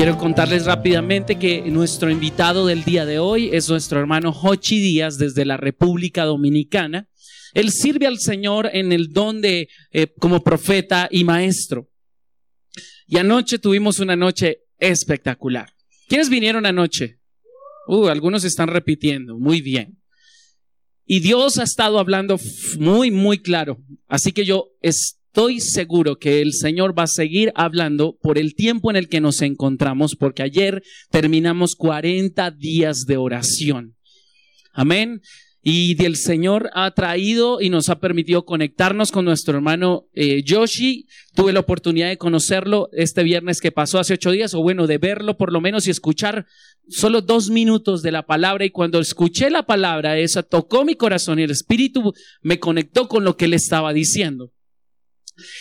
Quiero 0.00 0.16
contarles 0.16 0.64
rápidamente 0.64 1.38
que 1.38 1.60
nuestro 1.60 2.08
invitado 2.08 2.64
del 2.64 2.84
día 2.84 3.04
de 3.04 3.18
hoy 3.18 3.50
es 3.52 3.68
nuestro 3.68 4.00
hermano 4.00 4.30
Hochi 4.30 4.80
Díaz 4.80 5.18
desde 5.18 5.44
la 5.44 5.58
República 5.58 6.24
Dominicana. 6.24 7.10
Él 7.52 7.70
sirve 7.70 8.06
al 8.06 8.18
Señor 8.18 8.70
en 8.72 8.92
el 8.92 9.12
don 9.12 9.42
de 9.42 9.68
eh, 9.90 10.06
como 10.18 10.42
profeta 10.42 11.06
y 11.10 11.24
maestro. 11.24 11.90
Y 13.06 13.18
anoche 13.18 13.58
tuvimos 13.58 13.98
una 13.98 14.16
noche 14.16 14.62
espectacular. 14.78 15.70
¿Quiénes 16.08 16.30
vinieron 16.30 16.64
anoche? 16.64 17.20
Uh, 17.86 18.06
algunos 18.06 18.44
están 18.44 18.68
repitiendo. 18.68 19.38
Muy 19.38 19.60
bien. 19.60 20.00
Y 21.04 21.20
Dios 21.20 21.58
ha 21.58 21.64
estado 21.64 21.98
hablando 21.98 22.40
muy, 22.78 23.10
muy 23.10 23.40
claro. 23.40 23.84
Así 24.08 24.32
que 24.32 24.46
yo 24.46 24.70
estoy 25.32 25.60
seguro 25.60 26.18
que 26.18 26.42
el 26.42 26.52
Señor 26.52 26.98
va 26.98 27.04
a 27.04 27.06
seguir 27.06 27.52
hablando 27.54 28.18
por 28.20 28.36
el 28.36 28.56
tiempo 28.56 28.90
en 28.90 28.96
el 28.96 29.08
que 29.08 29.20
nos 29.20 29.42
encontramos, 29.42 30.16
porque 30.16 30.42
ayer 30.42 30.82
terminamos 31.08 31.76
40 31.76 32.50
días 32.50 33.04
de 33.06 33.16
oración. 33.16 33.94
Amén. 34.72 35.20
Y 35.62 36.02
el 36.04 36.16
Señor 36.16 36.70
ha 36.74 36.90
traído 36.92 37.60
y 37.60 37.70
nos 37.70 37.90
ha 37.90 38.00
permitido 38.00 38.44
conectarnos 38.44 39.12
con 39.12 39.24
nuestro 39.24 39.54
hermano 39.54 40.08
eh, 40.14 40.42
Yoshi. 40.42 41.06
Tuve 41.34 41.52
la 41.52 41.60
oportunidad 41.60 42.08
de 42.08 42.18
conocerlo 42.18 42.88
este 42.92 43.22
viernes 43.22 43.60
que 43.60 43.70
pasó 43.70 44.00
hace 44.00 44.14
ocho 44.14 44.32
días, 44.32 44.54
o 44.54 44.62
bueno, 44.62 44.88
de 44.88 44.98
verlo 44.98 45.36
por 45.36 45.52
lo 45.52 45.60
menos 45.60 45.86
y 45.86 45.90
escuchar 45.90 46.46
solo 46.88 47.20
dos 47.20 47.50
minutos 47.50 48.02
de 48.02 48.10
la 48.10 48.26
palabra. 48.26 48.64
Y 48.64 48.70
cuando 48.70 48.98
escuché 48.98 49.48
la 49.48 49.64
palabra 49.64 50.18
esa, 50.18 50.42
tocó 50.42 50.84
mi 50.84 50.96
corazón 50.96 51.38
y 51.38 51.44
el 51.44 51.52
Espíritu 51.52 52.14
me 52.42 52.58
conectó 52.58 53.06
con 53.06 53.22
lo 53.22 53.36
que 53.36 53.44
él 53.44 53.54
estaba 53.54 53.92
diciendo. 53.92 54.50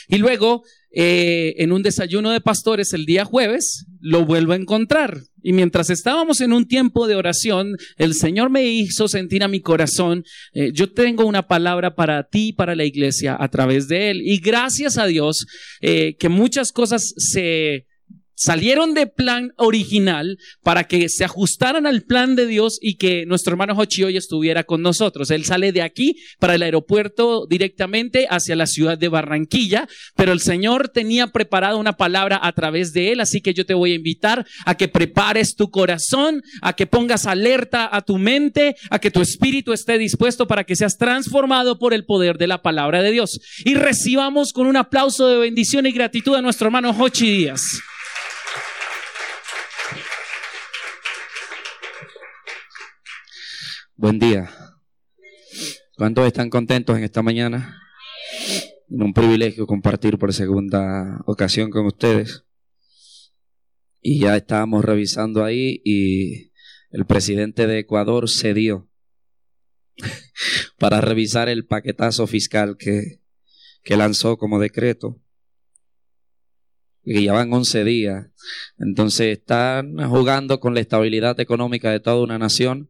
Y 0.08 0.18
luego, 0.18 0.64
eh, 0.92 1.54
en 1.58 1.72
un 1.72 1.84
desayuno 1.84 2.32
de 2.32 2.42
pastores 2.42 2.94
el 2.94 3.06
día 3.06 3.26
jueves, 3.26 3.86
lo 4.02 4.26
vuelvo 4.26 4.54
a 4.54 4.58
encontrar. 4.58 5.22
Y 5.42 5.54
mientras 5.54 5.90
estábamos 5.90 6.42
en 6.42 6.54
un 6.54 6.68
tiempo 6.68 7.08
de 7.08 7.16
oración, 7.16 7.76
el 7.98 8.14
Señor 8.14 8.50
me 8.50 8.66
hizo 8.66 9.08
sentir 9.08 9.44
a 9.44 9.48
mi 9.48 9.62
corazón, 9.62 10.24
eh, 10.54 10.72
yo 10.74 10.92
tengo 10.92 11.26
una 11.26 11.48
palabra 11.48 11.96
para 11.96 12.24
ti 12.24 12.54
para 12.54 12.76
la 12.76 12.86
iglesia 12.86 13.38
a 13.40 13.48
través 13.50 13.88
de 13.88 14.12
él. 14.12 14.22
Y 14.24 14.40
gracias 14.40 14.98
a 14.98 15.06
Dios 15.06 15.46
eh, 15.82 16.16
que 16.18 16.30
muchas 16.30 16.72
cosas 16.72 17.14
se 17.18 17.86
salieron 18.40 18.94
de 18.94 19.06
plan 19.06 19.52
original 19.58 20.38
para 20.64 20.86
que 20.86 21.10
se 21.10 21.26
ajustaran 21.26 21.86
al 21.86 22.04
plan 22.04 22.36
de 22.38 22.48
Dios 22.48 22.80
y 22.82 22.96
que 22.96 23.26
nuestro 23.26 23.52
hermano 23.52 23.74
Hochi 23.78 24.04
hoy 24.04 24.16
estuviera 24.16 24.64
con 24.64 24.82
nosotros. 24.82 25.30
Él 25.30 25.44
sale 25.44 25.74
de 25.74 25.82
aquí 25.82 26.16
para 26.40 26.56
el 26.56 26.64
aeropuerto 26.64 27.46
directamente 27.48 28.28
hacia 28.30 28.56
la 28.56 28.66
ciudad 28.66 28.98
de 28.98 29.10
Barranquilla, 29.10 29.90
pero 30.16 30.32
el 30.32 30.40
Señor 30.40 30.88
tenía 30.88 31.28
preparada 31.28 31.76
una 31.76 31.98
palabra 31.98 32.40
a 32.42 32.54
través 32.54 32.94
de 32.94 33.12
él, 33.12 33.20
así 33.20 33.42
que 33.42 33.54
yo 33.54 33.66
te 33.66 33.74
voy 33.74 33.92
a 33.92 33.96
invitar 33.96 34.48
a 34.66 34.76
que 34.76 34.88
prepares 34.88 35.56
tu 35.56 35.70
corazón, 35.70 36.42
a 36.62 36.74
que 36.74 36.88
pongas 36.88 37.26
alerta 37.26 37.90
a 37.92 38.02
tu 38.04 38.18
mente, 38.18 38.76
a 38.90 39.00
que 39.00 39.12
tu 39.12 39.22
espíritu 39.22 39.74
esté 39.74 39.98
dispuesto 39.98 40.48
para 40.48 40.64
que 40.64 40.78
seas 40.78 40.98
transformado 40.98 41.78
por 41.78 41.94
el 41.94 42.06
poder 42.06 42.38
de 42.38 42.48
la 42.48 42.62
palabra 42.62 43.02
de 43.02 43.12
Dios. 43.12 43.42
Y 43.66 43.74
recibamos 43.74 44.54
con 44.54 44.66
un 44.66 44.78
aplauso 44.78 45.28
de 45.28 45.38
bendición 45.40 45.86
y 45.86 45.92
gratitud 45.92 46.36
a 46.36 46.42
nuestro 46.42 46.68
hermano 46.68 46.96
Hochi 46.98 47.30
Díaz. 47.30 47.82
Buen 54.02 54.18
día. 54.18 54.50
¿Cuántos 55.98 56.26
están 56.26 56.50
contentos 56.50 56.98
en 56.98 57.04
esta 57.04 57.22
mañana? 57.22 57.82
Un 58.88 59.14
privilegio 59.14 59.68
compartir 59.68 60.18
por 60.18 60.34
segunda 60.34 61.20
ocasión 61.26 61.70
con 61.70 61.86
ustedes. 61.86 62.46
Y 64.00 64.22
ya 64.22 64.38
estábamos 64.38 64.86
revisando 64.86 65.44
ahí 65.44 65.82
y 65.84 66.54
el 66.92 67.06
presidente 67.08 67.68
de 67.68 67.80
Ecuador 67.80 68.30
cedió 68.30 68.90
para 70.80 71.02
revisar 71.02 71.50
el 71.50 71.66
paquetazo 71.66 72.26
fiscal 72.26 72.78
que, 72.78 73.20
que 73.84 73.98
lanzó 73.98 74.38
como 74.38 74.62
decreto. 74.62 75.22
Y 77.04 77.26
ya 77.26 77.34
van 77.34 77.52
11 77.52 77.84
días. 77.84 78.28
Entonces 78.78 79.40
están 79.40 79.98
jugando 80.08 80.62
con 80.62 80.74
la 80.74 80.80
estabilidad 80.80 81.38
económica 81.42 81.92
de 81.92 82.00
toda 82.00 82.24
una 82.24 82.40
nación 82.40 82.90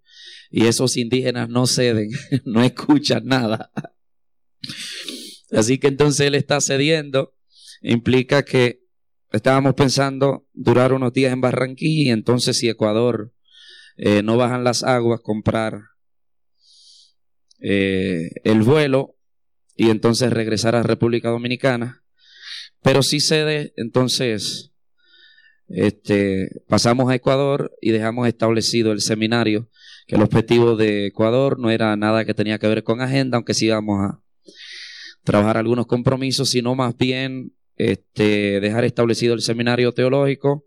y 0.49 0.65
esos 0.65 0.97
indígenas 0.97 1.49
no 1.49 1.67
ceden, 1.67 2.09
no 2.45 2.63
escuchan 2.63 3.25
nada. 3.25 3.71
Así 5.51 5.77
que 5.77 5.87
entonces 5.87 6.27
él 6.27 6.35
está 6.35 6.61
cediendo, 6.61 7.35
implica 7.81 8.43
que 8.43 8.81
estábamos 9.31 9.73
pensando 9.75 10.47
durar 10.53 10.93
unos 10.93 11.13
días 11.13 11.33
en 11.33 11.41
Barranquilla 11.41 12.09
y 12.09 12.11
entonces 12.11 12.57
si 12.57 12.69
Ecuador 12.69 13.33
eh, 13.97 14.23
no 14.23 14.37
bajan 14.37 14.63
las 14.63 14.83
aguas, 14.83 15.21
comprar 15.21 15.81
eh, 17.59 18.29
el 18.43 18.61
vuelo 18.61 19.17
y 19.75 19.89
entonces 19.89 20.31
regresar 20.31 20.75
a 20.75 20.83
República 20.83 21.29
Dominicana. 21.29 22.03
Pero 22.81 23.03
si 23.03 23.19
cede, 23.19 23.73
entonces 23.75 24.71
este, 25.67 26.63
pasamos 26.67 27.11
a 27.11 27.15
Ecuador 27.15 27.75
y 27.81 27.91
dejamos 27.91 28.27
establecido 28.27 28.91
el 28.91 29.01
seminario 29.01 29.69
que 30.09 30.15
el 30.15 30.23
objetivo 30.23 30.75
de 30.75 31.05
Ecuador 31.05 31.59
no 31.59 31.69
era 31.69 31.95
nada 31.95 32.25
que 32.25 32.33
tenía 32.33 32.57
que 32.57 32.67
ver 32.67 32.83
con 32.83 32.99
agenda, 32.99 33.37
aunque 33.37 33.53
sí 33.53 33.67
íbamos 33.67 34.03
a 34.03 34.19
trabajar 35.23 35.57
algunos 35.57 35.85
compromisos, 35.85 36.49
sino 36.49 36.73
más 36.73 36.97
bien 36.97 37.53
este, 37.75 38.59
dejar 38.59 38.85
establecido 38.85 39.35
el 39.35 39.41
seminario 39.41 39.91
teológico, 39.91 40.63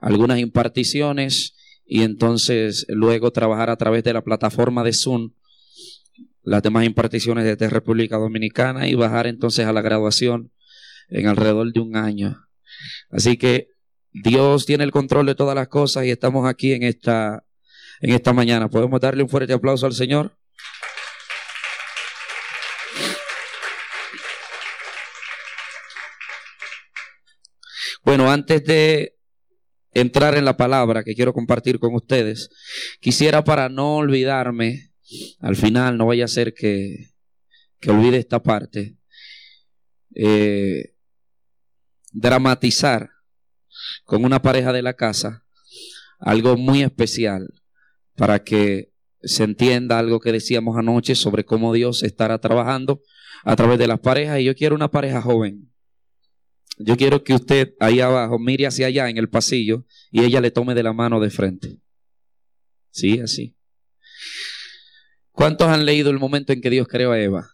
algunas 0.00 0.40
imparticiones 0.40 1.54
y 1.86 2.02
entonces 2.02 2.84
luego 2.88 3.30
trabajar 3.30 3.70
a 3.70 3.76
través 3.76 4.02
de 4.02 4.14
la 4.14 4.24
plataforma 4.24 4.82
de 4.82 4.92
Zoom 4.92 5.30
las 6.42 6.64
demás 6.64 6.84
imparticiones 6.84 7.44
desde 7.44 7.70
República 7.70 8.16
Dominicana 8.16 8.88
y 8.88 8.96
bajar 8.96 9.28
entonces 9.28 9.64
a 9.64 9.72
la 9.72 9.82
graduación 9.82 10.50
en 11.08 11.28
alrededor 11.28 11.72
de 11.72 11.78
un 11.78 11.94
año. 11.94 12.48
Así 13.10 13.36
que 13.36 13.68
Dios 14.10 14.66
tiene 14.66 14.82
el 14.82 14.90
control 14.90 15.26
de 15.26 15.36
todas 15.36 15.54
las 15.54 15.68
cosas 15.68 16.04
y 16.04 16.10
estamos 16.10 16.48
aquí 16.48 16.72
en 16.72 16.82
esta 16.82 17.44
en 18.02 18.10
esta 18.10 18.32
mañana. 18.32 18.68
¿Podemos 18.68 19.00
darle 19.00 19.22
un 19.22 19.28
fuerte 19.28 19.52
aplauso 19.52 19.86
al 19.86 19.94
Señor? 19.94 20.36
Bueno, 28.04 28.30
antes 28.30 28.64
de 28.64 29.16
entrar 29.92 30.36
en 30.36 30.44
la 30.44 30.56
palabra 30.56 31.04
que 31.04 31.14
quiero 31.14 31.32
compartir 31.32 31.78
con 31.78 31.94
ustedes, 31.94 32.50
quisiera 33.00 33.44
para 33.44 33.68
no 33.68 33.96
olvidarme, 33.96 34.92
al 35.38 35.54
final 35.54 35.96
no 35.96 36.06
vaya 36.06 36.24
a 36.24 36.28
ser 36.28 36.52
que, 36.52 37.12
que 37.78 37.90
olvide 37.90 38.18
esta 38.18 38.42
parte, 38.42 38.96
eh, 40.16 40.96
dramatizar 42.10 43.10
con 44.04 44.24
una 44.24 44.42
pareja 44.42 44.72
de 44.72 44.82
la 44.82 44.94
casa 44.94 45.44
algo 46.18 46.56
muy 46.56 46.82
especial 46.82 47.61
para 48.16 48.42
que 48.42 48.92
se 49.22 49.44
entienda 49.44 49.98
algo 49.98 50.20
que 50.20 50.32
decíamos 50.32 50.76
anoche 50.76 51.14
sobre 51.14 51.44
cómo 51.44 51.72
Dios 51.72 52.02
estará 52.02 52.38
trabajando 52.38 53.02
a 53.44 53.56
través 53.56 53.78
de 53.78 53.86
las 53.86 54.00
parejas. 54.00 54.40
Y 54.40 54.44
yo 54.44 54.54
quiero 54.54 54.74
una 54.74 54.90
pareja 54.90 55.22
joven. 55.22 55.72
Yo 56.78 56.96
quiero 56.96 57.22
que 57.22 57.34
usted 57.34 57.74
ahí 57.80 58.00
abajo 58.00 58.38
mire 58.38 58.66
hacia 58.66 58.86
allá 58.86 59.08
en 59.08 59.18
el 59.18 59.28
pasillo 59.28 59.86
y 60.10 60.24
ella 60.24 60.40
le 60.40 60.50
tome 60.50 60.74
de 60.74 60.82
la 60.82 60.92
mano 60.92 61.20
de 61.20 61.30
frente. 61.30 61.80
Sí, 62.90 63.20
así. 63.20 63.56
¿Cuántos 65.30 65.68
han 65.68 65.86
leído 65.86 66.10
el 66.10 66.18
momento 66.18 66.52
en 66.52 66.60
que 66.60 66.70
Dios 66.70 66.88
creó 66.88 67.12
a 67.12 67.20
Eva? 67.20 67.48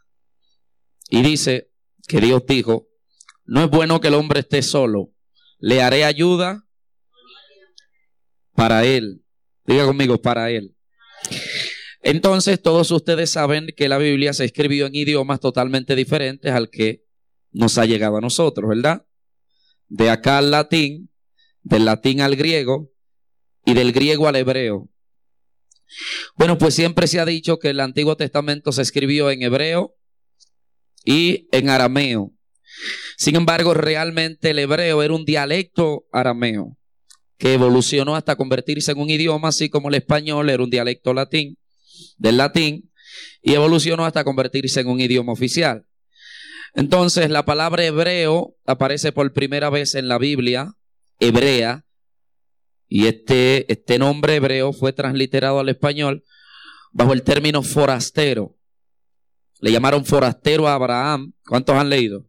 Y 1.11 1.23
dice 1.23 1.71
que 2.07 2.21
Dios 2.21 2.45
dijo, 2.47 2.89
no 3.45 3.65
es 3.65 3.71
bueno 3.71 4.01
que 4.01 4.09
el 4.09 4.15
hombre 4.15 4.41
esté 4.41 4.63
solo, 4.63 5.15
le 5.59 5.81
haré 5.83 6.05
ayuda 6.05 6.67
para 8.55 8.85
él. 8.85 9.25
Diga 9.69 9.85
conmigo, 9.85 10.21
para 10.21 10.51
Él. 10.51 10.75
Entonces, 12.01 12.61
todos 12.63 12.91
ustedes 12.91 13.31
saben 13.31 13.69
que 13.77 13.91
la 13.91 13.99
Biblia 13.99 14.33
se 14.33 14.47
escribió 14.47 14.87
en 14.87 14.95
idiomas 14.95 15.41
totalmente 15.41 15.95
diferentes 15.95 16.51
al 16.53 16.71
que 16.71 17.05
nos 17.53 17.77
ha 17.77 17.85
llegado 17.85 18.17
a 18.17 18.23
nosotros, 18.23 18.67
¿verdad? 18.67 19.07
De 19.89 20.09
acá 20.09 20.39
al 20.39 20.51
latín, 20.51 21.11
del 21.63 21.85
latín 21.85 22.23
al 22.23 22.35
griego 22.35 22.91
y 23.67 23.75
del 23.75 23.93
griego 23.93 24.27
al 24.27 24.37
hebreo. 24.37 24.89
Bueno, 26.35 26.57
pues 26.57 26.75
siempre 26.75 27.07
se 27.07 27.21
ha 27.21 27.27
dicho 27.27 27.59
que 27.59 27.69
el 27.69 27.81
Antiguo 27.81 28.17
Testamento 28.17 28.73
se 28.73 28.81
escribió 28.81 29.31
en 29.31 29.43
hebreo 29.43 29.95
y 31.05 31.47
en 31.53 31.69
arameo. 31.69 32.33
Sin 33.19 33.37
embargo, 33.37 33.75
realmente 33.75 34.51
el 34.51 34.61
hebreo 34.61 35.03
era 35.03 35.13
un 35.13 35.27
dialecto 35.27 36.07
arameo 36.11 36.78
que 37.39 37.55
evolucionó 37.55 38.17
hasta 38.17 38.37
convertirse 38.37 38.93
en 38.93 38.99
un 38.99 39.11
idioma, 39.11 39.49
así 39.49 39.69
como 39.69 39.89
el 39.89 39.95
español 39.95 40.51
era 40.51 40.63
un 40.63 40.71
dialecto 40.71 41.15
latín, 41.15 41.57
del 42.17 42.37
latín, 42.37 42.93
y 43.41 43.55
evolucionó 43.55 44.05
hasta 44.05 44.25
convertirse 44.25 44.81
en 44.81 44.89
un 44.89 45.01
idioma 45.01 45.33
oficial. 45.33 45.87
Entonces, 46.75 47.31
la 47.31 47.45
palabra 47.45 47.85
hebreo 47.85 48.57
aparece 48.67 49.13
por 49.13 49.33
primera 49.33 49.71
vez 49.71 49.95
en 49.95 50.09
la 50.09 50.19
Biblia, 50.19 50.75
hebrea, 51.19 51.85
40 51.85 51.89
Y 52.89 53.07
este, 53.07 53.73
este 53.73 53.99
nombre 53.99 54.37
hebreo 54.37 54.73
fue 54.73 54.93
transliterado 54.93 55.61
al 55.61 55.69
español 55.69 56.25
bajo 56.93 57.13
el 57.13 57.23
término 57.23 57.63
forastero. 57.63 58.57
Le 59.61 59.73
llamaron 59.73 60.05
forastero 60.05 60.69
a 60.69 60.75
Abraham. 60.75 61.33
¿Cuántos 61.47 61.77
han 61.77 61.91
leído? 61.91 62.27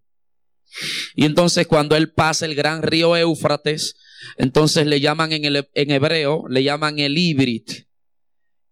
Y 1.16 1.26
entonces 1.26 1.66
cuando 1.66 1.96
él 1.96 2.12
pasa 2.12 2.46
el 2.46 2.56
gran 2.56 2.84
río 2.84 3.16
Éufrates, 3.16 3.96
entonces 4.38 4.86
le 4.86 5.00
llaman 5.00 5.32
en, 5.32 5.46
el, 5.46 5.70
en 5.74 5.92
hebreo, 5.92 6.48
le 6.50 6.64
llaman 6.64 7.00
el 7.00 7.18
Ibrit. 7.18 7.88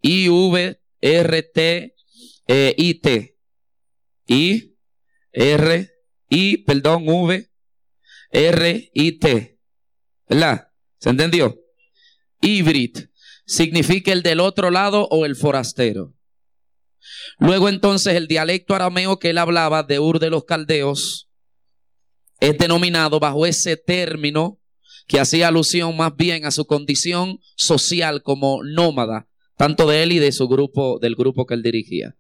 I-V-R-T-I-T. 0.02 0.78
I, 4.30 4.76
R, 5.32 5.90
I, 6.30 6.58
perdón, 6.58 7.08
V, 7.08 7.50
R, 8.32 8.92
I, 8.94 9.12
T. 9.20 9.60
¿Verdad? 10.28 10.68
¿Se 11.00 11.10
entendió? 11.10 11.58
Ibrit 12.42 13.10
significa 13.46 14.12
el 14.12 14.24
del 14.24 14.42
otro 14.42 14.70
lado 14.70 15.08
o 15.10 15.26
el 15.26 15.36
forastero. 15.36 16.14
Luego 17.40 17.70
entonces 17.70 18.16
el 18.16 18.28
dialecto 18.28 18.76
arameo 18.76 19.20
que 19.20 19.30
él 19.30 19.38
hablaba 19.38 19.84
de 19.84 20.00
Ur 20.00 20.20
de 20.20 20.30
los 20.30 20.44
Caldeos 20.44 21.30
es 22.40 22.58
denominado 22.58 23.20
bajo 23.20 23.46
ese 23.46 23.78
término 23.78 24.60
que 25.08 25.20
hacía 25.20 25.48
alusión 25.48 25.96
más 25.96 26.16
bien 26.16 26.46
a 26.46 26.52
su 26.52 26.66
condición 26.66 27.40
social 27.56 28.22
como 28.24 28.64
nómada, 28.64 29.28
tanto 29.56 29.88
de 29.88 30.04
él 30.04 30.12
y 30.12 30.20
de 30.20 30.32
su 30.32 30.48
grupo, 30.48 31.00
del 31.00 31.16
grupo 31.16 31.46
que 31.46 31.56
él 31.56 31.64
dirigía. 31.64 32.16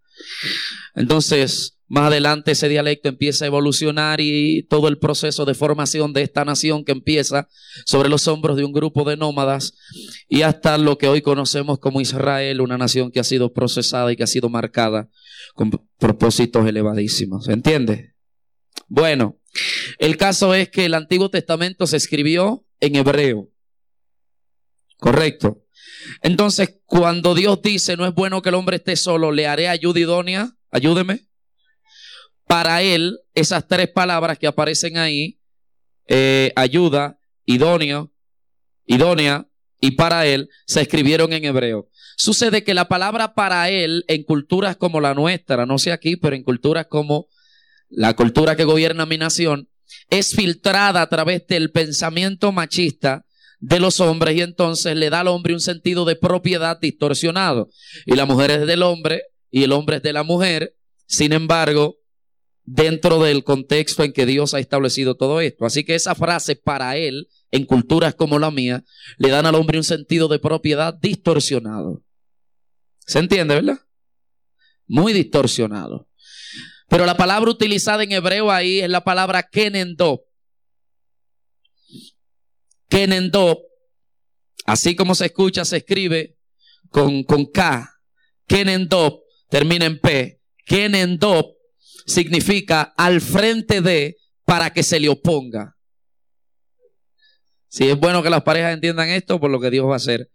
Entonces, 0.95 1.77
más 1.89 2.07
adelante 2.07 2.51
ese 2.51 2.67
dialecto 2.67 3.07
empieza 3.07 3.45
a 3.45 3.47
evolucionar 3.47 4.19
y 4.19 4.63
todo 4.63 4.87
el 4.89 4.97
proceso 4.97 5.45
de 5.45 5.53
formación 5.53 6.11
de 6.11 6.21
esta 6.21 6.43
nación 6.43 6.83
que 6.83 6.91
empieza 6.91 7.47
sobre 7.85 8.09
los 8.09 8.27
hombros 8.27 8.57
de 8.57 8.65
un 8.65 8.73
grupo 8.73 9.05
de 9.05 9.15
nómadas 9.15 9.73
y 10.27 10.41
hasta 10.41 10.77
lo 10.77 10.97
que 10.97 11.07
hoy 11.07 11.21
conocemos 11.21 11.79
como 11.79 12.01
Israel, 12.01 12.61
una 12.61 12.77
nación 12.77 13.11
que 13.11 13.21
ha 13.21 13.23
sido 13.23 13.53
procesada 13.53 14.11
y 14.11 14.17
que 14.17 14.23
ha 14.23 14.27
sido 14.27 14.49
marcada 14.49 15.09
con 15.53 15.71
propósitos 15.97 16.67
elevadísimos. 16.67 17.45
¿Se 17.45 17.53
entiende? 17.53 18.15
Bueno, 18.87 19.39
el 19.97 20.17
caso 20.17 20.53
es 20.53 20.69
que 20.69 20.85
el 20.85 20.93
Antiguo 20.93 21.29
Testamento 21.29 21.87
se 21.87 21.97
escribió 21.97 22.66
en 22.79 22.95
hebreo. 22.95 23.49
Correcto. 24.97 25.63
Entonces, 26.21 26.79
cuando 26.85 27.35
Dios 27.35 27.61
dice, 27.61 27.97
no 27.97 28.05
es 28.05 28.13
bueno 28.13 28.41
que 28.41 28.49
el 28.49 28.55
hombre 28.55 28.77
esté 28.77 28.95
solo, 28.95 29.31
le 29.31 29.47
haré 29.47 29.67
ayuda 29.67 29.99
idónea, 29.99 30.57
ayúdeme 30.71 31.27
para 32.47 32.81
él, 32.81 33.19
esas 33.35 33.67
tres 33.67 33.89
palabras 33.89 34.39
que 34.39 34.47
aparecen 34.47 34.97
ahí, 34.97 35.39
eh, 36.07 36.53
ayuda, 36.55 37.19
idóneo, 37.45 38.13
idónea, 38.85 39.47
y 39.79 39.91
para 39.91 40.25
él, 40.25 40.49
se 40.65 40.81
escribieron 40.81 41.33
en 41.33 41.45
hebreo. 41.45 41.89
Sucede 42.15 42.63
que 42.63 42.73
la 42.73 42.87
palabra 42.87 43.35
para 43.35 43.69
él, 43.69 44.05
en 44.07 44.23
culturas 44.23 44.77
como 44.77 45.01
la 45.01 45.13
nuestra, 45.13 45.65
no 45.65 45.77
sé 45.77 45.91
aquí, 45.91 46.15
pero 46.15 46.35
en 46.35 46.43
culturas 46.43 46.87
como 46.87 47.27
la 47.89 48.15
cultura 48.15 48.55
que 48.55 48.63
gobierna 48.63 49.05
mi 49.05 49.17
nación, 49.17 49.69
es 50.09 50.33
filtrada 50.33 51.01
a 51.01 51.09
través 51.09 51.45
del 51.47 51.71
pensamiento 51.71 52.51
machista 52.51 53.25
de 53.59 53.79
los 53.79 53.99
hombres 53.99 54.35
y 54.35 54.41
entonces 54.41 54.95
le 54.95 55.09
da 55.09 55.21
al 55.21 55.27
hombre 55.27 55.53
un 55.53 55.59
sentido 55.59 56.05
de 56.05 56.15
propiedad 56.15 56.79
distorsionado. 56.79 57.69
Y 58.05 58.15
la 58.15 58.25
mujer 58.25 58.51
es 58.51 58.67
del 58.67 58.83
hombre 58.83 59.23
y 59.49 59.63
el 59.63 59.71
hombre 59.71 59.97
es 59.97 60.03
de 60.03 60.13
la 60.13 60.23
mujer. 60.23 60.75
Sin 61.07 61.33
embargo, 61.33 61.97
dentro 62.67 63.23
del 63.23 63.43
contexto 63.43 64.03
en 64.03 64.13
que 64.13 64.25
Dios 64.25 64.53
ha 64.53 64.59
establecido 64.59 65.15
todo 65.15 65.41
esto. 65.41 65.65
Así 65.65 65.83
que 65.83 65.95
esa 65.95 66.15
frase 66.15 66.55
para 66.55 66.97
él, 66.97 67.29
en 67.49 67.65
culturas 67.65 68.13
como 68.13 68.39
la 68.39 68.51
mía, 68.51 68.83
le 69.17 69.29
dan 69.29 69.45
al 69.45 69.55
hombre 69.55 69.77
un 69.77 69.85
sentido 69.85 70.27
de 70.27 70.39
propiedad 70.39 70.93
distorsionado. 70.93 72.03
¿Se 73.05 73.19
entiende, 73.19 73.55
verdad? 73.55 73.79
Muy 74.85 75.13
distorsionado. 75.13 76.06
Pero 76.87 77.05
la 77.05 77.17
palabra 77.17 77.51
utilizada 77.51 78.03
en 78.03 78.11
hebreo 78.11 78.49
ahí 78.49 78.79
es 78.79 78.89
la 78.89 79.03
palabra 79.03 79.43
kenendop. 79.43 80.21
Kenendop, 82.89 83.59
así 84.65 84.95
como 84.95 85.13
se 85.13 85.25
escucha, 85.25 85.65
se 85.65 85.77
escribe 85.77 86.37
con, 86.89 87.23
con 87.23 87.45
K. 87.45 87.89
Kenendop 88.47 89.21
termina 89.49 89.85
en 89.85 89.99
P. 89.99 90.41
Kenendop 90.65 91.57
significa 92.05 92.93
al 92.97 93.19
frente 93.19 93.81
de 93.81 94.17
para 94.45 94.71
que 94.71 94.83
se 94.83 94.99
le 94.99 95.09
oponga. 95.09 95.75
Si 97.67 97.89
es 97.89 97.99
bueno 97.99 98.23
que 98.23 98.29
las 98.29 98.43
parejas 98.43 98.73
entiendan 98.73 99.09
esto 99.09 99.39
por 99.39 99.51
lo 99.51 99.59
que 99.59 99.69
Dios 99.69 99.85
va 99.85 99.93
a 99.93 99.97
hacer 99.97 100.31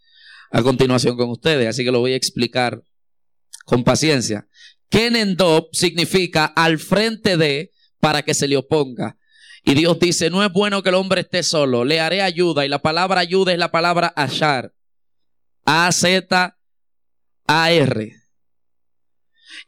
a 0.50 0.62
continuación 0.62 1.16
con 1.16 1.31
ustedes, 1.31 1.66
así 1.66 1.82
que 1.82 1.90
lo 1.90 2.00
voy 2.00 2.12
a 2.12 2.16
explicar 2.16 2.82
con 3.64 3.84
paciencia. 3.84 4.46
Kenendop 4.93 5.73
significa 5.73 6.44
al 6.44 6.79
frente 6.79 7.39
de 7.39 7.73
para 7.99 8.23
que 8.23 8.35
se 8.35 8.47
le 8.47 8.59
oponga. 8.59 9.17
Y 9.65 9.75
Dios 9.75 9.99
dice, 9.99 10.29
no 10.29 10.44
es 10.44 10.53
bueno 10.53 10.83
que 10.83 10.91
el 10.91 10.97
hombre 10.97 11.23
esté 11.23 11.43
solo, 11.43 11.87
le 11.87 11.99
haré 11.99 12.21
ayuda. 12.21 12.67
Y 12.67 12.69
la 12.69 12.83
palabra 12.83 13.21
ayuda 13.21 13.53
es 13.53 13.59
la 13.59 13.71
palabra 13.71 14.12
ashar. 14.15 14.75
A-Z-A-R. 15.65 16.53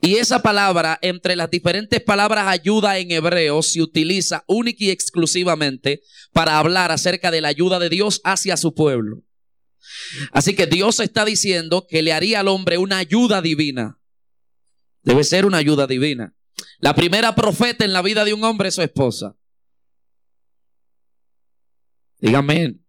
Y 0.03 0.17
esa 0.17 0.43
palabra, 0.43 0.99
entre 1.00 1.37
las 1.37 1.50
diferentes 1.50 2.03
palabras 2.03 2.47
ayuda 2.49 2.99
en 2.99 3.11
hebreo, 3.11 3.62
se 3.62 3.81
utiliza 3.81 4.44
única 4.47 4.85
y 4.85 4.91
exclusivamente 4.91 6.03
para 6.35 6.59
hablar 6.59 6.93
acerca 6.93 7.31
de 7.31 7.41
la 7.41 7.49
ayuda 7.49 7.79
de 7.79 7.88
Dios 7.88 8.21
hacia 8.25 8.59
su 8.59 8.75
pueblo. 8.75 9.23
Así 10.32 10.55
que 10.55 10.67
Dios 10.67 11.00
está 11.00 11.25
diciendo 11.25 11.87
que 11.88 12.03
le 12.03 12.12
haría 12.12 12.41
al 12.41 12.49
hombre 12.49 12.76
una 12.76 12.99
ayuda 12.99 13.41
divina. 13.41 13.99
Debe 15.04 15.22
ser 15.22 15.46
una 15.46 15.58
ayuda 15.58 15.86
divina. 15.86 16.34
La 16.78 16.94
primera 16.94 17.34
profeta 17.34 17.84
en 17.84 17.92
la 17.92 18.02
vida 18.02 18.24
de 18.24 18.34
un 18.34 18.42
hombre 18.42 18.68
es 18.68 18.74
su 18.74 18.82
esposa. 18.82 19.36
Dígame. 22.18 22.80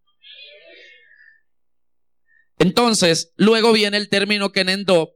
Entonces, 2.58 3.32
luego 3.36 3.72
viene 3.72 3.98
el 3.98 4.08
término 4.08 4.50
kenendo, 4.50 5.12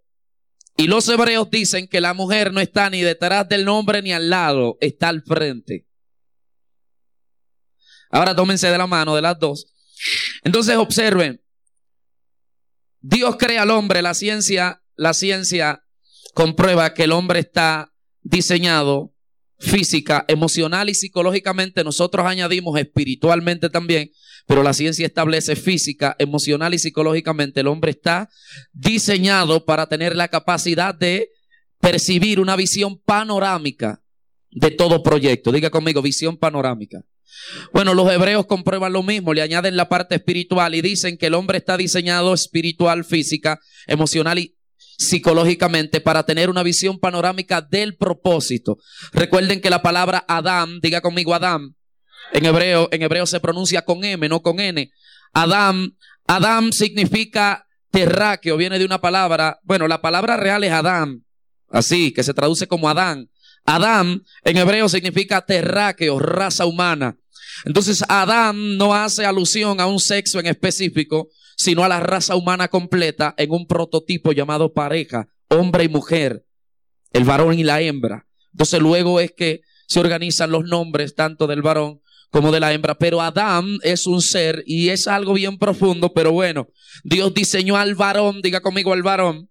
y 0.77 0.87
los 0.87 1.09
hebreos 1.09 1.51
dicen 1.51 1.89
que 1.89 2.01
la 2.01 2.15
mujer 2.15 2.53
no 2.53 2.61
está 2.61 2.91
ni 2.91 3.01
detrás 3.01 3.49
del 3.49 3.65
nombre 3.65 4.03
ni 4.03 4.13
al 4.13 4.29
lado, 4.29 4.77
está 4.81 5.09
al 5.09 5.23
frente. 5.23 5.87
Ahora 8.11 8.35
tómense 8.35 8.69
de 8.69 8.79
la 8.79 8.87
mano 8.87 9.15
de 9.15 9.23
las 9.23 9.39
dos. 9.39 9.73
Entonces 10.43 10.77
observen. 10.77 11.43
Dios 13.01 13.37
crea 13.39 13.63
al 13.63 13.71
hombre, 13.71 14.03
la 14.03 14.15
ciencia, 14.15 14.83
la 14.97 15.15
ciencia 15.15 15.83
comprueba 16.35 16.95
que 16.95 17.05
el 17.05 17.13
hombre 17.13 17.41
está 17.41 17.93
diseñado 18.23 19.13
física, 19.59 20.25
emocional 20.29 20.89
y 20.89 20.95
psicológicamente. 20.95 21.85
Nosotros 21.85 22.27
añadimos 22.27 22.79
espiritualmente 22.79 23.69
también 23.69 24.11
pero 24.51 24.65
la 24.65 24.75
ciencia 24.75 25.07
establece 25.07 25.55
física, 25.55 26.17
emocional 26.19 26.75
y 26.75 26.79
psicológicamente 26.81 27.61
el 27.61 27.69
hombre 27.69 27.93
está 27.93 28.29
diseñado 28.73 29.65
para 29.65 29.87
tener 29.87 30.17
la 30.17 30.27
capacidad 30.27 30.93
de 30.93 31.29
percibir 31.79 32.41
una 32.41 32.57
visión 32.57 32.99
panorámica 32.99 34.03
de 34.51 34.73
todo 34.73 35.05
proyecto. 35.05 35.53
Diga 35.53 35.71
conmigo, 35.71 36.03
visión 36.03 36.37
panorámica. 36.37 37.05
Bueno, 37.73 37.95
los 37.95 38.11
hebreos 38.11 38.47
comprueban 38.47 38.93
lo 38.93 39.05
mismo, 39.05 39.33
le 39.33 39.43
añaden 39.43 39.77
la 39.77 39.89
parte 39.89 40.17
espiritual 40.17 40.75
y 40.75 40.83
dicen 40.83 41.17
que 41.17 41.27
el 41.27 41.35
hombre 41.35 41.59
está 41.59 41.77
diseñado 41.77 42.35
espiritual, 42.35 43.05
física, 43.05 43.61
emocional 43.87 44.41
y 44.41 44.57
psicológicamente 45.01 46.03
para 46.03 46.25
tener 46.25 46.51
una 46.51 46.63
visión 46.63 46.99
panorámica 46.99 47.63
del 47.63 47.97
propósito. 47.97 48.77
Recuerden 49.13 49.63
que 49.63 49.71
la 49.71 49.81
palabra 49.81 50.27
Adán, 50.29 50.79
diga 50.83 51.01
conmigo 51.01 51.35
Adán, 51.35 51.75
en 52.35 52.45
hebreo, 52.45 52.87
en 52.93 53.01
hebreo 53.01 53.25
se 53.25 53.41
pronuncia 53.41 53.83
con 53.83 54.05
M, 54.05 54.29
no 54.29 54.43
con 54.43 54.61
N. 54.61 54.91
Adam, 55.33 55.97
Adam 56.27 56.71
significa 56.71 57.67
terráqueo, 57.91 58.59
viene 58.59 58.79
de 58.79 58.85
una 58.85 59.01
palabra, 59.01 59.59
bueno, 59.63 59.89
la 59.89 60.03
palabra 60.03 60.37
real 60.37 60.65
es 60.65 60.73
Adam, 60.73 61.25
así, 61.71 62.13
que 62.13 62.23
se 62.23 62.35
traduce 62.35 62.67
como 62.67 62.91
Adán. 62.91 63.31
Adam 63.65 64.23
en 64.45 64.57
hebreo 64.59 64.91
significa 64.91 65.41
terráqueo, 65.47 66.19
raza 66.19 66.67
humana. 66.67 67.17
Entonces, 67.65 68.05
Adán 68.07 68.77
no 68.77 68.95
hace 68.95 69.25
alusión 69.25 69.81
a 69.81 69.87
un 69.87 69.99
sexo 69.99 70.41
en 70.41 70.47
específico, 70.47 71.29
sino 71.61 71.85
a 71.85 71.89
la 71.89 72.01
raza 72.01 72.37
humana 72.37 72.69
completa 72.69 73.35
en 73.37 73.51
un 73.51 73.67
prototipo 73.67 74.33
llamado 74.33 74.73
pareja, 74.73 75.29
hombre 75.49 75.85
y 75.85 75.89
mujer, 75.91 76.47
el 77.13 77.25
varón 77.25 77.59
y 77.59 77.65
la 77.65 77.83
hembra. 77.83 78.27
Entonces, 78.55 78.81
luego 78.81 79.21
es 79.21 79.33
que 79.33 79.61
se 79.87 80.01
organizan 80.01 80.53
los 80.53 80.65
nombres 80.65 81.15
tanto 81.15 81.47
del 81.47 81.61
varón 81.61 82.01
como 82.31 82.51
de 82.51 82.61
la 82.61 82.73
hembra. 82.73 82.95
Pero 82.95 83.21
Adán 83.21 83.77
es 83.83 84.07
un 84.07 84.23
ser 84.23 84.63
y 84.65 84.89
es 84.89 85.07
algo 85.07 85.35
bien 85.35 85.59
profundo, 85.59 86.15
pero 86.15 86.33
bueno, 86.33 86.69
Dios 87.05 87.35
diseñó 87.35 87.77
al 87.77 87.95
varón, 87.95 88.41
diga 88.41 88.63
conmigo 88.63 88.95
al 88.95 89.03
varón. 89.03 89.51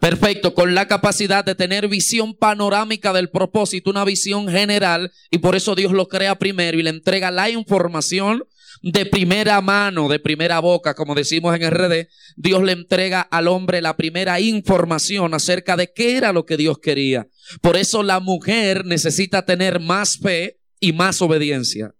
Perfecto, 0.00 0.54
con 0.54 0.74
la 0.74 0.88
capacidad 0.88 1.44
de 1.44 1.54
tener 1.54 1.88
visión 1.88 2.34
panorámica 2.34 3.12
del 3.12 3.28
propósito, 3.28 3.90
una 3.90 4.04
visión 4.06 4.48
general, 4.48 5.12
y 5.30 5.38
por 5.38 5.56
eso 5.56 5.74
Dios 5.74 5.92
lo 5.92 6.08
crea 6.08 6.38
primero 6.38 6.78
y 6.78 6.82
le 6.82 6.90
entrega 6.90 7.30
la 7.30 7.50
información 7.50 8.44
de 8.88 9.04
primera 9.04 9.60
mano, 9.60 10.08
de 10.08 10.20
primera 10.20 10.60
boca, 10.60 10.94
como 10.94 11.16
decimos 11.16 11.56
en 11.56 11.68
RD, 11.68 12.06
Dios 12.36 12.62
le 12.62 12.70
entrega 12.70 13.20
al 13.20 13.48
hombre 13.48 13.82
la 13.82 13.96
primera 13.96 14.38
información 14.38 15.34
acerca 15.34 15.76
de 15.76 15.92
qué 15.92 16.16
era 16.16 16.32
lo 16.32 16.46
que 16.46 16.56
Dios 16.56 16.78
quería. 16.78 17.26
Por 17.60 17.76
eso 17.76 18.04
la 18.04 18.20
mujer 18.20 18.84
necesita 18.84 19.44
tener 19.44 19.80
más 19.80 20.18
fe 20.18 20.60
y 20.78 20.92
más 20.92 21.20
obediencia. 21.20 21.96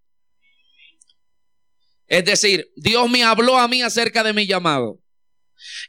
Es 2.07 2.25
decir, 2.25 2.71
Dios 2.77 3.11
me 3.11 3.25
habló 3.25 3.59
a 3.59 3.67
mí 3.67 3.83
acerca 3.83 4.23
de 4.23 4.33
mi 4.33 4.47
llamado. 4.47 5.03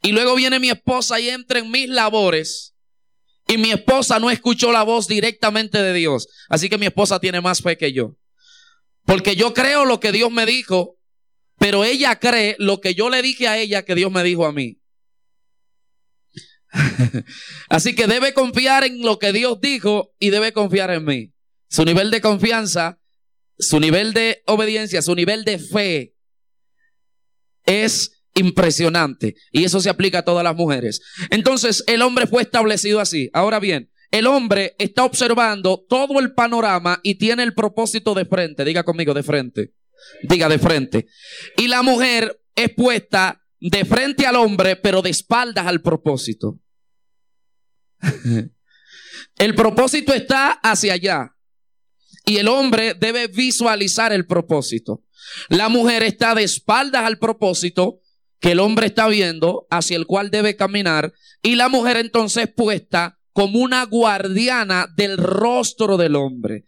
Y 0.01 0.13
luego 0.13 0.33
viene 0.33 0.59
mi 0.59 0.71
esposa 0.71 1.19
y 1.19 1.29
entra 1.29 1.59
en 1.59 1.69
mis 1.69 1.89
labores. 1.89 2.75
Y 3.47 3.59
mi 3.59 3.69
esposa 3.69 4.17
no 4.17 4.31
escuchó 4.31 4.71
la 4.71 4.81
voz 4.81 5.07
directamente 5.07 5.79
de 5.79 5.93
Dios. 5.93 6.27
Así 6.49 6.69
que 6.69 6.79
mi 6.79 6.87
esposa 6.87 7.19
tiene 7.19 7.39
más 7.39 7.61
fe 7.61 7.77
que 7.77 7.93
yo. 7.93 8.15
Porque 9.07 9.37
yo 9.37 9.53
creo 9.53 9.85
lo 9.85 10.01
que 10.01 10.11
Dios 10.11 10.29
me 10.31 10.45
dijo, 10.45 10.99
pero 11.57 11.85
ella 11.85 12.19
cree 12.19 12.57
lo 12.59 12.81
que 12.81 12.93
yo 12.93 13.09
le 13.09 13.21
dije 13.21 13.47
a 13.47 13.57
ella 13.57 13.85
que 13.85 13.95
Dios 13.95 14.11
me 14.11 14.21
dijo 14.21 14.45
a 14.45 14.51
mí. 14.51 14.81
Así 17.69 17.95
que 17.95 18.05
debe 18.05 18.33
confiar 18.33 18.83
en 18.83 19.01
lo 19.01 19.17
que 19.17 19.31
Dios 19.31 19.61
dijo 19.61 20.13
y 20.19 20.29
debe 20.29 20.51
confiar 20.51 20.91
en 20.91 21.05
mí. 21.05 21.33
Su 21.69 21.85
nivel 21.85 22.11
de 22.11 22.19
confianza, 22.19 22.99
su 23.57 23.79
nivel 23.79 24.11
de 24.11 24.43
obediencia, 24.45 25.01
su 25.01 25.15
nivel 25.15 25.45
de 25.45 25.57
fe 25.57 26.13
es 27.63 28.11
impresionante. 28.33 29.35
Y 29.53 29.63
eso 29.63 29.79
se 29.79 29.89
aplica 29.89 30.19
a 30.19 30.25
todas 30.25 30.43
las 30.43 30.55
mujeres. 30.57 30.99
Entonces, 31.29 31.81
el 31.87 32.01
hombre 32.01 32.27
fue 32.27 32.41
establecido 32.41 32.99
así. 32.99 33.29
Ahora 33.31 33.61
bien, 33.61 33.89
el 34.11 34.27
hombre 34.27 34.75
está 34.79 35.03
observando 35.03 35.85
todo 35.87 36.19
el 36.19 36.33
panorama 36.33 36.99
y 37.03 37.15
tiene 37.15 37.43
el 37.43 37.53
propósito 37.53 38.13
de 38.13 38.25
frente. 38.25 38.63
Diga 38.63 38.83
conmigo, 38.83 39.13
de 39.13 39.23
frente. 39.23 39.73
Diga 40.23 40.47
de 40.47 40.59
frente. 40.59 41.07
Y 41.57 41.67
la 41.67 41.81
mujer 41.81 42.41
es 42.55 42.73
puesta 42.73 43.43
de 43.59 43.85
frente 43.85 44.25
al 44.25 44.35
hombre, 44.35 44.75
pero 44.75 45.01
de 45.01 45.09
espaldas 45.09 45.67
al 45.67 45.81
propósito. 45.81 46.59
el 49.37 49.55
propósito 49.55 50.13
está 50.13 50.51
hacia 50.51 50.93
allá. 50.93 51.33
Y 52.25 52.37
el 52.37 52.47
hombre 52.47 52.93
debe 52.93 53.27
visualizar 53.27 54.13
el 54.13 54.25
propósito. 54.25 55.03
La 55.49 55.69
mujer 55.69 56.03
está 56.03 56.35
de 56.35 56.43
espaldas 56.43 57.03
al 57.03 57.17
propósito 57.19 57.99
que 58.39 58.51
el 58.51 58.59
hombre 58.59 58.87
está 58.87 59.07
viendo, 59.07 59.65
hacia 59.69 59.97
el 59.97 60.05
cual 60.05 60.29
debe 60.29 60.55
caminar, 60.55 61.13
y 61.41 61.55
la 61.55 61.69
mujer 61.69 61.97
entonces 61.97 62.47
puesta 62.47 63.16
como 63.37 63.59
una 63.59 63.85
guardiana 63.85 64.91
del 64.95 65.15
rostro 65.15 65.95
del 65.95 66.15
hombre. 66.15 66.63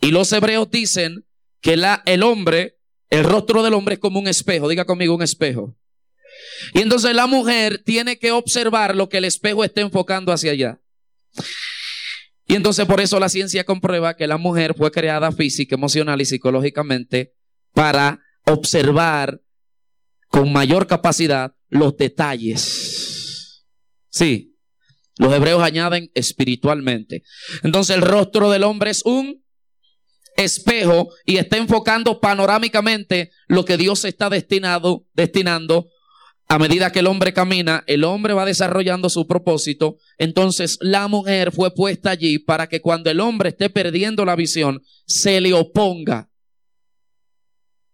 Y 0.00 0.10
los 0.10 0.32
hebreos 0.32 0.68
dicen 0.68 1.24
que 1.60 1.74
el 2.06 2.22
hombre, 2.24 2.80
el 3.08 3.22
rostro 3.22 3.62
del 3.62 3.74
hombre 3.74 3.94
es 3.94 4.00
como 4.00 4.18
un 4.18 4.26
espejo, 4.26 4.68
diga 4.68 4.84
conmigo 4.84 5.14
un 5.14 5.22
espejo. 5.22 5.78
Y 6.74 6.80
entonces 6.80 7.14
la 7.14 7.28
mujer 7.28 7.84
tiene 7.84 8.18
que 8.18 8.32
observar 8.32 8.96
lo 8.96 9.08
que 9.08 9.18
el 9.18 9.24
espejo 9.24 9.62
está 9.62 9.80
enfocando 9.80 10.32
hacia 10.32 10.50
allá. 10.50 10.80
Y 12.48 12.56
entonces 12.56 12.84
por 12.86 13.00
eso 13.00 13.20
la 13.20 13.28
ciencia 13.28 13.62
comprueba 13.62 14.16
que 14.16 14.26
la 14.26 14.38
mujer 14.38 14.74
fue 14.76 14.90
creada 14.90 15.30
física, 15.30 15.76
emocional 15.76 16.20
y 16.20 16.24
psicológicamente 16.24 17.36
para 17.74 18.18
observar 18.44 19.40
con 20.26 20.52
mayor 20.52 20.88
capacidad 20.88 21.54
los 21.68 21.96
detalles. 21.96 23.64
Sí, 24.08 24.49
los 25.20 25.34
hebreos 25.34 25.62
añaden 25.62 26.10
espiritualmente. 26.14 27.22
Entonces 27.62 27.94
el 27.94 28.02
rostro 28.02 28.50
del 28.50 28.62
hombre 28.62 28.90
es 28.90 29.02
un 29.04 29.44
espejo 30.34 31.10
y 31.26 31.36
está 31.36 31.58
enfocando 31.58 32.20
panorámicamente 32.20 33.30
lo 33.46 33.66
que 33.66 33.76
Dios 33.76 34.06
está 34.06 34.30
destinando. 34.30 35.04
A 36.48 36.58
medida 36.58 36.90
que 36.90 37.00
el 37.00 37.06
hombre 37.06 37.34
camina, 37.34 37.84
el 37.86 38.02
hombre 38.04 38.32
va 38.32 38.46
desarrollando 38.46 39.10
su 39.10 39.26
propósito. 39.26 39.98
Entonces 40.16 40.78
la 40.80 41.06
mujer 41.06 41.52
fue 41.52 41.74
puesta 41.74 42.10
allí 42.10 42.38
para 42.38 42.66
que 42.66 42.80
cuando 42.80 43.10
el 43.10 43.20
hombre 43.20 43.50
esté 43.50 43.68
perdiendo 43.68 44.24
la 44.24 44.36
visión, 44.36 44.80
se 45.06 45.42
le 45.42 45.52
oponga. 45.52 46.30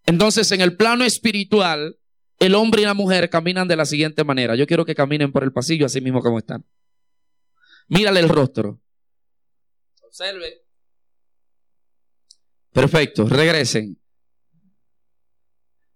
Entonces 0.05 0.53
en 0.53 0.61
el 0.61 0.77
plano 0.77 1.03
espiritual, 1.03 1.97
el 2.39 2.55
hombre 2.55 2.83
y 2.83 2.85
la 2.85 2.95
mujer 2.95 3.29
caminan 3.31 3.67
de 3.67 3.75
la 3.75 3.85
siguiente 3.85 4.23
manera. 4.23 4.55
Yo 4.55 4.69
quiero 4.69 4.85
que 4.85 4.95
caminen 4.95 5.33
por 5.33 5.43
el 5.43 5.53
pasillo 5.53 5.87
así 5.87 6.01
mismo 6.01 6.23
como 6.23 6.39
están. 6.39 6.65
Mírale 7.89 8.21
el 8.21 8.29
rostro. 8.29 8.81
Observe. 10.03 10.63
Perfecto, 12.73 13.29
regresen. 13.29 14.01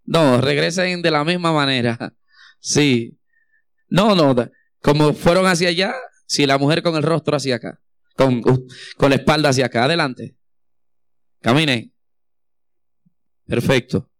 No, 0.04 0.40
regresen 0.40 1.02
de 1.02 1.10
la 1.10 1.24
misma 1.24 1.52
manera. 1.52 1.98
Sí. 2.62 3.18
No, 3.88 4.14
no, 4.14 4.34
como 4.82 5.14
fueron 5.14 5.46
hacia 5.46 5.70
allá, 5.70 5.94
si 6.26 6.44
la 6.44 6.58
mujer 6.58 6.82
con 6.82 6.94
el 6.94 7.02
rostro 7.02 7.34
hacia 7.34 7.56
acá, 7.56 7.80
con, 8.14 8.42
con 8.42 9.08
la 9.08 9.16
espalda 9.16 9.48
hacia 9.48 9.64
acá, 9.64 9.84
adelante. 9.84 10.36
Caminen. 11.40 11.94
Perfecto. 13.46 14.10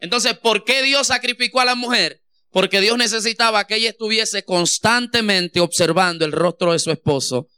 Entonces, 0.00 0.36
¿por 0.36 0.64
qué 0.64 0.82
Dios 0.82 1.06
sacrificó 1.06 1.60
a 1.60 1.64
la 1.64 1.76
mujer? 1.76 2.22
Porque 2.50 2.80
Dios 2.80 2.96
necesitaba 2.96 3.66
que 3.66 3.76
ella 3.76 3.90
estuviese 3.90 4.42
constantemente 4.42 5.60
observando 5.60 6.24
el 6.24 6.32
rostro 6.32 6.72
de 6.72 6.78
su 6.78 6.90
esposo. 6.90 7.48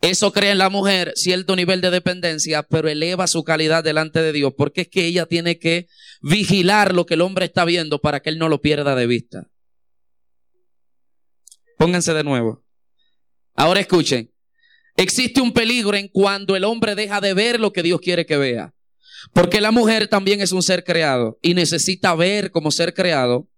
Eso 0.00 0.32
crea 0.32 0.52
en 0.52 0.58
la 0.58 0.68
mujer 0.68 1.12
cierto 1.16 1.56
nivel 1.56 1.80
de 1.80 1.90
dependencia, 1.90 2.62
pero 2.62 2.88
eleva 2.88 3.26
su 3.26 3.42
calidad 3.42 3.82
delante 3.82 4.20
de 4.20 4.32
Dios, 4.32 4.52
porque 4.54 4.82
es 4.82 4.88
que 4.88 5.06
ella 5.06 5.24
tiene 5.24 5.58
que 5.58 5.88
vigilar 6.20 6.94
lo 6.94 7.06
que 7.06 7.14
el 7.14 7.22
hombre 7.22 7.46
está 7.46 7.64
viendo 7.64 8.00
para 8.00 8.20
que 8.20 8.28
él 8.28 8.38
no 8.38 8.50
lo 8.50 8.60
pierda 8.60 8.94
de 8.94 9.06
vista. 9.06 9.48
Pónganse 11.78 12.12
de 12.12 12.22
nuevo. 12.22 12.64
Ahora 13.54 13.80
escuchen. 13.80 14.30
Existe 14.96 15.40
un 15.40 15.52
peligro 15.52 15.96
en 15.96 16.08
cuando 16.08 16.54
el 16.54 16.64
hombre 16.64 16.94
deja 16.94 17.20
de 17.20 17.34
ver 17.34 17.58
lo 17.58 17.72
que 17.72 17.82
Dios 17.82 18.00
quiere 18.00 18.26
que 18.26 18.36
vea. 18.36 18.73
Porque 19.32 19.60
la 19.60 19.70
mujer 19.70 20.08
también 20.08 20.40
es 20.40 20.52
un 20.52 20.62
ser 20.62 20.84
creado 20.84 21.38
y 21.42 21.54
necesita 21.54 22.14
ver 22.14 22.50
como 22.50 22.70
ser 22.70 22.94
creado 22.94 23.48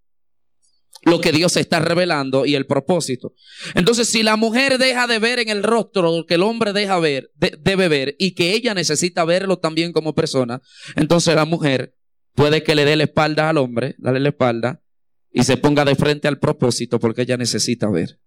lo 1.03 1.21
que 1.21 1.31
Dios 1.31 1.55
está 1.57 1.79
revelando 1.79 2.45
y 2.45 2.55
el 2.55 2.65
propósito. 2.65 3.33
Entonces, 3.75 4.09
si 4.09 4.23
la 4.23 4.35
mujer 4.35 4.77
deja 4.77 5.07
de 5.07 5.19
ver 5.19 5.39
en 5.39 5.49
el 5.49 5.63
rostro 5.63 6.15
lo 6.15 6.25
que 6.25 6.35
el 6.35 6.43
hombre 6.43 6.73
deja 6.73 6.99
ver, 6.99 7.31
debe 7.35 7.87
ver 7.87 8.15
y 8.19 8.33
que 8.33 8.53
ella 8.53 8.73
necesita 8.73 9.23
verlo 9.23 9.57
también 9.59 9.93
como 9.93 10.15
persona, 10.15 10.61
entonces 10.95 11.35
la 11.35 11.45
mujer 11.45 11.95
puede 12.33 12.63
que 12.63 12.75
le 12.75 12.85
dé 12.85 12.95
la 12.95 13.03
espalda 13.03 13.49
al 13.49 13.57
hombre, 13.57 13.95
darle 13.99 14.19
la 14.19 14.29
espalda 14.29 14.83
y 15.31 15.43
se 15.43 15.57
ponga 15.57 15.85
de 15.85 15.95
frente 15.95 16.27
al 16.27 16.39
propósito 16.39 16.99
porque 16.99 17.21
ella 17.21 17.37
necesita 17.37 17.89
ver. 17.89 18.19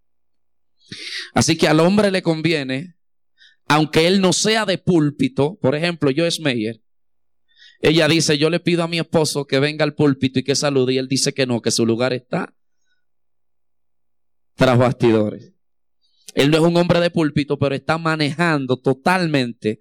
Así 1.35 1.56
que 1.56 1.68
al 1.68 1.80
hombre 1.80 2.11
le 2.11 2.23
conviene, 2.23 2.97
aunque 3.68 4.06
él 4.06 4.20
no 4.20 4.32
sea 4.32 4.64
de 4.64 4.78
púlpito, 4.78 5.59
por 5.61 5.75
ejemplo, 5.75 6.11
es 6.11 6.40
Meyer, 6.40 6.82
ella 7.80 8.08
dice, 8.08 8.37
yo 8.37 8.50
le 8.50 8.60
pido 8.60 8.82
a 8.82 8.88
mi 8.88 8.99
esposo 8.99 9.46
que 9.46 9.58
venga 9.58 9.84
al 9.84 9.94
púlpito 9.94 10.38
y 10.38 10.42
que 10.42 10.54
salude. 10.54 10.94
Y 10.94 10.99
él 10.99 11.08
dice 11.08 11.32
que 11.32 11.46
no, 11.46 11.62
que 11.62 11.70
su 11.70 11.87
lugar 11.87 12.12
está 12.12 12.54
tras 14.54 14.78
bastidores. 14.78 15.54
Él 16.34 16.50
no 16.50 16.58
es 16.58 16.62
un 16.62 16.76
hombre 16.76 17.00
de 17.00 17.10
púlpito, 17.10 17.58
pero 17.58 17.75
está 17.75 17.96
manejando 17.96 18.76
totalmente 18.76 19.80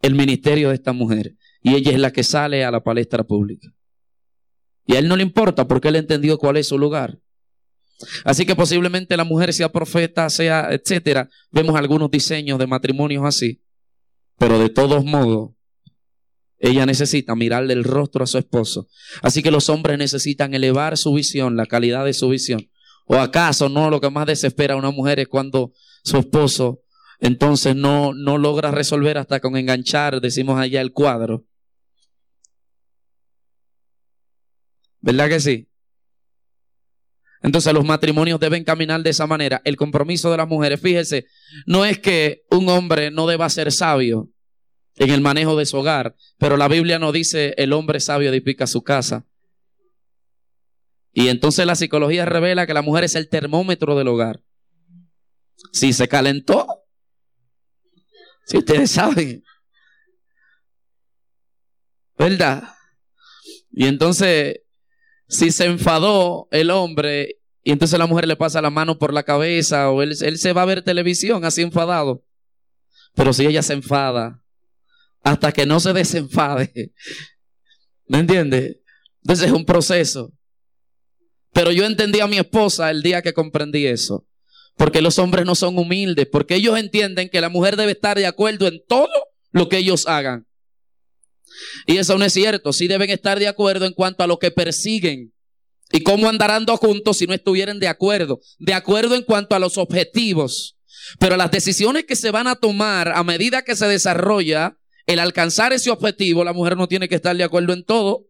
el 0.00 0.14
ministerio 0.14 0.70
de 0.70 0.76
esta 0.76 0.92
mujer. 0.92 1.36
Y 1.62 1.74
ella 1.74 1.92
es 1.92 1.98
la 1.98 2.12
que 2.12 2.24
sale 2.24 2.64
a 2.64 2.70
la 2.70 2.82
palestra 2.82 3.24
pública. 3.24 3.68
Y 4.86 4.96
a 4.96 4.98
él 4.98 5.08
no 5.08 5.16
le 5.16 5.22
importa 5.22 5.68
porque 5.68 5.88
él 5.88 5.96
entendió 5.96 6.38
cuál 6.38 6.56
es 6.56 6.68
su 6.68 6.78
lugar. 6.78 7.20
Así 8.24 8.44
que 8.44 8.56
posiblemente 8.56 9.16
la 9.16 9.24
mujer 9.24 9.52
sea 9.52 9.70
profeta, 9.70 10.28
sea, 10.30 10.68
etcétera. 10.72 11.28
Vemos 11.50 11.76
algunos 11.76 12.10
diseños 12.10 12.58
de 12.58 12.66
matrimonios 12.66 13.24
así. 13.24 13.62
Pero 14.38 14.58
de 14.58 14.68
todos 14.68 15.04
modos, 15.04 15.52
ella 16.64 16.86
necesita 16.86 17.34
mirarle 17.34 17.74
el 17.74 17.84
rostro 17.84 18.24
a 18.24 18.26
su 18.26 18.38
esposo. 18.38 18.88
Así 19.20 19.42
que 19.42 19.50
los 19.50 19.68
hombres 19.68 19.98
necesitan 19.98 20.54
elevar 20.54 20.96
su 20.96 21.12
visión, 21.12 21.58
la 21.58 21.66
calidad 21.66 22.06
de 22.06 22.14
su 22.14 22.30
visión. 22.30 22.70
¿O 23.04 23.16
acaso 23.16 23.68
no 23.68 23.90
lo 23.90 24.00
que 24.00 24.08
más 24.08 24.26
desespera 24.26 24.72
a 24.72 24.78
una 24.78 24.90
mujer 24.90 25.20
es 25.20 25.28
cuando 25.28 25.72
su 26.02 26.16
esposo 26.16 26.80
entonces 27.20 27.76
no, 27.76 28.14
no 28.14 28.38
logra 28.38 28.70
resolver 28.70 29.18
hasta 29.18 29.40
con 29.40 29.58
enganchar, 29.58 30.22
decimos 30.22 30.58
allá, 30.58 30.80
el 30.80 30.92
cuadro? 30.92 31.44
¿Verdad 35.02 35.28
que 35.28 35.40
sí? 35.40 35.68
Entonces 37.42 37.74
los 37.74 37.84
matrimonios 37.84 38.40
deben 38.40 38.64
caminar 38.64 39.02
de 39.02 39.10
esa 39.10 39.26
manera. 39.26 39.60
El 39.66 39.76
compromiso 39.76 40.30
de 40.30 40.38
las 40.38 40.48
mujeres, 40.48 40.80
fíjese, 40.80 41.26
no 41.66 41.84
es 41.84 41.98
que 41.98 42.44
un 42.50 42.70
hombre 42.70 43.10
no 43.10 43.26
deba 43.26 43.50
ser 43.50 43.70
sabio, 43.70 44.30
en 44.96 45.10
el 45.10 45.20
manejo 45.20 45.56
de 45.56 45.66
su 45.66 45.76
hogar. 45.76 46.16
Pero 46.38 46.56
la 46.56 46.68
Biblia 46.68 46.98
no 46.98 47.12
dice 47.12 47.54
el 47.56 47.72
hombre 47.72 48.00
sabio 48.00 48.30
edifica 48.30 48.66
su 48.66 48.82
casa. 48.82 49.26
Y 51.12 51.28
entonces 51.28 51.64
la 51.66 51.76
psicología 51.76 52.24
revela 52.24 52.66
que 52.66 52.74
la 52.74 52.82
mujer 52.82 53.04
es 53.04 53.14
el 53.14 53.28
termómetro 53.28 53.96
del 53.96 54.08
hogar. 54.08 54.42
Si 55.72 55.92
se 55.92 56.08
calentó, 56.08 56.66
si 58.46 58.58
ustedes 58.58 58.90
saben. 58.90 59.44
¿Verdad? 62.18 62.64
Y 63.70 63.86
entonces, 63.86 64.60
si 65.28 65.50
se 65.50 65.66
enfadó 65.66 66.48
el 66.50 66.70
hombre 66.70 67.40
y 67.62 67.72
entonces 67.72 67.98
la 67.98 68.06
mujer 68.06 68.28
le 68.28 68.36
pasa 68.36 68.60
la 68.60 68.70
mano 68.70 68.98
por 68.98 69.12
la 69.12 69.22
cabeza 69.22 69.90
o 69.90 70.02
él, 70.02 70.14
él 70.20 70.38
se 70.38 70.52
va 70.52 70.62
a 70.62 70.66
ver 70.66 70.82
televisión 70.82 71.44
así 71.44 71.62
enfadado. 71.62 72.24
Pero 73.14 73.32
si 73.32 73.46
ella 73.46 73.62
se 73.62 73.72
enfada, 73.72 74.43
hasta 75.24 75.50
que 75.52 75.66
no 75.66 75.80
se 75.80 75.92
desenfade, 75.92 76.92
¿me 78.06 78.18
entiende? 78.18 78.82
Entonces 79.22 79.46
es 79.46 79.52
un 79.52 79.64
proceso. 79.64 80.32
Pero 81.52 81.72
yo 81.72 81.86
entendí 81.86 82.20
a 82.20 82.26
mi 82.26 82.36
esposa 82.36 82.90
el 82.90 83.02
día 83.02 83.22
que 83.22 83.32
comprendí 83.32 83.86
eso. 83.86 84.26
Porque 84.76 85.00
los 85.00 85.18
hombres 85.18 85.46
no 85.46 85.54
son 85.54 85.78
humildes, 85.78 86.26
porque 86.30 86.56
ellos 86.56 86.78
entienden 86.78 87.30
que 87.30 87.40
la 87.40 87.48
mujer 87.48 87.76
debe 87.76 87.92
estar 87.92 88.18
de 88.18 88.26
acuerdo 88.26 88.66
en 88.66 88.82
todo 88.86 89.12
lo 89.52 89.68
que 89.68 89.78
ellos 89.78 90.06
hagan. 90.06 90.46
Y 91.86 91.98
eso 91.98 92.18
no 92.18 92.24
es 92.24 92.32
cierto, 92.32 92.72
sí 92.72 92.88
deben 92.88 93.10
estar 93.10 93.38
de 93.38 93.48
acuerdo 93.48 93.86
en 93.86 93.92
cuanto 93.92 94.24
a 94.24 94.26
lo 94.26 94.38
que 94.38 94.50
persiguen. 94.50 95.32
¿Y 95.92 96.02
cómo 96.02 96.28
andarán 96.28 96.66
dos 96.66 96.80
juntos 96.80 97.18
si 97.18 97.26
no 97.26 97.34
estuvieran 97.34 97.78
de 97.78 97.86
acuerdo? 97.86 98.40
De 98.58 98.74
acuerdo 98.74 99.14
en 99.14 99.22
cuanto 99.22 99.54
a 99.54 99.60
los 99.60 99.78
objetivos. 99.78 100.76
Pero 101.20 101.36
las 101.36 101.52
decisiones 101.52 102.04
que 102.04 102.16
se 102.16 102.32
van 102.32 102.48
a 102.48 102.56
tomar 102.56 103.12
a 103.12 103.22
medida 103.22 103.62
que 103.62 103.76
se 103.76 103.86
desarrolla 103.86 104.76
el 105.06 105.18
alcanzar 105.18 105.72
ese 105.72 105.90
objetivo, 105.90 106.44
la 106.44 106.52
mujer 106.52 106.76
no 106.76 106.88
tiene 106.88 107.08
que 107.08 107.14
estar 107.16 107.36
de 107.36 107.44
acuerdo 107.44 107.72
en 107.72 107.84
todo. 107.84 108.26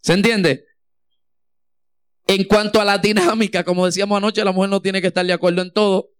¿Se 0.00 0.12
entiende? 0.12 0.64
En 2.26 2.44
cuanto 2.44 2.80
a 2.80 2.84
la 2.84 2.98
dinámica, 2.98 3.64
como 3.64 3.86
decíamos 3.86 4.16
anoche, 4.16 4.44
la 4.44 4.52
mujer 4.52 4.70
no 4.70 4.80
tiene 4.80 5.00
que 5.00 5.08
estar 5.08 5.26
de 5.26 5.32
acuerdo 5.32 5.62
en 5.62 5.72
todo. 5.72 6.10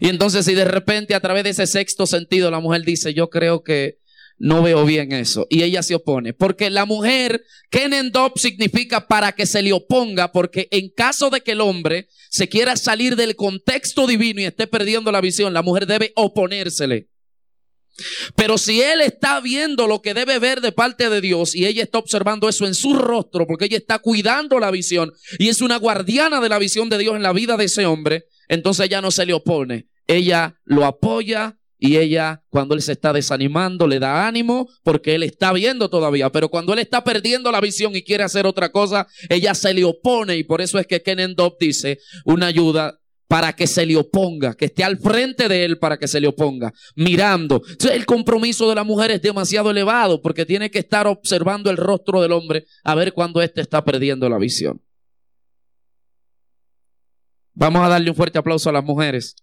Y 0.00 0.08
entonces 0.08 0.44
si 0.44 0.54
de 0.54 0.64
repente 0.64 1.14
a 1.14 1.20
través 1.20 1.44
de 1.44 1.50
ese 1.50 1.66
sexto 1.66 2.06
sentido 2.06 2.50
la 2.50 2.60
mujer 2.60 2.82
dice, 2.82 3.14
yo 3.14 3.28
creo 3.28 3.62
que 3.62 3.98
no 4.38 4.62
veo 4.62 4.84
bien 4.84 5.12
eso. 5.12 5.46
Y 5.50 5.62
ella 5.62 5.82
se 5.82 5.94
opone. 5.94 6.32
Porque 6.32 6.70
la 6.70 6.84
mujer, 6.84 7.44
Kenendop 7.70 8.38
significa 8.38 9.06
para 9.06 9.32
que 9.32 9.46
se 9.46 9.62
le 9.62 9.72
oponga, 9.72 10.32
porque 10.32 10.68
en 10.70 10.90
caso 10.90 11.30
de 11.30 11.42
que 11.42 11.52
el 11.52 11.60
hombre 11.60 12.08
se 12.30 12.48
quiera 12.48 12.76
salir 12.76 13.14
del 13.14 13.36
contexto 13.36 14.06
divino 14.06 14.40
y 14.40 14.46
esté 14.46 14.66
perdiendo 14.66 15.12
la 15.12 15.20
visión, 15.20 15.52
la 15.52 15.62
mujer 15.62 15.86
debe 15.86 16.12
oponérsele. 16.16 17.11
Pero 18.34 18.58
si 18.58 18.80
él 18.80 19.00
está 19.00 19.40
viendo 19.40 19.86
lo 19.86 20.00
que 20.00 20.14
debe 20.14 20.38
ver 20.38 20.60
de 20.60 20.72
parte 20.72 21.10
de 21.10 21.20
Dios 21.20 21.54
y 21.54 21.66
ella 21.66 21.82
está 21.82 21.98
observando 21.98 22.48
eso 22.48 22.66
en 22.66 22.74
su 22.74 22.94
rostro, 22.94 23.46
porque 23.46 23.66
ella 23.66 23.76
está 23.76 23.98
cuidando 23.98 24.58
la 24.58 24.70
visión 24.70 25.12
y 25.38 25.48
es 25.48 25.60
una 25.60 25.76
guardiana 25.76 26.40
de 26.40 26.48
la 26.48 26.58
visión 26.58 26.88
de 26.88 26.98
Dios 26.98 27.16
en 27.16 27.22
la 27.22 27.32
vida 27.32 27.56
de 27.56 27.64
ese 27.64 27.86
hombre, 27.86 28.26
entonces 28.48 28.86
ella 28.86 29.00
no 29.00 29.10
se 29.10 29.26
le 29.26 29.34
opone. 29.34 29.88
Ella 30.06 30.60
lo 30.64 30.84
apoya 30.84 31.58
y 31.78 31.96
ella, 31.96 32.44
cuando 32.48 32.76
él 32.76 32.82
se 32.82 32.92
está 32.92 33.12
desanimando, 33.12 33.88
le 33.88 33.98
da 33.98 34.28
ánimo 34.28 34.68
porque 34.84 35.16
él 35.16 35.24
está 35.24 35.52
viendo 35.52 35.90
todavía. 35.90 36.30
Pero 36.30 36.48
cuando 36.48 36.72
él 36.72 36.78
está 36.78 37.02
perdiendo 37.02 37.50
la 37.50 37.60
visión 37.60 37.96
y 37.96 38.02
quiere 38.02 38.22
hacer 38.22 38.46
otra 38.46 38.70
cosa, 38.70 39.08
ella 39.28 39.52
se 39.54 39.74
le 39.74 39.84
opone. 39.84 40.36
Y 40.36 40.44
por 40.44 40.60
eso 40.60 40.78
es 40.78 40.86
que 40.86 41.02
Kenen 41.02 41.34
Dobb 41.34 41.56
dice 41.58 41.98
una 42.24 42.46
ayuda 42.46 43.00
para 43.32 43.54
que 43.54 43.66
se 43.66 43.86
le 43.86 43.96
oponga, 43.96 44.52
que 44.52 44.66
esté 44.66 44.84
al 44.84 44.98
frente 44.98 45.48
de 45.48 45.64
él 45.64 45.78
para 45.78 45.96
que 45.96 46.06
se 46.06 46.20
le 46.20 46.28
oponga, 46.28 46.70
mirando. 46.96 47.62
El 47.90 48.04
compromiso 48.04 48.68
de 48.68 48.74
la 48.74 48.84
mujer 48.84 49.10
es 49.10 49.22
demasiado 49.22 49.70
elevado 49.70 50.20
porque 50.20 50.44
tiene 50.44 50.70
que 50.70 50.80
estar 50.80 51.06
observando 51.06 51.70
el 51.70 51.78
rostro 51.78 52.20
del 52.20 52.32
hombre 52.32 52.66
a 52.84 52.94
ver 52.94 53.14
cuando 53.14 53.40
éste 53.40 53.62
está 53.62 53.82
perdiendo 53.86 54.28
la 54.28 54.36
visión. 54.36 54.82
Vamos 57.54 57.82
a 57.82 57.88
darle 57.88 58.10
un 58.10 58.16
fuerte 58.16 58.38
aplauso 58.38 58.68
a 58.68 58.72
las 58.74 58.84
mujeres. 58.84 59.34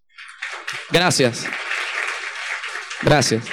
Gracias. 0.92 1.48
Gracias. 3.02 3.44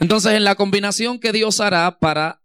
Entonces, 0.00 0.32
en 0.32 0.42
la 0.42 0.56
combinación 0.56 1.20
que 1.20 1.30
Dios 1.30 1.60
hará 1.60 2.00
para 2.00 2.42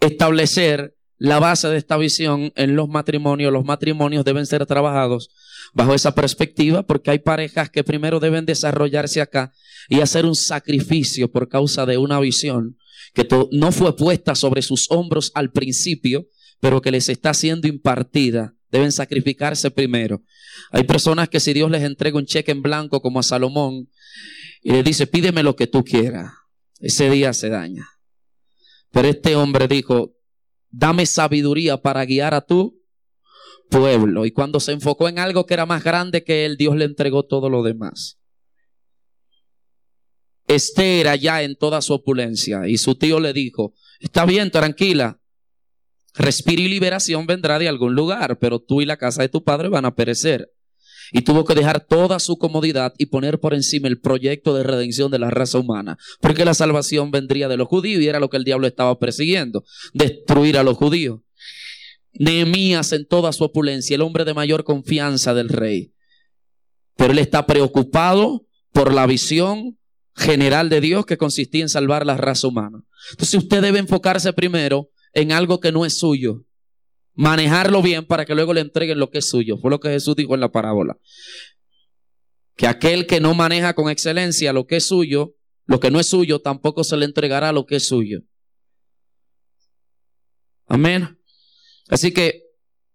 establecer 0.00 0.96
la 1.24 1.38
base 1.38 1.68
de 1.68 1.78
esta 1.78 1.96
visión 1.96 2.52
en 2.54 2.76
los 2.76 2.90
matrimonios. 2.90 3.50
Los 3.50 3.64
matrimonios 3.64 4.26
deben 4.26 4.44
ser 4.44 4.66
trabajados 4.66 5.30
bajo 5.72 5.94
esa 5.94 6.14
perspectiva 6.14 6.82
porque 6.82 7.10
hay 7.10 7.18
parejas 7.18 7.70
que 7.70 7.82
primero 7.82 8.20
deben 8.20 8.44
desarrollarse 8.44 9.22
acá 9.22 9.54
y 9.88 10.00
hacer 10.00 10.26
un 10.26 10.34
sacrificio 10.34 11.32
por 11.32 11.48
causa 11.48 11.86
de 11.86 11.96
una 11.96 12.20
visión 12.20 12.76
que 13.14 13.26
no 13.52 13.72
fue 13.72 13.96
puesta 13.96 14.34
sobre 14.34 14.60
sus 14.60 14.90
hombros 14.90 15.32
al 15.34 15.50
principio, 15.50 16.26
pero 16.60 16.82
que 16.82 16.90
les 16.90 17.08
está 17.08 17.32
siendo 17.32 17.68
impartida. 17.68 18.54
Deben 18.70 18.92
sacrificarse 18.92 19.70
primero. 19.70 20.22
Hay 20.72 20.84
personas 20.84 21.30
que 21.30 21.40
si 21.40 21.54
Dios 21.54 21.70
les 21.70 21.84
entrega 21.84 22.18
un 22.18 22.26
cheque 22.26 22.52
en 22.52 22.60
blanco 22.60 23.00
como 23.00 23.20
a 23.20 23.22
Salomón 23.22 23.88
y 24.60 24.72
le 24.72 24.82
dice, 24.82 25.06
pídeme 25.06 25.42
lo 25.42 25.56
que 25.56 25.68
tú 25.68 25.84
quieras, 25.84 26.32
ese 26.80 27.08
día 27.08 27.32
se 27.32 27.48
daña. 27.48 27.86
Pero 28.90 29.08
este 29.08 29.36
hombre 29.36 29.68
dijo, 29.68 30.13
dame 30.76 31.06
sabiduría 31.06 31.76
para 31.76 32.04
guiar 32.04 32.34
a 32.34 32.40
tu 32.40 32.80
pueblo. 33.70 34.26
Y 34.26 34.32
cuando 34.32 34.60
se 34.60 34.72
enfocó 34.72 35.08
en 35.08 35.18
algo 35.18 35.46
que 35.46 35.54
era 35.54 35.66
más 35.66 35.84
grande 35.84 36.24
que 36.24 36.44
él, 36.44 36.56
Dios 36.56 36.76
le 36.76 36.84
entregó 36.84 37.24
todo 37.24 37.48
lo 37.48 37.62
demás. 37.62 38.18
Esther 40.46 41.08
allá 41.08 41.42
en 41.42 41.56
toda 41.56 41.80
su 41.80 41.94
opulencia 41.94 42.68
y 42.68 42.76
su 42.76 42.96
tío 42.96 43.18
le 43.18 43.32
dijo, 43.32 43.72
está 43.98 44.26
bien, 44.26 44.50
tranquila, 44.50 45.20
respiro 46.12 46.60
y 46.60 46.68
liberación 46.68 47.26
vendrá 47.26 47.58
de 47.58 47.68
algún 47.68 47.94
lugar, 47.94 48.38
pero 48.38 48.60
tú 48.60 48.82
y 48.82 48.84
la 48.84 48.98
casa 48.98 49.22
de 49.22 49.30
tu 49.30 49.42
padre 49.42 49.68
van 49.68 49.86
a 49.86 49.94
perecer 49.94 50.52
y 51.12 51.22
tuvo 51.22 51.44
que 51.44 51.54
dejar 51.54 51.84
toda 51.84 52.18
su 52.18 52.36
comodidad 52.36 52.94
y 52.98 53.06
poner 53.06 53.40
por 53.40 53.54
encima 53.54 53.88
el 53.88 54.00
proyecto 54.00 54.54
de 54.54 54.62
redención 54.62 55.10
de 55.10 55.18
la 55.18 55.30
raza 55.30 55.58
humana, 55.58 55.98
porque 56.20 56.44
la 56.44 56.54
salvación 56.54 57.10
vendría 57.10 57.48
de 57.48 57.56
los 57.56 57.68
judíos 57.68 58.02
y 58.02 58.08
era 58.08 58.20
lo 58.20 58.30
que 58.30 58.36
el 58.36 58.44
diablo 58.44 58.66
estaba 58.66 58.98
persiguiendo, 58.98 59.64
destruir 59.92 60.58
a 60.58 60.62
los 60.62 60.76
judíos. 60.76 61.20
Nehemías 62.12 62.92
en 62.92 63.06
toda 63.06 63.32
su 63.32 63.44
opulencia, 63.44 63.94
el 63.94 64.02
hombre 64.02 64.24
de 64.24 64.34
mayor 64.34 64.64
confianza 64.64 65.34
del 65.34 65.48
rey, 65.48 65.92
pero 66.96 67.12
él 67.12 67.18
está 67.18 67.46
preocupado 67.46 68.46
por 68.72 68.92
la 68.92 69.06
visión 69.06 69.78
general 70.14 70.68
de 70.68 70.80
Dios 70.80 71.06
que 71.06 71.16
consistía 71.16 71.62
en 71.62 71.68
salvar 71.68 72.06
la 72.06 72.16
raza 72.16 72.46
humana. 72.46 72.84
Entonces 73.10 73.34
usted 73.34 73.62
debe 73.62 73.80
enfocarse 73.80 74.32
primero 74.32 74.90
en 75.12 75.32
algo 75.32 75.60
que 75.60 75.72
no 75.72 75.84
es 75.84 75.98
suyo 75.98 76.44
manejarlo 77.14 77.80
bien 77.82 78.04
para 78.04 78.24
que 78.24 78.34
luego 78.34 78.52
le 78.52 78.60
entreguen 78.60 78.98
lo 78.98 79.10
que 79.10 79.18
es 79.18 79.28
suyo. 79.28 79.56
Fue 79.58 79.70
lo 79.70 79.80
que 79.80 79.88
Jesús 79.88 80.16
dijo 80.16 80.34
en 80.34 80.40
la 80.40 80.50
parábola. 80.50 80.98
Que 82.56 82.66
aquel 82.66 83.06
que 83.06 83.20
no 83.20 83.34
maneja 83.34 83.74
con 83.74 83.90
excelencia 83.90 84.52
lo 84.52 84.66
que 84.66 84.76
es 84.76 84.86
suyo, 84.86 85.34
lo 85.66 85.80
que 85.80 85.90
no 85.90 85.98
es 85.98 86.06
suyo, 86.06 86.40
tampoco 86.40 86.84
se 86.84 86.96
le 86.96 87.04
entregará 87.04 87.52
lo 87.52 87.66
que 87.66 87.76
es 87.76 87.86
suyo. 87.86 88.20
Amén. 90.66 91.18
Así 91.88 92.12
que 92.12 92.42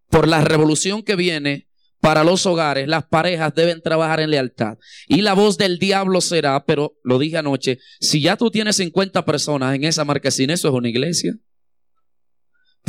por 0.09 0.27
la 0.27 0.41
revolución 0.41 1.03
que 1.03 1.15
viene 1.15 1.67
para 1.99 2.23
los 2.23 2.45
hogares, 2.45 2.87
las 2.87 3.05
parejas 3.05 3.53
deben 3.53 3.81
trabajar 3.81 4.21
en 4.21 4.31
lealtad. 4.31 4.77
Y 5.07 5.21
la 5.21 5.33
voz 5.33 5.57
del 5.57 5.79
diablo 5.79 6.21
será, 6.21 6.65
pero 6.65 6.97
lo 7.03 7.19
dije 7.19 7.37
anoche, 7.37 7.79
si 7.99 8.21
ya 8.21 8.37
tú 8.37 8.49
tienes 8.49 8.77
50 8.77 9.25
personas 9.25 9.75
en 9.75 9.83
esa 9.83 10.05
marquesina, 10.05 10.53
eso 10.53 10.69
es 10.69 10.73
una 10.73 10.89
iglesia 10.89 11.35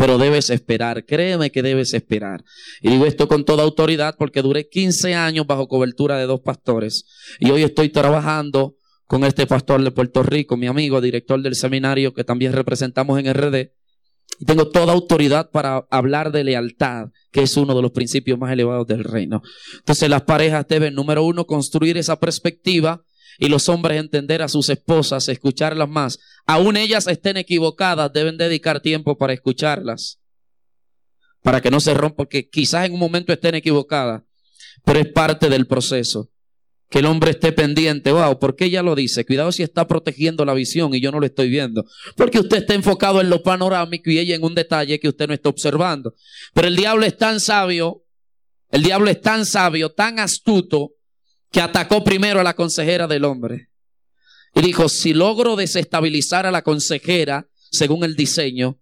pero 0.00 0.16
debes 0.16 0.48
esperar, 0.48 1.04
créeme 1.04 1.50
que 1.52 1.60
debes 1.60 1.92
esperar. 1.92 2.42
Y 2.80 2.88
digo 2.88 3.04
esto 3.04 3.28
con 3.28 3.44
toda 3.44 3.64
autoridad 3.64 4.14
porque 4.18 4.40
duré 4.40 4.66
15 4.66 5.14
años 5.14 5.46
bajo 5.46 5.68
cobertura 5.68 6.16
de 6.16 6.24
dos 6.24 6.40
pastores 6.40 7.04
y 7.38 7.50
hoy 7.50 7.64
estoy 7.64 7.90
trabajando 7.90 8.76
con 9.06 9.24
este 9.24 9.46
pastor 9.46 9.84
de 9.84 9.90
Puerto 9.90 10.22
Rico, 10.22 10.56
mi 10.56 10.68
amigo, 10.68 11.02
director 11.02 11.42
del 11.42 11.54
seminario 11.54 12.14
que 12.14 12.24
también 12.24 12.54
representamos 12.54 13.18
en 13.18 13.30
RD. 13.34 13.72
Y 14.38 14.46
tengo 14.46 14.70
toda 14.70 14.94
autoridad 14.94 15.50
para 15.50 15.84
hablar 15.90 16.32
de 16.32 16.44
lealtad, 16.44 17.08
que 17.30 17.42
es 17.42 17.54
uno 17.58 17.74
de 17.74 17.82
los 17.82 17.90
principios 17.90 18.38
más 18.38 18.50
elevados 18.50 18.86
del 18.86 19.04
reino. 19.04 19.42
Entonces 19.80 20.08
las 20.08 20.22
parejas 20.22 20.66
deben, 20.66 20.94
número 20.94 21.24
uno, 21.24 21.44
construir 21.44 21.98
esa 21.98 22.18
perspectiva 22.18 23.02
y 23.40 23.48
los 23.48 23.70
hombres 23.70 23.98
entender 23.98 24.42
a 24.42 24.48
sus 24.48 24.68
esposas, 24.68 25.26
escucharlas 25.28 25.88
más. 25.88 26.18
Aún 26.46 26.76
ellas 26.76 27.06
estén 27.06 27.38
equivocadas, 27.38 28.12
deben 28.12 28.36
dedicar 28.36 28.80
tiempo 28.80 29.16
para 29.16 29.32
escucharlas. 29.32 30.20
Para 31.42 31.62
que 31.62 31.70
no 31.70 31.80
se 31.80 31.94
rompa, 31.94 32.18
porque 32.18 32.50
quizás 32.50 32.84
en 32.84 32.92
un 32.92 33.00
momento 33.00 33.32
estén 33.32 33.54
equivocadas, 33.54 34.24
pero 34.84 35.00
es 35.00 35.10
parte 35.10 35.48
del 35.48 35.66
proceso. 35.66 36.30
Que 36.90 36.98
el 36.98 37.06
hombre 37.06 37.30
esté 37.30 37.52
pendiente, 37.52 38.12
wow, 38.12 38.38
¿por 38.38 38.56
qué 38.56 38.66
ella 38.66 38.82
lo 38.82 38.94
dice? 38.94 39.24
Cuidado 39.24 39.52
si 39.52 39.62
está 39.62 39.88
protegiendo 39.88 40.44
la 40.44 40.52
visión 40.52 40.94
y 40.94 41.00
yo 41.00 41.10
no 41.10 41.18
lo 41.18 41.24
estoy 41.24 41.48
viendo. 41.48 41.86
Porque 42.16 42.40
usted 42.40 42.58
está 42.58 42.74
enfocado 42.74 43.22
en 43.22 43.30
lo 43.30 43.42
panorámico 43.42 44.10
y 44.10 44.18
ella 44.18 44.34
en 44.34 44.44
un 44.44 44.54
detalle 44.54 45.00
que 45.00 45.08
usted 45.08 45.28
no 45.28 45.34
está 45.34 45.48
observando. 45.48 46.14
Pero 46.52 46.68
el 46.68 46.76
diablo 46.76 47.06
es 47.06 47.16
tan 47.16 47.40
sabio, 47.40 48.04
el 48.70 48.82
diablo 48.82 49.08
es 49.08 49.22
tan 49.22 49.46
sabio, 49.46 49.92
tan 49.92 50.18
astuto, 50.18 50.96
que 51.50 51.60
atacó 51.60 52.04
primero 52.04 52.40
a 52.40 52.44
la 52.44 52.54
consejera 52.54 53.06
del 53.06 53.24
hombre. 53.24 53.70
Y 54.54 54.62
dijo, 54.62 54.88
si 54.88 55.14
logro 55.14 55.56
desestabilizar 55.56 56.46
a 56.46 56.50
la 56.50 56.62
consejera 56.62 57.48
según 57.70 58.04
el 58.04 58.16
diseño, 58.16 58.80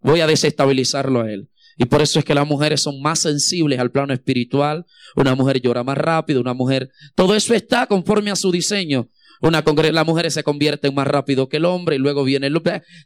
voy 0.00 0.20
a 0.20 0.26
desestabilizarlo 0.26 1.22
a 1.22 1.32
él. 1.32 1.50
Y 1.78 1.84
por 1.86 2.00
eso 2.00 2.18
es 2.18 2.24
que 2.24 2.34
las 2.34 2.46
mujeres 2.46 2.80
son 2.80 3.02
más 3.02 3.20
sensibles 3.20 3.78
al 3.78 3.90
plano 3.90 4.14
espiritual. 4.14 4.86
Una 5.14 5.34
mujer 5.34 5.60
llora 5.60 5.84
más 5.84 5.98
rápido, 5.98 6.40
una 6.40 6.54
mujer... 6.54 6.90
Todo 7.14 7.34
eso 7.34 7.54
está 7.54 7.86
conforme 7.86 8.30
a 8.30 8.36
su 8.36 8.50
diseño. 8.50 9.10
una 9.42 9.62
las 9.62 10.06
mujeres 10.06 10.32
se 10.32 10.42
convierten 10.42 10.94
más 10.94 11.06
rápido 11.06 11.50
que 11.50 11.58
el 11.58 11.66
hombre 11.66 11.96
y 11.96 11.98
luego 11.98 12.24
viene 12.24 12.46
el 12.46 12.62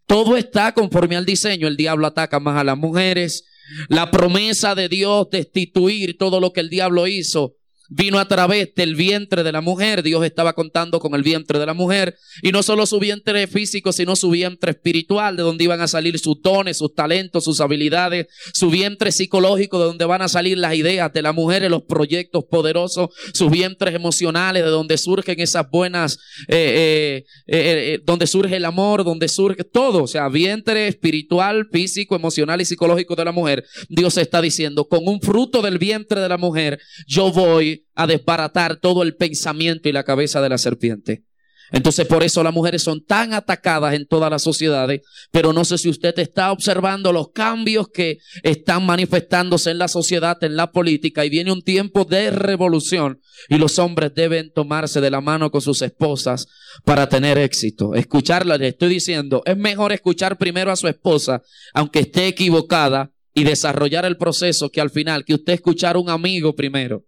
todo 0.07 0.37
está 0.37 0.73
conforme 0.73 1.16
al 1.16 1.27
diseño. 1.27 1.66
El 1.66 1.77
diablo 1.77 2.07
ataca 2.07 2.38
más 2.38 2.61
a 2.61 2.64
las 2.64 2.79
mujeres. 2.79 3.44
La 3.88 4.12
promesa 4.12 4.77
de 4.77 4.88
Dios 4.88 5.29
destituir 5.31 6.16
todo 6.16 6.38
lo 6.38 6.53
que 6.53 6.61
el 6.61 6.70
diablo 6.70 7.09
hizo 7.09 7.57
vino 7.90 8.20
a 8.20 8.29
través 8.29 8.72
del 8.74 8.94
vientre 8.94 9.42
de 9.42 9.53
la 9.53 9.61
mujer. 9.61 10.03
Dios 10.03 10.24
estaba 10.24 10.53
contando 10.53 11.00
con 11.00 11.14
el 11.14 11.22
vientre 11.22 11.59
de 11.59 11.66
la 11.66 11.74
mujer. 11.74 12.16
Y 12.40 12.53
no 12.53 12.62
solo 12.62 12.87
su 12.87 13.00
vientre 13.00 13.46
físico, 13.48 13.92
sino 13.92 14.16
su 14.16 14.31
vientre 14.31 14.70
espiritual, 14.70 15.37
de 15.37 15.42
donde 15.42 15.64
iban 15.64 15.81
a 15.81 15.88
salir 15.88 16.18
sus 16.18 16.40
dones, 16.40 16.79
sus 16.79 16.94
talentos, 16.94 17.44
sus 17.44 17.61
habilidades. 17.61 18.29
Su 18.55 18.70
vientre 18.70 19.11
psicológico, 19.11 19.81
de 19.81 19.87
donde 19.87 20.05
van 20.05 20.22
a 20.22 20.29
salir 20.29 20.57
las 20.57 20.74
ideas 20.74 21.12
de 21.12 21.22
la 21.22 21.33
mujer, 21.33 21.68
los 21.68 21.83
proyectos 21.83 22.44
poderosos. 22.48 23.11
Sus 23.35 23.50
vientres 23.50 23.94
emocionales, 23.94 24.62
de 24.62 24.70
donde 24.70 24.96
surgen 24.96 25.40
esas 25.40 25.68
buenas, 25.68 26.18
eh, 26.48 27.24
eh, 27.48 27.94
eh, 27.94 28.00
donde 28.05 28.29
surge 28.29 28.57
el 28.57 28.64
amor, 28.64 29.03
donde 29.03 29.29
surge 29.29 29.64
todo. 29.64 30.05
O 30.05 30.07
sea, 30.07 30.29
vientre 30.29 30.87
espiritual, 30.87 31.66
físico, 31.72 32.14
emocional 32.14 32.61
y 32.61 32.64
psicológico 32.64 33.16
de 33.16 33.24
la 33.24 33.33
mujer. 33.33 33.64
Dios 33.88 34.16
está 34.16 34.40
diciendo, 34.40 34.85
con 34.87 35.00
un 35.09 35.20
fruto 35.20 35.61
del 35.61 35.79
vientre 35.79 36.20
de 36.20 36.29
la 36.29 36.38
mujer, 36.38 36.79
yo 37.09 37.33
voy 37.33 37.80
a 37.95 38.07
desbaratar 38.07 38.77
todo 38.77 39.03
el 39.03 39.16
pensamiento 39.16 39.88
y 39.88 39.93
la 39.93 40.05
cabeza 40.05 40.40
de 40.40 40.49
la 40.49 40.59
serpiente. 40.59 41.25
Entonces 41.73 42.07
por 42.07 42.25
eso 42.25 42.43
las 42.43 42.53
mujeres 42.53 42.83
son 42.83 43.05
tan 43.05 43.33
atacadas 43.33 43.95
en 43.95 44.07
todas 44.07 44.31
las 44.31 44.43
sociedades, 44.43 45.03
pero 45.31 45.53
no 45.53 45.64
sé 45.64 45.79
si 45.79 45.88
usted 45.88 46.19
está 46.19 46.51
observando 46.51 47.12
los 47.12 47.31
cambios 47.31 47.88
que 47.88 48.19
están 48.43 48.85
manifestándose 48.85 49.71
en 49.71 49.79
la 49.79 49.87
sociedad, 49.87 50.37
en 50.43 50.57
la 50.57 50.73
política, 50.73 51.25
y 51.25 51.31
viene 51.31 51.53
un 51.53 51.62
tiempo 51.62 52.05
de 52.05 52.31
revolución 52.33 53.21
y 53.49 53.59
los 53.59 53.79
hombres 53.79 54.12
deben 54.14 54.53
tomarse 54.53 55.01
de 55.01 55.11
la 55.11 55.21
mano 55.21 55.53
con 55.53 55.61
sus 55.61 55.81
esposas 55.83 56.49
para 56.85 57.09
tener 57.09 57.38
éxito. 57.38 57.95
Escucharla, 57.95 58.59
le 58.59 58.69
estoy 58.69 58.88
diciendo, 58.88 59.43
es 59.45 59.57
mejor 59.57 59.93
escuchar 59.93 60.38
primero 60.38 60.73
a 60.73 60.77
su 60.77 60.88
esposa, 60.88 61.43
aunque 61.73 62.01
esté 62.01 62.27
equivocada, 62.27 63.12
y 63.33 63.45
desarrollar 63.45 64.05
el 64.05 64.16
proceso 64.16 64.71
que 64.71 64.81
al 64.81 64.90
final, 64.90 65.25
que 65.25 65.35
usted 65.35 65.53
escuchar 65.55 65.97
a 65.97 65.99
un 65.99 66.11
amigo 66.11 66.55
primero. 66.55 67.05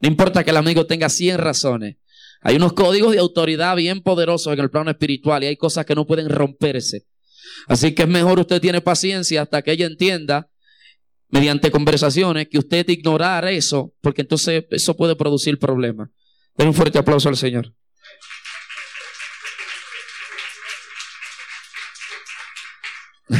No 0.00 0.08
importa 0.08 0.44
que 0.44 0.50
el 0.50 0.56
amigo 0.56 0.86
tenga 0.86 1.08
100 1.08 1.38
razones. 1.38 1.96
Hay 2.40 2.56
unos 2.56 2.74
códigos 2.74 3.12
de 3.12 3.18
autoridad 3.18 3.74
bien 3.76 4.02
poderosos 4.02 4.52
en 4.52 4.60
el 4.60 4.70
plano 4.70 4.90
espiritual 4.90 5.42
y 5.42 5.46
hay 5.46 5.56
cosas 5.56 5.86
que 5.86 5.94
no 5.94 6.06
pueden 6.06 6.28
romperse. 6.28 7.06
Así 7.68 7.94
que 7.94 8.02
es 8.02 8.08
mejor 8.08 8.38
usted 8.38 8.60
tiene 8.60 8.82
paciencia 8.82 9.40
hasta 9.42 9.62
que 9.62 9.72
ella 9.72 9.86
entienda 9.86 10.50
mediante 11.30 11.70
conversaciones 11.70 12.48
que 12.48 12.58
usted 12.58 12.86
ignorar 12.88 13.46
eso, 13.48 13.94
porque 14.00 14.20
entonces 14.22 14.66
eso 14.70 14.94
puede 14.94 15.16
producir 15.16 15.58
problemas. 15.58 16.10
Den 16.56 16.68
un 16.68 16.74
fuerte 16.74 16.98
aplauso 16.98 17.28
al 17.28 17.36
Señor. 17.36 17.74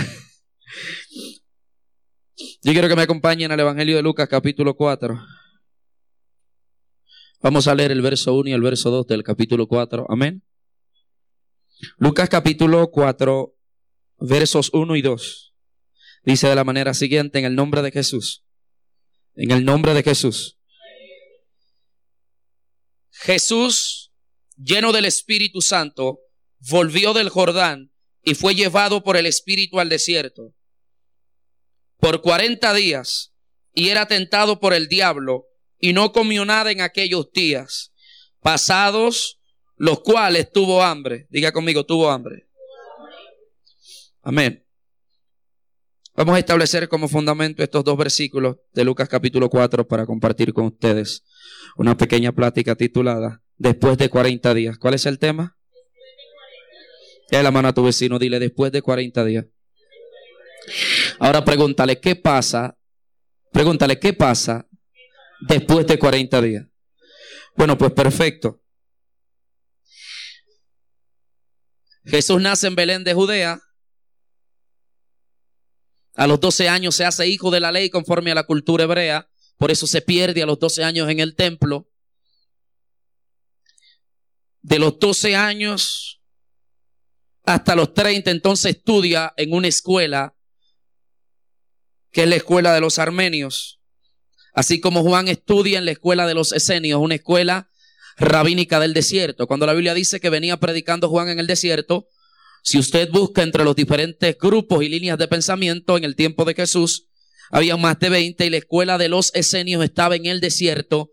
Yo 2.63 2.73
quiero 2.73 2.89
que 2.89 2.97
me 2.97 3.03
acompañen 3.03 3.53
al 3.53 3.61
Evangelio 3.61 3.97
de 3.97 4.03
Lucas 4.03 4.29
capítulo 4.29 4.75
4. 4.75 5.44
Vamos 7.45 7.69
a 7.69 7.75
leer 7.75 7.93
el 7.93 8.01
verso 8.01 8.33
1 8.33 8.49
y 8.49 8.53
el 8.55 8.63
verso 8.63 8.91
2 8.91 9.07
del 9.07 9.23
capítulo 9.23 9.69
4. 9.69 10.07
Amén. 10.09 10.43
Lucas 11.99 12.31
capítulo 12.31 12.91
4, 12.91 13.55
versos 14.21 14.71
1 14.73 14.97
y 14.97 15.03
2. 15.03 15.55
Dice 16.23 16.49
de 16.49 16.55
la 16.55 16.65
manera 16.65 16.95
siguiente, 16.95 17.39
en 17.39 17.45
el 17.45 17.55
nombre 17.55 17.83
de 17.83 17.91
Jesús. 17.91 18.47
En 19.35 19.51
el 19.51 19.67
nombre 19.67 19.93
de 19.93 20.03
Jesús. 20.03 20.59
Jesús, 23.11 24.11
lleno 24.57 24.93
del 24.93 25.05
Espíritu 25.05 25.61
Santo, 25.61 26.21
volvió 26.71 27.13
del 27.13 27.29
Jordán 27.29 27.93
y 28.23 28.37
fue 28.37 28.55
llevado 28.55 29.03
por 29.05 29.19
el 29.19 29.27
Espíritu 29.27 29.81
al 29.81 29.91
desierto. 29.91 30.55
Por 31.99 32.23
cuarenta 32.23 32.73
días, 32.73 33.35
y 33.75 33.91
era 33.91 34.07
tentado 34.07 34.61
por 34.61 34.73
el 34.73 34.89
diablo 34.89 35.45
y 35.79 35.93
no 35.93 36.13
comió 36.13 36.45
nada 36.45 36.71
en 36.71 36.81
aquellos 36.81 37.31
días, 37.33 37.93
pasados 38.41 39.41
los 39.77 40.01
cuales 40.01 40.51
tuvo 40.53 40.83
hambre. 40.83 41.27
Diga 41.31 41.53
conmigo, 41.53 41.85
tuvo 41.85 42.11
hambre. 42.11 42.47
Amén. 44.23 44.65
Vamos 46.17 46.37
a 46.37 46.39
establecer 46.39 46.89
como 46.89 47.09
fundamento 47.09 47.63
estos 47.63 47.83
dos 47.83 47.99
versículos 47.99 48.57
de 48.73 48.85
Lucas 48.85 49.09
capítulo 49.09 49.51
4 49.51 49.87
para 49.87 50.07
compartir 50.07 50.53
con 50.53 50.67
ustedes 50.67 51.25
una 51.77 51.97
pequeña 51.97 52.31
plática 52.33 52.77
titulada 52.77 53.43
Después 53.57 53.99
de 53.99 54.09
40 54.09 54.55
días. 54.55 54.79
¿Cuál 54.79 54.95
es 54.95 55.07
el 55.07 55.19
tema? 55.19 55.57
Ya 57.31 57.43
la 57.43 57.51
mano 57.51 57.69
a 57.69 57.73
tu 57.73 57.85
vecino, 57.85 58.19
dile 58.19 58.39
después 58.39 58.73
de 58.73 58.83
40 58.83 59.25
días. 59.25 59.47
Ahora 61.19 61.45
pregúntale, 61.45 62.01
¿qué 62.01 62.17
pasa? 62.17 62.77
Pregúntale, 63.53 63.99
¿qué 63.99 64.13
pasa 64.13 64.67
después 65.41 65.87
de 65.87 65.99
40 65.99 66.41
días. 66.43 66.67
Bueno, 67.57 67.79
pues 67.79 67.93
perfecto. 67.93 68.61
Jesús 72.05 72.41
nace 72.41 72.67
en 72.67 72.75
Belén 72.75 73.05
de 73.05 73.15
Judea. 73.15 73.61
A 76.17 76.27
los 76.27 76.39
12 76.41 76.69
años 76.69 76.95
se 76.95 77.05
hace 77.05 77.27
hijo 77.27 77.51
de 77.51 77.61
la 77.61 77.73
ley 77.73 77.91
conforme 77.91 78.31
a 78.31 78.35
la 78.35 78.45
cultura 78.45 78.85
hebrea. 78.85 79.29
Por 79.57 79.71
eso 79.71 79.87
se 79.87 80.03
pierde 80.03 80.43
a 80.43 80.47
los 80.47 80.59
12 80.59 80.85
años 80.85 81.09
en 81.09 81.21
el 81.21 81.35
templo. 81.35 81.91
De 84.61 84.79
los 84.79 84.99
12 84.99 85.37
años 85.37 86.23
hasta 87.45 87.75
los 87.75 87.93
30, 87.93 88.31
entonces 88.31 88.77
estudia 88.77 89.33
en 89.37 89.53
una 89.53 89.69
escuela, 89.69 90.35
que 92.11 92.23
es 92.23 92.29
la 92.29 92.37
escuela 92.37 92.73
de 92.73 92.81
los 92.81 92.99
armenios. 92.99 93.83
Así 94.55 94.81
como 94.81 95.03
Juan 95.03 95.29
estudia 95.29 95.79
en 95.79 95.85
la 95.85 95.91
escuela 95.91 96.27
de 96.27 96.35
los 96.35 96.53
esenios, 96.53 97.01
una 97.01 97.17
escuela 97.17 97.69
rabínica 98.17 98.79
del 98.79 98.95
desierto. 98.95 99.47
Cuando 99.47 99.67
la 99.67 99.75
Biblia 99.75 99.95
dice 99.95 100.21
que 100.21 100.31
venía 100.31 100.59
predicando 100.59 101.09
Juan 101.09 101.29
en 101.29 101.41
el 101.41 101.49
desierto, 101.49 102.07
si 102.63 102.79
usted 102.79 103.11
busca 103.11 103.43
entre 103.43 103.65
los 103.65 103.77
diferentes 103.77 104.39
grupos 104.39 104.85
y 104.85 104.89
líneas 104.89 105.19
de 105.19 105.29
pensamiento 105.29 105.97
en 105.99 106.05
el 106.05 106.17
tiempo 106.17 106.45
de 106.45 106.55
Jesús, 106.55 107.09
había 107.51 107.77
más 107.77 107.99
de 107.99 108.09
20 108.09 108.47
y 108.47 108.51
la 108.51 108.57
escuela 108.57 108.97
de 108.97 109.09
los 109.09 109.35
esenios 109.35 109.85
estaba 109.85 110.17
en 110.17 110.27
el 110.27 110.41
desierto. 110.41 111.11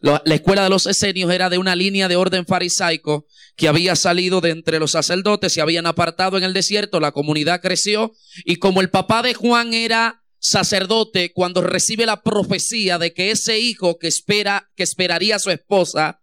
La 0.00 0.34
escuela 0.34 0.64
de 0.64 0.68
los 0.68 0.86
esenios 0.86 1.30
era 1.30 1.48
de 1.48 1.56
una 1.56 1.76
línea 1.76 2.08
de 2.08 2.16
orden 2.16 2.44
farisaico 2.44 3.26
que 3.56 3.68
había 3.68 3.96
salido 3.96 4.42
de 4.42 4.50
entre 4.50 4.78
los 4.78 4.90
sacerdotes 4.90 5.56
y 5.56 5.60
habían 5.60 5.86
apartado 5.86 6.36
en 6.36 6.44
el 6.44 6.52
desierto. 6.52 7.00
La 7.00 7.12
comunidad 7.12 7.62
creció 7.62 8.12
y 8.44 8.56
como 8.56 8.82
el 8.82 8.90
papá 8.90 9.22
de 9.22 9.32
Juan 9.32 9.72
era 9.72 10.23
sacerdote 10.44 11.32
cuando 11.32 11.62
recibe 11.62 12.04
la 12.04 12.22
profecía 12.22 12.98
de 12.98 13.14
que 13.14 13.30
ese 13.30 13.58
hijo 13.60 13.98
que 13.98 14.08
espera, 14.08 14.70
que 14.76 14.82
esperaría 14.82 15.38
su 15.38 15.50
esposa, 15.50 16.20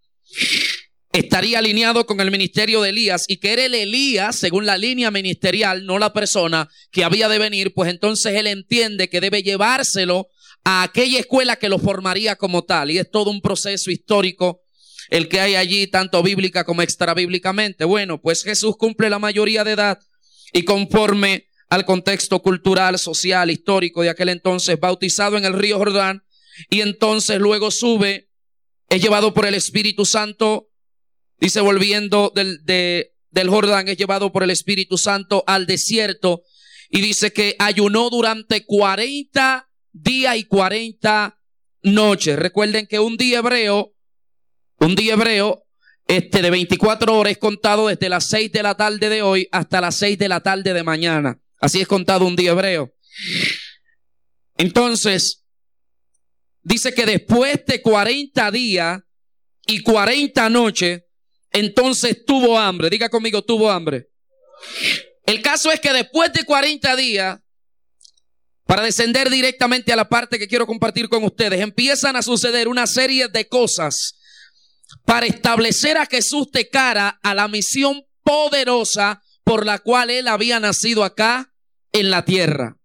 estaría 1.11 1.57
alineado 1.57 2.05
con 2.05 2.21
el 2.21 2.29
ministerio 2.29 2.81
de 2.81 2.91
Elías 2.91 3.25
y 3.27 3.37
que 3.37 3.51
era 3.51 3.65
el 3.65 3.73
Elías, 3.73 4.35
según 4.35 4.67
la 4.67 4.77
línea 4.77 5.09
ministerial, 5.09 5.87
no 5.87 5.97
la 5.97 6.13
persona 6.13 6.69
que 6.91 7.03
había 7.03 7.29
de 7.29 7.39
venir, 7.39 7.73
pues 7.73 7.89
entonces 7.89 8.35
él 8.35 8.45
entiende 8.45 9.09
que 9.09 9.21
debe 9.21 9.41
llevárselo 9.41 10.27
a 10.63 10.83
aquella 10.83 11.19
escuela 11.19 11.55
que 11.55 11.69
lo 11.69 11.79
formaría 11.79 12.35
como 12.35 12.63
tal. 12.63 12.91
Y 12.91 12.99
es 12.99 13.09
todo 13.09 13.31
un 13.31 13.41
proceso 13.41 13.89
histórico 13.89 14.61
el 15.09 15.29
que 15.29 15.39
hay 15.39 15.55
allí, 15.55 15.87
tanto 15.87 16.21
bíblica 16.21 16.63
como 16.63 16.83
extra 16.83 17.15
bíblicamente. 17.15 17.85
Bueno, 17.85 18.21
pues 18.21 18.43
Jesús 18.43 18.77
cumple 18.77 19.09
la 19.09 19.17
mayoría 19.17 19.63
de 19.63 19.71
edad 19.71 19.99
y 20.53 20.63
conforme 20.63 21.47
al 21.71 21.85
contexto 21.85 22.41
cultural, 22.41 22.99
social, 22.99 23.49
histórico 23.49 24.01
de 24.01 24.09
aquel 24.09 24.27
entonces, 24.27 24.77
bautizado 24.77 25.37
en 25.37 25.45
el 25.45 25.53
río 25.53 25.77
Jordán, 25.77 26.21
y 26.69 26.81
entonces 26.81 27.39
luego 27.39 27.71
sube, 27.71 28.29
es 28.89 29.01
llevado 29.01 29.33
por 29.33 29.45
el 29.45 29.53
Espíritu 29.53 30.03
Santo, 30.03 30.67
dice 31.39 31.61
volviendo 31.61 32.33
del, 32.35 32.65
del 32.65 33.49
Jordán, 33.49 33.87
es 33.87 33.95
llevado 33.95 34.33
por 34.33 34.43
el 34.43 34.49
Espíritu 34.49 34.97
Santo 34.97 35.45
al 35.47 35.65
desierto, 35.65 36.41
y 36.89 36.99
dice 36.99 37.31
que 37.31 37.55
ayunó 37.57 38.09
durante 38.09 38.65
40 38.65 39.69
días 39.93 40.35
y 40.35 40.43
40 40.43 41.39
noches. 41.83 42.37
Recuerden 42.37 42.85
que 42.85 42.99
un 42.99 43.15
día 43.15 43.39
hebreo, 43.39 43.95
un 44.77 44.95
día 44.95 45.13
hebreo, 45.13 45.63
este 46.05 46.41
de 46.41 46.49
24 46.49 47.17
horas 47.17 47.31
es 47.31 47.37
contado 47.37 47.87
desde 47.87 48.09
las 48.09 48.25
6 48.25 48.51
de 48.51 48.61
la 48.61 48.75
tarde 48.75 49.07
de 49.07 49.21
hoy 49.21 49.47
hasta 49.53 49.79
las 49.79 49.95
6 49.95 50.19
de 50.19 50.27
la 50.27 50.41
tarde 50.41 50.73
de 50.73 50.83
mañana. 50.83 51.40
Así 51.61 51.79
es 51.79 51.87
contado 51.87 52.25
un 52.25 52.35
día 52.35 52.51
hebreo. 52.51 52.91
Entonces, 54.57 55.45
dice 56.63 56.93
que 56.93 57.05
después 57.05 57.63
de 57.67 57.81
40 57.83 58.51
días 58.51 58.99
y 59.67 59.83
40 59.83 60.49
noches, 60.49 61.03
entonces 61.51 62.25
tuvo 62.25 62.57
hambre. 62.57 62.89
Diga 62.89 63.09
conmigo, 63.09 63.43
tuvo 63.43 63.69
hambre. 63.69 64.09
El 65.25 65.43
caso 65.43 65.71
es 65.71 65.79
que 65.79 65.93
después 65.93 66.33
de 66.33 66.43
40 66.43 66.95
días, 66.95 67.39
para 68.65 68.81
descender 68.81 69.29
directamente 69.29 69.93
a 69.93 69.95
la 69.95 70.09
parte 70.09 70.39
que 70.39 70.47
quiero 70.47 70.65
compartir 70.65 71.09
con 71.09 71.23
ustedes, 71.23 71.61
empiezan 71.61 72.15
a 72.15 72.23
suceder 72.23 72.67
una 72.67 72.87
serie 72.87 73.27
de 73.27 73.47
cosas 73.47 74.17
para 75.05 75.27
establecer 75.27 75.97
a 75.97 76.07
Jesús 76.07 76.49
de 76.51 76.67
cara 76.69 77.19
a 77.21 77.35
la 77.35 77.47
misión 77.47 78.03
poderosa 78.23 79.21
por 79.43 79.65
la 79.65 79.79
cual 79.79 80.09
él 80.09 80.27
había 80.27 80.59
nacido 80.59 81.03
acá 81.03 81.50
en 81.91 82.09
la 82.09 82.25
tierra. 82.25 82.77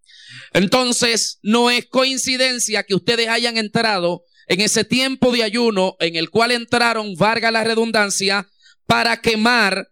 Entonces, 0.53 1.39
no 1.43 1.71
es 1.71 1.87
coincidencia 1.87 2.83
que 2.85 2.95
ustedes 2.95 3.29
hayan 3.29 3.57
entrado 3.57 4.23
en 4.47 4.61
ese 4.61 4.85
tiempo 4.85 5.33
de 5.33 5.43
ayuno 5.43 5.97
en 6.01 6.17
el 6.17 6.31
cual 6.31 6.53
entraron, 6.53 7.15
varga 7.17 7.51
la 7.51 7.65
redundancia, 7.65 8.49
para 8.87 9.21
quemar 9.21 9.89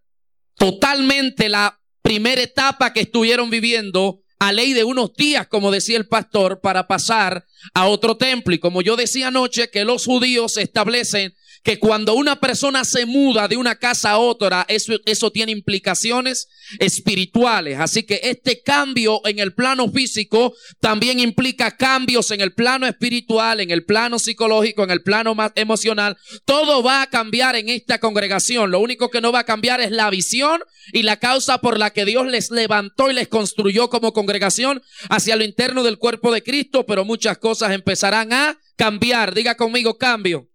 totalmente 0.56 1.48
la 1.48 1.80
primera 2.02 2.42
etapa 2.42 2.92
que 2.92 3.00
estuvieron 3.00 3.50
viviendo 3.50 4.20
a 4.38 4.52
ley 4.52 4.72
de 4.72 4.84
unos 4.84 5.14
días, 5.14 5.48
como 5.48 5.70
decía 5.70 5.96
el 5.96 6.06
pastor, 6.06 6.60
para 6.60 6.86
pasar 6.86 7.44
a 7.72 7.86
otro 7.86 8.16
templo. 8.16 8.54
Y 8.54 8.58
como 8.58 8.82
yo 8.82 8.96
decía 8.96 9.28
anoche, 9.28 9.70
que 9.70 9.84
los 9.84 10.04
judíos 10.04 10.56
establecen 10.56 11.34
que 11.64 11.78
cuando 11.78 12.12
una 12.14 12.38
persona 12.40 12.84
se 12.84 13.06
muda 13.06 13.48
de 13.48 13.56
una 13.56 13.76
casa 13.76 14.10
a 14.10 14.18
otra, 14.18 14.66
eso, 14.68 14.92
eso 15.06 15.32
tiene 15.32 15.50
implicaciones 15.50 16.48
espirituales. 16.78 17.80
Así 17.80 18.02
que 18.02 18.20
este 18.22 18.62
cambio 18.62 19.22
en 19.24 19.38
el 19.38 19.54
plano 19.54 19.90
físico 19.90 20.54
también 20.80 21.20
implica 21.20 21.74
cambios 21.76 22.30
en 22.32 22.42
el 22.42 22.52
plano 22.52 22.86
espiritual, 22.86 23.60
en 23.60 23.70
el 23.70 23.86
plano 23.86 24.18
psicológico, 24.18 24.84
en 24.84 24.90
el 24.90 25.02
plano 25.02 25.34
emocional. 25.54 26.18
Todo 26.44 26.82
va 26.82 27.00
a 27.00 27.06
cambiar 27.08 27.56
en 27.56 27.70
esta 27.70 27.98
congregación. 27.98 28.70
Lo 28.70 28.80
único 28.80 29.08
que 29.08 29.22
no 29.22 29.32
va 29.32 29.40
a 29.40 29.44
cambiar 29.44 29.80
es 29.80 29.90
la 29.90 30.10
visión 30.10 30.60
y 30.92 31.02
la 31.02 31.18
causa 31.18 31.62
por 31.62 31.78
la 31.78 31.90
que 31.90 32.04
Dios 32.04 32.26
les 32.26 32.50
levantó 32.50 33.10
y 33.10 33.14
les 33.14 33.28
construyó 33.28 33.88
como 33.88 34.12
congregación 34.12 34.82
hacia 35.08 35.34
lo 35.36 35.44
interno 35.44 35.82
del 35.82 35.96
cuerpo 35.96 36.30
de 36.30 36.42
Cristo, 36.42 36.84
pero 36.84 37.06
muchas 37.06 37.38
cosas 37.38 37.72
empezarán 37.72 38.34
a 38.34 38.58
cambiar. 38.76 39.34
Diga 39.34 39.56
conmigo 39.56 39.96
cambio. 39.96 40.50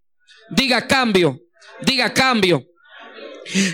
Diga 0.49 0.87
cambio. 0.87 1.39
Diga 1.81 2.13
cambio. 2.13 2.65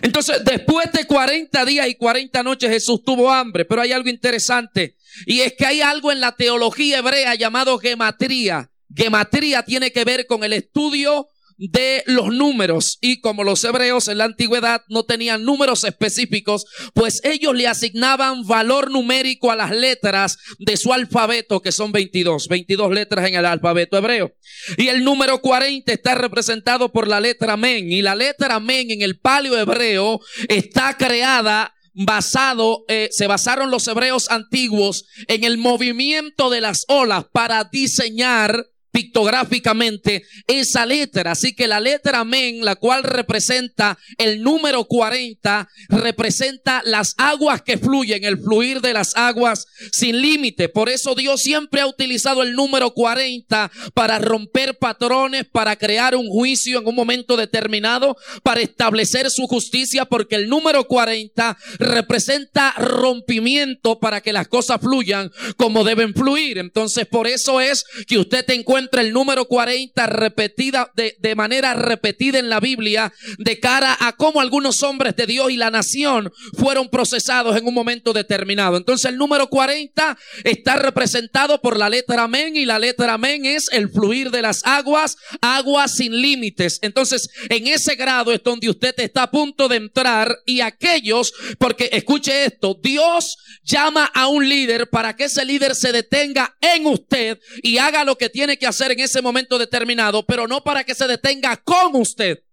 Entonces, 0.02 0.44
después 0.46 0.92
de 0.92 1.06
40 1.06 1.66
días 1.66 1.88
y 1.88 1.96
40 1.96 2.44
noches, 2.44 2.70
Jesús 2.70 3.04
tuvo 3.04 3.32
hambre. 3.32 3.66
Pero 3.66 3.82
hay 3.82 3.92
algo 3.92 4.10
interesante. 4.10 4.96
Y 5.26 5.42
es 5.42 5.54
que 5.54 5.66
hay 5.66 5.82
algo 5.82 6.12
en 6.12 6.20
la 6.20 6.36
teología 6.36 7.00
hebrea 7.00 7.36
llamado 7.36 7.78
gematría. 7.78 8.70
Gematría 8.96 9.64
tiene 9.64 9.92
que 9.92 10.06
ver 10.06 10.26
con 10.28 10.44
el 10.44 10.54
estudio 10.54 11.28
de 11.58 12.04
los 12.06 12.34
números. 12.34 12.98
Y 13.02 13.22
como 13.22 13.44
los 13.44 13.63
hebreos 13.63 14.08
en 14.08 14.20
la 14.20 14.26
antigüedad 14.26 14.82
no 14.89 15.04
tenían 15.04 15.44
números 15.44 15.84
específicos, 15.84 16.65
pues 16.94 17.22
ellos 17.24 17.56
le 17.56 17.68
asignaban 17.68 18.46
valor 18.46 18.91
numérico 18.91 19.52
a 19.52 19.56
las 19.56 19.72
letras 19.72 20.38
de 20.60 20.78
su 20.78 20.94
alfabeto, 20.94 21.62
que 21.62 21.72
son 21.72 21.91
22, 21.91 22.48
22 22.48 22.91
letras 22.91 23.28
en 23.28 23.36
el 23.36 23.46
alfabeto 23.46 23.98
hebreo. 23.98 24.34
Y 24.78 24.88
el 24.88 25.04
número 25.04 25.41
40 25.41 25.91
está 25.91 26.15
representado 26.15 26.91
por 26.91 27.08
la 27.08 27.20
letra 27.20 27.58
men. 27.58 27.91
Y 27.91 28.02
la 28.02 28.15
letra 28.15 28.60
men 28.60 28.91
en 28.91 29.02
el 29.02 29.20
palio 29.20 29.58
hebreo 29.58 30.20
está 30.48 30.98
creada 30.98 31.74
basado, 31.96 32.84
eh, 32.89 33.08
se 33.12 33.26
basaron 33.26 33.72
los 33.72 33.88
hebreos 33.88 34.30
antiguos 34.30 35.06
en 35.28 35.46
el 35.46 35.58
movimiento 35.58 36.50
de 36.50 36.60
las 36.60 36.84
olas 36.89 37.26
para 37.32 37.63
diseñar 37.63 38.65
pictográficamente 38.96 40.24
esa 40.48 40.86
letra. 40.86 41.32
Así 41.32 41.54
que 41.54 41.68
la 41.68 41.82
letra 41.82 42.24
men, 42.24 42.64
la 42.64 42.78
cual 42.78 43.04
representa 43.04 43.98
el 44.18 44.42
número 44.42 44.86
40, 44.86 45.68
representa 45.90 46.82
las 46.86 47.14
aguas 47.18 47.62
que 47.62 47.78
fluyen, 47.78 48.24
el 48.24 48.38
fluir 48.38 48.80
de 48.80 48.94
las 48.94 49.18
aguas 49.18 49.68
sin 49.92 50.22
límite. 50.22 50.70
Por 50.70 50.88
eso 50.88 51.14
Dios 51.14 51.42
siempre 51.42 51.82
ha 51.82 51.88
utilizado 51.88 52.42
el 52.42 52.54
número 52.54 52.94
40 52.94 53.70
para 53.94 54.18
romper 54.18 54.78
patrones, 54.78 55.44
para 55.52 55.76
crear 55.76 56.16
un 56.16 56.30
juicio 56.30 56.80
en 56.80 56.88
un 56.88 56.96
momento 56.96 57.36
determinado, 57.36 58.16
para 58.44 58.62
establecer 58.62 59.30
su 59.30 59.46
justicia, 59.46 60.06
porque 60.06 60.36
el 60.36 60.48
número 60.48 60.88
40 60.88 61.58
representa 61.80 62.72
rompimiento 62.78 64.00
para 64.00 64.22
que 64.22 64.32
las 64.32 64.48
cosas 64.48 64.80
fluyan 64.80 65.34
como 65.58 65.84
deben 65.84 66.14
fluir. 66.14 66.60
Entonces, 66.60 67.06
por 67.08 67.28
eso 67.28 67.60
es 67.60 67.84
que 68.08 68.20
usted 68.20 68.46
te 68.46 68.54
encuentra 68.54 68.85
el 68.93 69.13
número 69.13 69.45
40 69.45 70.08
repetida 70.08 70.91
de, 70.95 71.15
de 71.19 71.36
manera 71.36 71.74
repetida 71.74 72.39
en 72.39 72.50
la 72.50 72.60
Biblia 72.60 73.13
de 73.38 73.60
cara 73.60 73.98
a 74.00 74.15
cómo 74.15 74.41
algunos 74.41 74.84
hombres 74.84 75.15
de 75.15 75.26
Dios 75.26 75.52
y 75.52 75.58
la 75.58 75.71
nación 75.71 76.32
fueron 76.58 76.89
procesados 76.89 77.58
en 77.58 77.65
un 77.65 77.74
momento 77.74 78.13
determinado. 78.13 78.78
Entonces 78.78 79.10
el 79.10 79.17
número 79.17 79.48
40 79.48 80.17
está 80.43 80.76
representado 80.76 81.62
por 81.62 81.78
la 81.78 81.89
letra 81.89 82.24
amén 82.24 82.56
y 82.56 82.65
la 82.65 82.80
letra 82.80 83.13
amén 83.13 83.45
es 83.45 83.67
el 83.71 83.89
fluir 83.89 84.32
de 84.32 84.41
las 84.41 84.65
aguas, 84.65 85.17
aguas 85.41 85.95
sin 85.95 86.21
límites. 86.21 86.80
Entonces 86.82 87.30
en 87.50 87.67
ese 87.67 87.95
grado 87.95 88.32
es 88.32 88.41
donde 88.43 88.69
usted 88.69 88.93
está 88.98 89.24
a 89.24 89.32
punto 89.32 89.67
de 89.67 89.78
entrar 89.78 90.38
y 90.45 90.62
aquellos, 90.62 91.34
porque 91.58 91.89
escuche 91.91 92.45
esto, 92.45 92.80
Dios 92.82 93.38
llama 93.63 94.06
a 94.13 94.28
un 94.28 94.48
líder 94.48 94.89
para 94.89 95.15
que 95.15 95.26
ese 95.26 95.43
líder 95.45 95.76
se 95.76 95.91
detenga 95.91 96.56
en 96.62 96.86
usted 96.86 97.39
y 97.63 97.78
haga 97.78 98.04
lo 98.04 98.17
que 98.17 98.30
tiene 98.30 98.58
que 98.58 98.67
hacer 98.67 98.75
hacer 98.76 98.92
en 98.92 99.00
ese 99.00 99.22
momento 99.22 99.58
determinado, 99.58 100.26
pero 100.26 100.48
no 100.48 100.64
para 100.64 100.84
que 100.84 100.96
se 100.96 101.08
detenga 101.08 101.58
con 101.58 101.96
usted. 101.96 102.44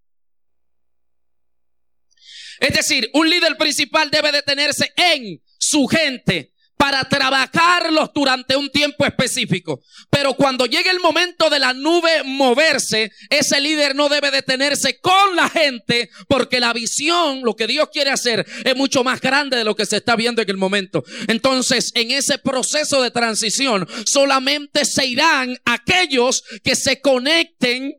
Es 2.61 2.75
decir, 2.75 3.11
un 3.13 3.29
líder 3.29 3.57
principal 3.57 4.11
debe 4.11 4.31
detenerse 4.31 4.93
en 4.97 5.43
su 5.59 5.87
gente, 5.87 6.52
para 6.83 7.05
trabajarlos 7.05 8.11
durante 8.13 8.57
un 8.57 8.69
tiempo 8.69 9.07
específico. 9.07 9.81
Pero 10.11 10.35
cuando 10.35 10.67
llegue 10.67 10.91
el 10.91 10.99
momento 10.99 11.49
de 11.49 11.61
la 11.61 11.73
nube 11.75 12.25
moverse, 12.25 13.13
ese 13.31 13.61
líder 13.61 13.95
no 13.95 14.09
debe 14.09 14.33
detenerse 14.33 14.99
con 14.99 15.37
la 15.37 15.49
gente 15.49 16.11
porque 16.27 16.59
la 16.59 16.73
visión, 16.73 17.43
lo 17.45 17.55
que 17.55 17.69
Dios 17.69 17.89
quiere 17.93 18.11
hacer, 18.11 18.45
es 18.65 18.75
mucho 18.75 19.05
más 19.05 19.21
grande 19.21 19.59
de 19.59 19.63
lo 19.63 19.77
que 19.77 19.87
se 19.87 19.99
está 19.99 20.17
viendo 20.17 20.43
en 20.43 20.51
el 20.51 20.57
momento. 20.57 21.05
Entonces, 21.29 21.93
en 21.95 22.11
ese 22.11 22.39
proceso 22.39 23.01
de 23.01 23.13
transición, 23.13 23.87
solamente 24.05 24.85
se 24.85 25.07
irán 25.07 25.57
aquellos 25.65 26.43
que 26.65 26.75
se 26.75 27.01
conecten 27.01 27.95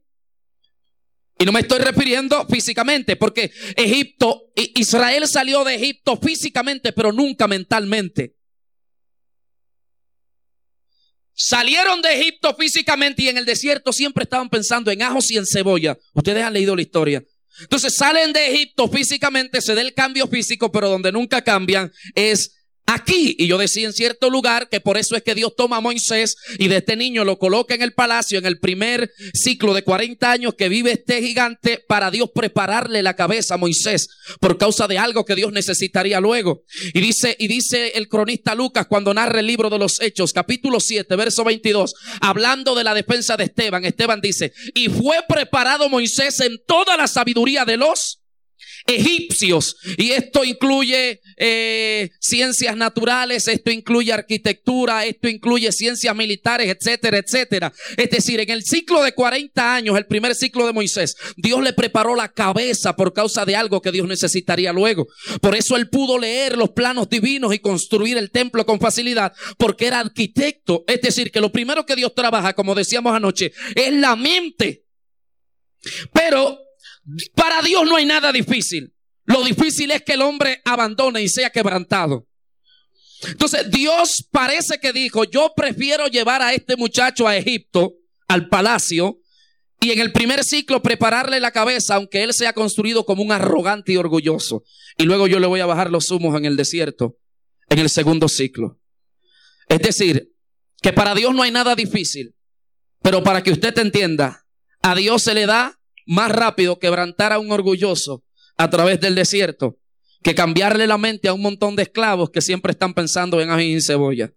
y 1.39 1.45
no 1.45 1.53
me 1.53 1.61
estoy 1.61 1.79
refiriendo 1.79 2.45
físicamente, 2.47 3.15
porque 3.15 3.49
Egipto, 3.77 4.51
Israel 4.75 5.25
salió 5.25 5.63
de 5.63 5.75
Egipto 5.75 6.19
físicamente, 6.21 6.91
pero 6.91 7.13
nunca 7.13 7.47
mentalmente. 7.47 8.42
Salieron 11.35 12.01
de 12.01 12.13
Egipto 12.13 12.55
físicamente 12.55 13.23
y 13.23 13.29
en 13.29 13.37
el 13.37 13.45
desierto 13.45 13.91
siempre 13.91 14.23
estaban 14.23 14.49
pensando 14.49 14.91
en 14.91 15.01
ajos 15.01 15.31
y 15.31 15.37
en 15.37 15.45
cebolla. 15.45 15.97
Ustedes 16.13 16.43
han 16.43 16.53
leído 16.53 16.75
la 16.75 16.81
historia. 16.81 17.23
Entonces 17.59 17.95
salen 17.95 18.33
de 18.33 18.47
Egipto 18.47 18.87
físicamente, 18.87 19.61
se 19.61 19.75
da 19.75 19.81
el 19.81 19.93
cambio 19.93 20.27
físico, 20.27 20.71
pero 20.71 20.89
donde 20.89 21.11
nunca 21.11 21.43
cambian 21.43 21.91
es 22.15 22.62
aquí. 22.85 23.35
Y 23.37 23.47
yo 23.47 23.57
decía 23.57 23.87
en 23.87 23.93
cierto 23.93 24.29
lugar 24.29 24.69
que 24.69 24.79
por 24.79 24.97
eso 24.97 25.15
es 25.15 25.23
que 25.23 25.35
Dios 25.35 25.55
toma 25.55 25.77
a 25.77 25.81
Moisés 25.81 26.35
y 26.57 26.67
de 26.67 26.77
este 26.77 26.95
niño 26.95 27.23
lo 27.25 27.39
coloca 27.39 27.75
en 27.75 27.81
el 27.81 27.93
palacio 27.93 28.39
en 28.39 28.45
el 28.45 28.59
primer 28.59 29.11
ciclo 29.33 29.73
de 29.73 29.83
40 29.83 30.31
años 30.31 30.55
que 30.55 30.69
vive 30.69 30.91
este 30.91 31.21
gigante 31.21 31.83
para 31.87 32.11
Dios 32.11 32.29
prepararle 32.33 33.03
la 33.03 33.15
cabeza 33.15 33.55
a 33.55 33.57
Moisés 33.57 34.09
por 34.39 34.57
causa 34.57 34.87
de 34.87 34.97
algo 34.97 35.25
que 35.25 35.35
Dios 35.35 35.51
necesitaría 35.51 36.19
luego. 36.19 36.63
Y 36.93 37.01
dice, 37.01 37.35
y 37.39 37.47
dice 37.47 37.93
el 37.95 38.07
cronista 38.07 38.55
Lucas 38.55 38.87
cuando 38.87 39.13
narra 39.13 39.39
el 39.39 39.47
libro 39.47 39.69
de 39.69 39.79
los 39.79 40.01
Hechos, 40.01 40.33
capítulo 40.33 40.79
7, 40.79 41.15
verso 41.15 41.43
22, 41.43 41.95
hablando 42.21 42.75
de 42.75 42.83
la 42.83 42.93
defensa 42.93 43.37
de 43.37 43.45
Esteban, 43.45 43.85
Esteban 43.85 44.21
dice, 44.21 44.53
y 44.73 44.89
fue 44.89 45.17
preparado 45.27 45.89
Moisés 45.89 46.39
en 46.39 46.59
toda 46.65 46.97
la 46.97 47.07
sabiduría 47.07 47.65
de 47.65 47.77
los 47.77 48.22
egipcios. 48.85 49.75
Y 49.97 50.11
esto 50.11 50.43
incluye 50.43 51.21
eh, 51.37 52.09
ciencias 52.19 52.75
naturales, 52.75 53.47
esto 53.47 53.71
incluye 53.71 54.11
arquitectura, 54.11 55.05
esto 55.05 55.27
incluye 55.27 55.71
ciencias 55.71 56.15
militares, 56.15 56.75
etcétera, 56.75 57.17
etcétera. 57.17 57.73
Es 57.97 58.09
decir, 58.09 58.39
en 58.39 58.49
el 58.49 58.63
ciclo 58.63 59.03
de 59.03 59.13
40 59.13 59.75
años, 59.75 59.97
el 59.97 60.05
primer 60.05 60.35
ciclo 60.35 60.65
de 60.65 60.73
Moisés, 60.73 61.15
Dios 61.37 61.61
le 61.61 61.73
preparó 61.73 62.15
la 62.15 62.31
cabeza 62.31 62.95
por 62.95 63.13
causa 63.13 63.45
de 63.45 63.55
algo 63.55 63.81
que 63.81 63.91
Dios 63.91 64.07
necesitaría 64.07 64.73
luego. 64.73 65.07
Por 65.41 65.55
eso 65.55 65.75
él 65.77 65.89
pudo 65.89 66.19
leer 66.19 66.57
los 66.57 66.71
planos 66.71 67.09
divinos 67.09 67.53
y 67.53 67.59
construir 67.59 68.17
el 68.17 68.31
templo 68.31 68.65
con 68.65 68.79
facilidad, 68.79 69.33
porque 69.57 69.87
era 69.87 69.99
arquitecto. 69.99 70.83
Es 70.87 71.01
decir, 71.01 71.31
que 71.31 71.41
lo 71.41 71.51
primero 71.51 71.85
que 71.85 71.95
Dios 71.95 72.13
trabaja, 72.15 72.53
como 72.53 72.75
decíamos 72.75 73.15
anoche, 73.15 73.51
es 73.75 73.93
la 73.93 74.15
mente. 74.15 74.85
Pero 76.13 76.59
para 77.35 77.61
Dios 77.61 77.83
no 77.85 77.95
hay 77.95 78.05
nada 78.05 78.31
difícil. 78.31 78.93
Lo 79.25 79.43
difícil 79.43 79.91
es 79.91 80.03
que 80.03 80.13
el 80.13 80.21
hombre 80.21 80.61
abandone 80.65 81.21
y 81.21 81.29
sea 81.29 81.49
quebrantado. 81.49 82.27
Entonces 83.25 83.69
Dios 83.71 84.27
parece 84.31 84.79
que 84.79 84.91
dijo, 84.91 85.23
yo 85.23 85.53
prefiero 85.55 86.07
llevar 86.07 86.41
a 86.41 86.53
este 86.53 86.75
muchacho 86.75 87.27
a 87.27 87.37
Egipto, 87.37 87.93
al 88.27 88.49
palacio, 88.49 89.19
y 89.79 89.91
en 89.91 89.99
el 89.99 90.11
primer 90.11 90.43
ciclo 90.43 90.81
prepararle 90.81 91.39
la 91.39 91.51
cabeza, 91.51 91.95
aunque 91.95 92.23
él 92.23 92.33
sea 92.33 92.53
construido 92.53 93.05
como 93.05 93.21
un 93.21 93.31
arrogante 93.31 93.91
y 93.93 93.97
orgulloso. 93.97 94.63
Y 94.97 95.03
luego 95.03 95.27
yo 95.27 95.39
le 95.39 95.47
voy 95.47 95.59
a 95.59 95.65
bajar 95.65 95.91
los 95.91 96.09
humos 96.09 96.37
en 96.37 96.45
el 96.45 96.55
desierto, 96.55 97.17
en 97.69 97.79
el 97.79 97.89
segundo 97.89 98.29
ciclo. 98.29 98.79
Es 99.67 99.79
decir, 99.79 100.31
que 100.81 100.93
para 100.93 101.15
Dios 101.15 101.33
no 101.33 101.43
hay 101.43 101.51
nada 101.51 101.75
difícil. 101.75 102.35
Pero 103.01 103.23
para 103.23 103.43
que 103.43 103.51
usted 103.51 103.77
entienda, 103.77 104.45
a 104.81 104.95
Dios 104.95 105.23
se 105.23 105.33
le 105.33 105.45
da 105.45 105.79
más 106.05 106.31
rápido 106.31 106.79
quebrantar 106.79 107.33
a 107.33 107.39
un 107.39 107.51
orgulloso 107.51 108.23
a 108.57 108.69
través 108.69 108.99
del 108.99 109.15
desierto 109.15 109.79
que 110.21 110.35
cambiarle 110.35 110.87
la 110.87 110.97
mente 110.97 111.27
a 111.27 111.33
un 111.33 111.41
montón 111.41 111.75
de 111.75 111.83
esclavos 111.83 112.29
que 112.29 112.41
siempre 112.41 112.71
están 112.71 112.93
pensando 112.93 113.41
en 113.41 113.49
ají 113.49 113.75
y 113.75 113.81
cebolla. 113.81 114.33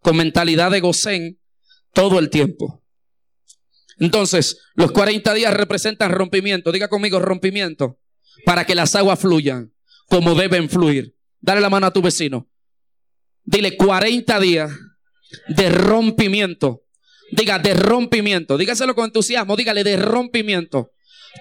Con 0.00 0.16
mentalidad 0.16 0.70
de 0.70 0.80
gocén 0.80 1.40
todo 1.92 2.18
el 2.18 2.30
tiempo. 2.30 2.82
Entonces, 3.98 4.60
los 4.74 4.92
40 4.92 5.34
días 5.34 5.54
representan 5.54 6.12
rompimiento. 6.12 6.72
Diga 6.72 6.88
conmigo 6.88 7.18
rompimiento. 7.18 7.98
Para 8.44 8.64
que 8.64 8.74
las 8.74 8.94
aguas 8.94 9.18
fluyan 9.18 9.72
como 10.08 10.34
deben 10.34 10.68
fluir. 10.68 11.14
Dale 11.40 11.60
la 11.60 11.70
mano 11.70 11.86
a 11.86 11.92
tu 11.92 12.02
vecino. 12.02 12.48
Dile 13.44 13.76
40 13.76 14.40
días 14.40 14.72
de 15.48 15.70
rompimiento. 15.70 16.84
Diga 17.30 17.58
de 17.58 17.74
rompimiento. 17.74 18.56
Dígaselo 18.56 18.94
con 18.94 19.06
entusiasmo. 19.06 19.56
Dígale 19.56 19.84
de 19.84 19.96
rompimiento. 19.96 20.92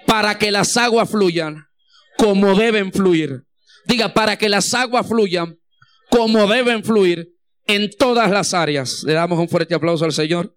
Para 0.06 0.38
que 0.38 0.52
las 0.52 0.76
aguas 0.78 1.10
fluyan 1.10 1.67
como 2.17 2.56
deben 2.56 2.91
fluir. 2.91 3.43
Diga, 3.86 4.13
para 4.13 4.38
que 4.38 4.50
las 4.50 4.73
aguas 4.73 5.08
fluyan 5.08 5.60
como 6.10 6.47
deben 6.47 6.84
fluir 6.84 7.30
en 7.67 7.89
todas 7.97 8.30
las 8.32 8.54
áreas. 8.54 9.04
Le 9.04 9.13
damos 9.13 9.39
un 9.39 9.50
fuerte 9.50 9.76
aplauso 9.76 10.06
al 10.06 10.13
Señor. 10.13 10.54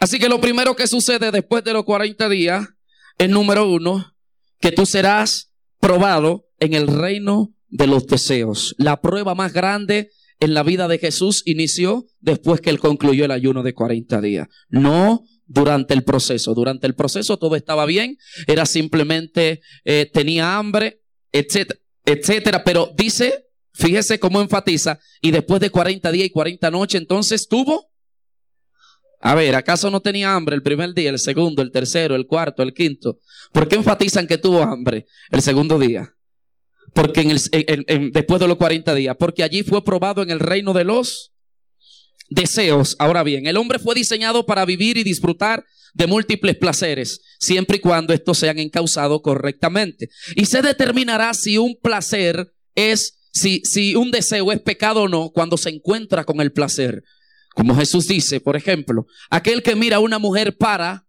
Así 0.00 0.18
que 0.18 0.28
lo 0.28 0.40
primero 0.40 0.76
que 0.76 0.86
sucede 0.86 1.30
después 1.32 1.64
de 1.64 1.72
los 1.72 1.84
40 1.84 2.28
días 2.28 2.68
es 3.18 3.28
número 3.28 3.68
uno, 3.68 4.14
que 4.60 4.70
tú 4.70 4.86
serás 4.86 5.52
probado 5.80 6.46
en 6.60 6.74
el 6.74 6.86
reino 6.86 7.52
de 7.68 7.86
los 7.86 8.06
deseos. 8.06 8.74
La 8.78 9.00
prueba 9.00 9.34
más 9.34 9.52
grande 9.52 10.10
en 10.40 10.54
la 10.54 10.62
vida 10.62 10.88
de 10.88 10.98
Jesús 10.98 11.42
inició 11.46 12.06
después 12.20 12.60
que 12.60 12.70
él 12.70 12.78
concluyó 12.78 13.24
el 13.24 13.30
ayuno 13.30 13.62
de 13.62 13.74
40 13.74 14.20
días. 14.20 14.48
No 14.68 15.24
durante 15.48 15.94
el 15.94 16.04
proceso. 16.04 16.54
Durante 16.54 16.86
el 16.86 16.94
proceso 16.94 17.38
todo 17.38 17.56
estaba 17.56 17.86
bien, 17.86 18.18
era 18.46 18.66
simplemente, 18.66 19.62
eh, 19.84 20.08
tenía 20.12 20.56
hambre, 20.56 21.02
etcétera, 21.32 21.80
etcétera. 22.04 22.62
Pero 22.62 22.92
dice, 22.96 23.46
fíjese 23.72 24.20
cómo 24.20 24.40
enfatiza, 24.40 25.00
y 25.20 25.32
después 25.32 25.60
de 25.60 25.70
40 25.70 26.12
días 26.12 26.26
y 26.26 26.30
40 26.30 26.70
noches, 26.70 27.00
entonces 27.00 27.48
tuvo. 27.48 27.90
A 29.20 29.34
ver, 29.34 29.56
¿acaso 29.56 29.90
no 29.90 30.00
tenía 30.00 30.34
hambre 30.34 30.54
el 30.54 30.62
primer 30.62 30.94
día, 30.94 31.10
el 31.10 31.18
segundo, 31.18 31.60
el 31.60 31.72
tercero, 31.72 32.14
el 32.14 32.26
cuarto, 32.26 32.62
el 32.62 32.72
quinto? 32.72 33.18
¿Por 33.52 33.66
qué 33.66 33.74
enfatizan 33.74 34.28
que 34.28 34.38
tuvo 34.38 34.62
hambre 34.62 35.06
el 35.30 35.42
segundo 35.42 35.76
día? 35.76 36.14
Porque 36.98 37.20
en 37.20 38.10
después 38.10 38.40
de 38.40 38.48
los 38.48 38.56
40 38.56 38.92
días, 38.92 39.14
porque 39.16 39.44
allí 39.44 39.62
fue 39.62 39.84
probado 39.84 40.20
en 40.20 40.30
el 40.30 40.40
reino 40.40 40.72
de 40.72 40.82
los 40.82 41.32
deseos. 42.28 42.96
Ahora 42.98 43.22
bien, 43.22 43.46
el 43.46 43.56
hombre 43.56 43.78
fue 43.78 43.94
diseñado 43.94 44.46
para 44.46 44.64
vivir 44.64 44.96
y 44.96 45.04
disfrutar 45.04 45.64
de 45.94 46.08
múltiples 46.08 46.56
placeres, 46.56 47.20
siempre 47.38 47.76
y 47.76 47.80
cuando 47.80 48.12
estos 48.12 48.38
sean 48.38 48.58
encausados 48.58 49.20
correctamente. 49.22 50.08
Y 50.34 50.46
se 50.46 50.60
determinará 50.60 51.34
si 51.34 51.56
un 51.56 51.78
placer 51.80 52.52
es, 52.74 53.16
si, 53.32 53.60
si 53.64 53.94
un 53.94 54.10
deseo 54.10 54.50
es 54.50 54.60
pecado 54.60 55.02
o 55.02 55.08
no 55.08 55.30
cuando 55.30 55.56
se 55.56 55.70
encuentra 55.70 56.24
con 56.24 56.40
el 56.40 56.50
placer. 56.50 57.04
Como 57.54 57.76
Jesús 57.76 58.08
dice, 58.08 58.40
por 58.40 58.56
ejemplo, 58.56 59.06
aquel 59.30 59.62
que 59.62 59.76
mira 59.76 59.98
a 59.98 60.00
una 60.00 60.18
mujer 60.18 60.56
para, 60.56 61.06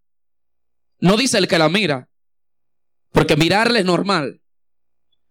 no 1.00 1.16
dice 1.16 1.38
el 1.38 1.48
que 1.48 1.58
la 1.58 1.68
mira, 1.68 2.08
porque 3.10 3.34
mirarle 3.34 3.80
es 3.80 3.84
normal. 3.84 4.39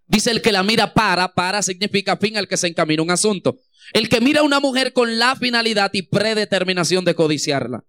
Dice 0.09 0.31
el 0.31 0.41
que 0.41 0.51
la 0.51 0.63
mira 0.63 0.95
para, 0.95 1.33
para 1.35 1.61
significa 1.61 2.17
fin 2.17 2.35
al 2.35 2.47
que 2.47 2.57
se 2.57 2.67
encamina 2.67 3.03
un 3.03 3.11
asunto. 3.11 3.59
El 3.93 4.09
que 4.09 4.19
mira 4.19 4.41
a 4.41 4.43
una 4.43 4.59
mujer 4.59 4.91
con 4.91 5.19
la 5.19 5.35
finalidad 5.35 5.91
y 5.93 6.01
predeterminación 6.01 7.05
de 7.05 7.13
codiciarla. 7.13 7.85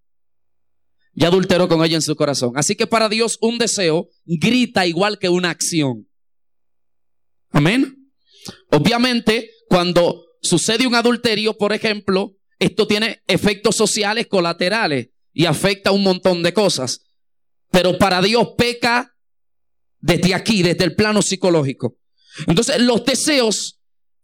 Ya 1.14 1.28
adulteró 1.28 1.66
con 1.66 1.82
ella 1.82 1.96
en 1.96 2.02
su 2.02 2.14
corazón. 2.16 2.52
Así 2.56 2.76
que 2.76 2.86
para 2.86 3.08
Dios 3.08 3.38
un 3.40 3.56
deseo 3.56 4.10
grita 4.26 4.86
igual 4.86 5.18
que 5.18 5.30
una 5.30 5.48
acción. 5.48 6.08
Amén. 7.52 8.12
Obviamente, 8.70 9.50
cuando 9.68 10.22
sucede 10.42 10.86
un 10.86 10.94
adulterio, 10.94 11.56
por 11.56 11.72
ejemplo, 11.72 12.36
esto 12.58 12.86
tiene 12.86 13.22
efectos 13.28 13.76
sociales 13.76 14.26
colaterales 14.26 15.08
y 15.32 15.46
afecta 15.46 15.88
a 15.88 15.94
un 15.94 16.02
montón 16.02 16.42
de 16.42 16.52
cosas. 16.52 17.00
Pero 17.70 17.96
para 17.96 18.20
Dios 18.20 18.50
peca 18.58 19.16
desde 20.00 20.34
aquí, 20.34 20.62
desde 20.62 20.84
el 20.84 20.94
plano 20.94 21.22
psicológico. 21.22 21.99
Entonces, 22.46 22.80
los 22.80 23.04
deseos 23.04 23.79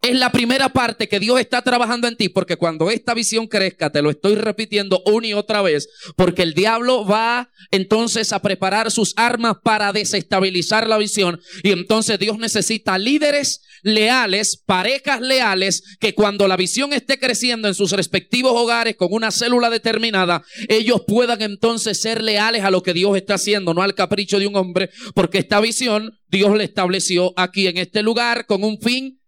es 0.09 0.19
la 0.19 0.31
primera 0.31 0.69
parte 0.69 1.09
que 1.09 1.19
Dios 1.19 1.41
está 1.41 1.63
trabajando 1.63 2.07
en 2.07 2.17
ti, 2.17 2.29
porque 2.29 2.57
cuando 2.57 2.91
esta 2.91 3.15
visión 3.15 3.47
crezca, 3.47 3.91
te 3.91 4.03
lo 4.03 4.11
estoy 4.11 4.37
repitiendo 4.37 5.03
una 5.07 5.27
y 5.27 5.33
otra 5.33 5.63
vez, 5.63 5.89
porque 6.17 6.43
el 6.43 6.55
diablo 6.55 7.05
va 7.05 7.51
entonces 7.71 8.33
a 8.33 8.41
preparar 8.41 8.91
sus 8.91 9.15
armas 9.17 9.57
para 9.63 9.93
desestabilizar 9.93 10.89
la 10.89 10.99
visión, 10.99 11.41
y 11.63 11.73
entonces 11.73 12.19
Dios 12.19 12.39
necesita 12.39 12.99
líderes 12.99 13.63
leales, 13.83 14.63
parejas 14.65 15.21
leales, 15.21 15.83
que 15.99 16.15
cuando 16.15 16.49
la 16.49 16.57
visión 16.57 16.93
esté 16.93 17.19
creciendo 17.19 17.69
en 17.69 17.75
sus 17.75 17.93
respectivos 17.93 18.53
hogares 18.55 18.97
con 18.97 19.09
una 19.13 19.31
célula 19.31 19.71
determinada, 19.71 20.43
ellos 20.69 21.03
puedan 21.07 21.43
entonces 21.43 22.01
ser 22.01 22.23
leales 22.23 22.63
a 22.65 22.71
lo 22.71 22.83
que 22.83 22.93
Dios 22.93 23.17
está 23.17 23.35
haciendo, 23.35 23.75
no 23.75 23.83
al 23.83 23.95
capricho 23.95 24.39
de 24.39 24.47
un 24.47 24.57
hombre, 24.57 24.91
porque 25.15 25.39
esta 25.39 25.61
visión 25.61 26.19
Dios 26.29 26.57
le 26.57 26.65
estableció 26.65 27.33
aquí 27.37 27.67
en 27.67 27.79
este 27.79 28.03
lugar 28.03 28.47
con 28.47 28.65
un 28.65 28.81
fin 28.81 29.21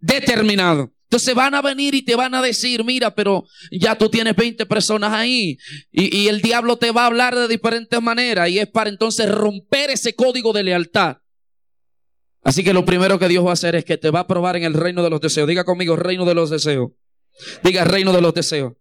determinado. 0.00 0.92
Entonces 1.04 1.34
van 1.34 1.56
a 1.56 1.62
venir 1.62 1.94
y 1.96 2.02
te 2.02 2.14
van 2.14 2.36
a 2.36 2.42
decir, 2.42 2.84
mira, 2.84 3.12
pero 3.12 3.44
ya 3.72 3.98
tú 3.98 4.08
tienes 4.08 4.36
20 4.36 4.64
personas 4.66 5.12
ahí 5.12 5.58
y, 5.90 6.28
el 6.28 6.40
diablo 6.40 6.76
te 6.76 6.92
va 6.92 7.02
a 7.02 7.06
hablar 7.06 7.34
de 7.34 7.48
diferentes 7.48 8.00
maneras 8.00 8.48
y 8.48 8.60
es 8.60 8.68
para 8.68 8.90
entonces 8.90 9.28
romper 9.28 9.90
ese 9.90 10.14
código 10.14 10.52
de 10.52 10.62
lealtad. 10.62 11.16
Así 12.44 12.62
que 12.62 12.72
lo 12.72 12.84
primero 12.84 13.18
que 13.18 13.26
Dios 13.26 13.44
va 13.44 13.50
a 13.50 13.54
hacer 13.54 13.74
es 13.74 13.84
que 13.84 13.98
te 13.98 14.10
va 14.10 14.20
a 14.20 14.26
probar 14.28 14.56
en 14.56 14.62
el 14.62 14.72
reino 14.72 15.02
de 15.02 15.10
los 15.10 15.20
deseos. 15.20 15.48
Diga 15.48 15.64
conmigo, 15.64 15.96
reino 15.96 16.24
de 16.24 16.34
los 16.34 16.48
deseos. 16.48 16.92
Diga, 17.64 17.84
reino 17.84 18.12
de 18.12 18.20
los 18.20 18.32
deseos. 18.32 18.74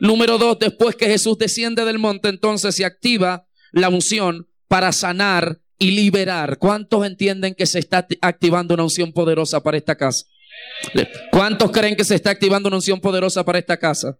Número 0.00 0.38
dos, 0.38 0.58
después 0.58 0.96
que 0.96 1.06
Jesús 1.06 1.38
desciende 1.38 1.84
del 1.84 2.00
monte, 2.00 2.28
entonces 2.28 2.74
se 2.74 2.84
activa 2.84 3.46
la 3.70 3.88
unción 3.90 4.48
para 4.66 4.90
sanar 4.90 5.60
y 5.78 5.92
liberar. 5.92 6.58
¿Cuántos 6.58 7.06
entienden 7.06 7.54
que 7.54 7.66
se 7.66 7.78
está 7.78 8.06
activando 8.20 8.74
una 8.74 8.82
unción 8.82 9.12
poderosa 9.12 9.62
para 9.62 9.76
esta 9.76 9.96
casa? 9.96 10.26
¿Cuántos 11.30 11.70
creen 11.70 11.96
que 11.96 12.04
se 12.04 12.14
está 12.14 12.30
activando 12.30 12.68
una 12.68 12.76
unción 12.76 13.00
poderosa 13.00 13.44
para 13.44 13.58
esta 13.58 13.76
casa? 13.76 14.18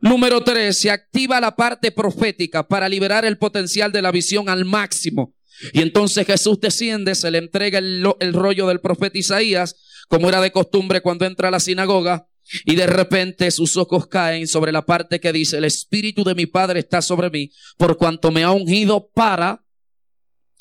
Número 0.00 0.42
tres, 0.42 0.80
se 0.80 0.90
activa 0.90 1.40
la 1.40 1.56
parte 1.56 1.90
profética 1.90 2.66
para 2.66 2.88
liberar 2.88 3.24
el 3.24 3.38
potencial 3.38 3.92
de 3.92 4.02
la 4.02 4.10
visión 4.10 4.48
al 4.48 4.64
máximo. 4.64 5.34
Y 5.72 5.82
entonces 5.82 6.26
Jesús 6.26 6.60
desciende, 6.60 7.14
se 7.14 7.30
le 7.30 7.38
entrega 7.38 7.78
el, 7.78 8.04
el 8.20 8.32
rollo 8.32 8.66
del 8.66 8.80
profeta 8.80 9.18
Isaías, 9.18 9.76
como 10.08 10.28
era 10.28 10.40
de 10.40 10.52
costumbre 10.52 11.00
cuando 11.00 11.24
entra 11.24 11.48
a 11.48 11.50
la 11.50 11.60
sinagoga, 11.60 12.26
y 12.64 12.74
de 12.74 12.86
repente 12.86 13.50
sus 13.50 13.76
ojos 13.76 14.06
caen 14.06 14.46
sobre 14.46 14.72
la 14.72 14.84
parte 14.84 15.20
que 15.20 15.32
dice, 15.32 15.58
el 15.58 15.64
Espíritu 15.64 16.24
de 16.24 16.34
mi 16.34 16.46
Padre 16.46 16.80
está 16.80 17.00
sobre 17.00 17.30
mí, 17.30 17.50
por 17.78 17.96
cuanto 17.96 18.30
me 18.30 18.42
ha 18.42 18.50
ungido 18.50 19.08
para 19.14 19.63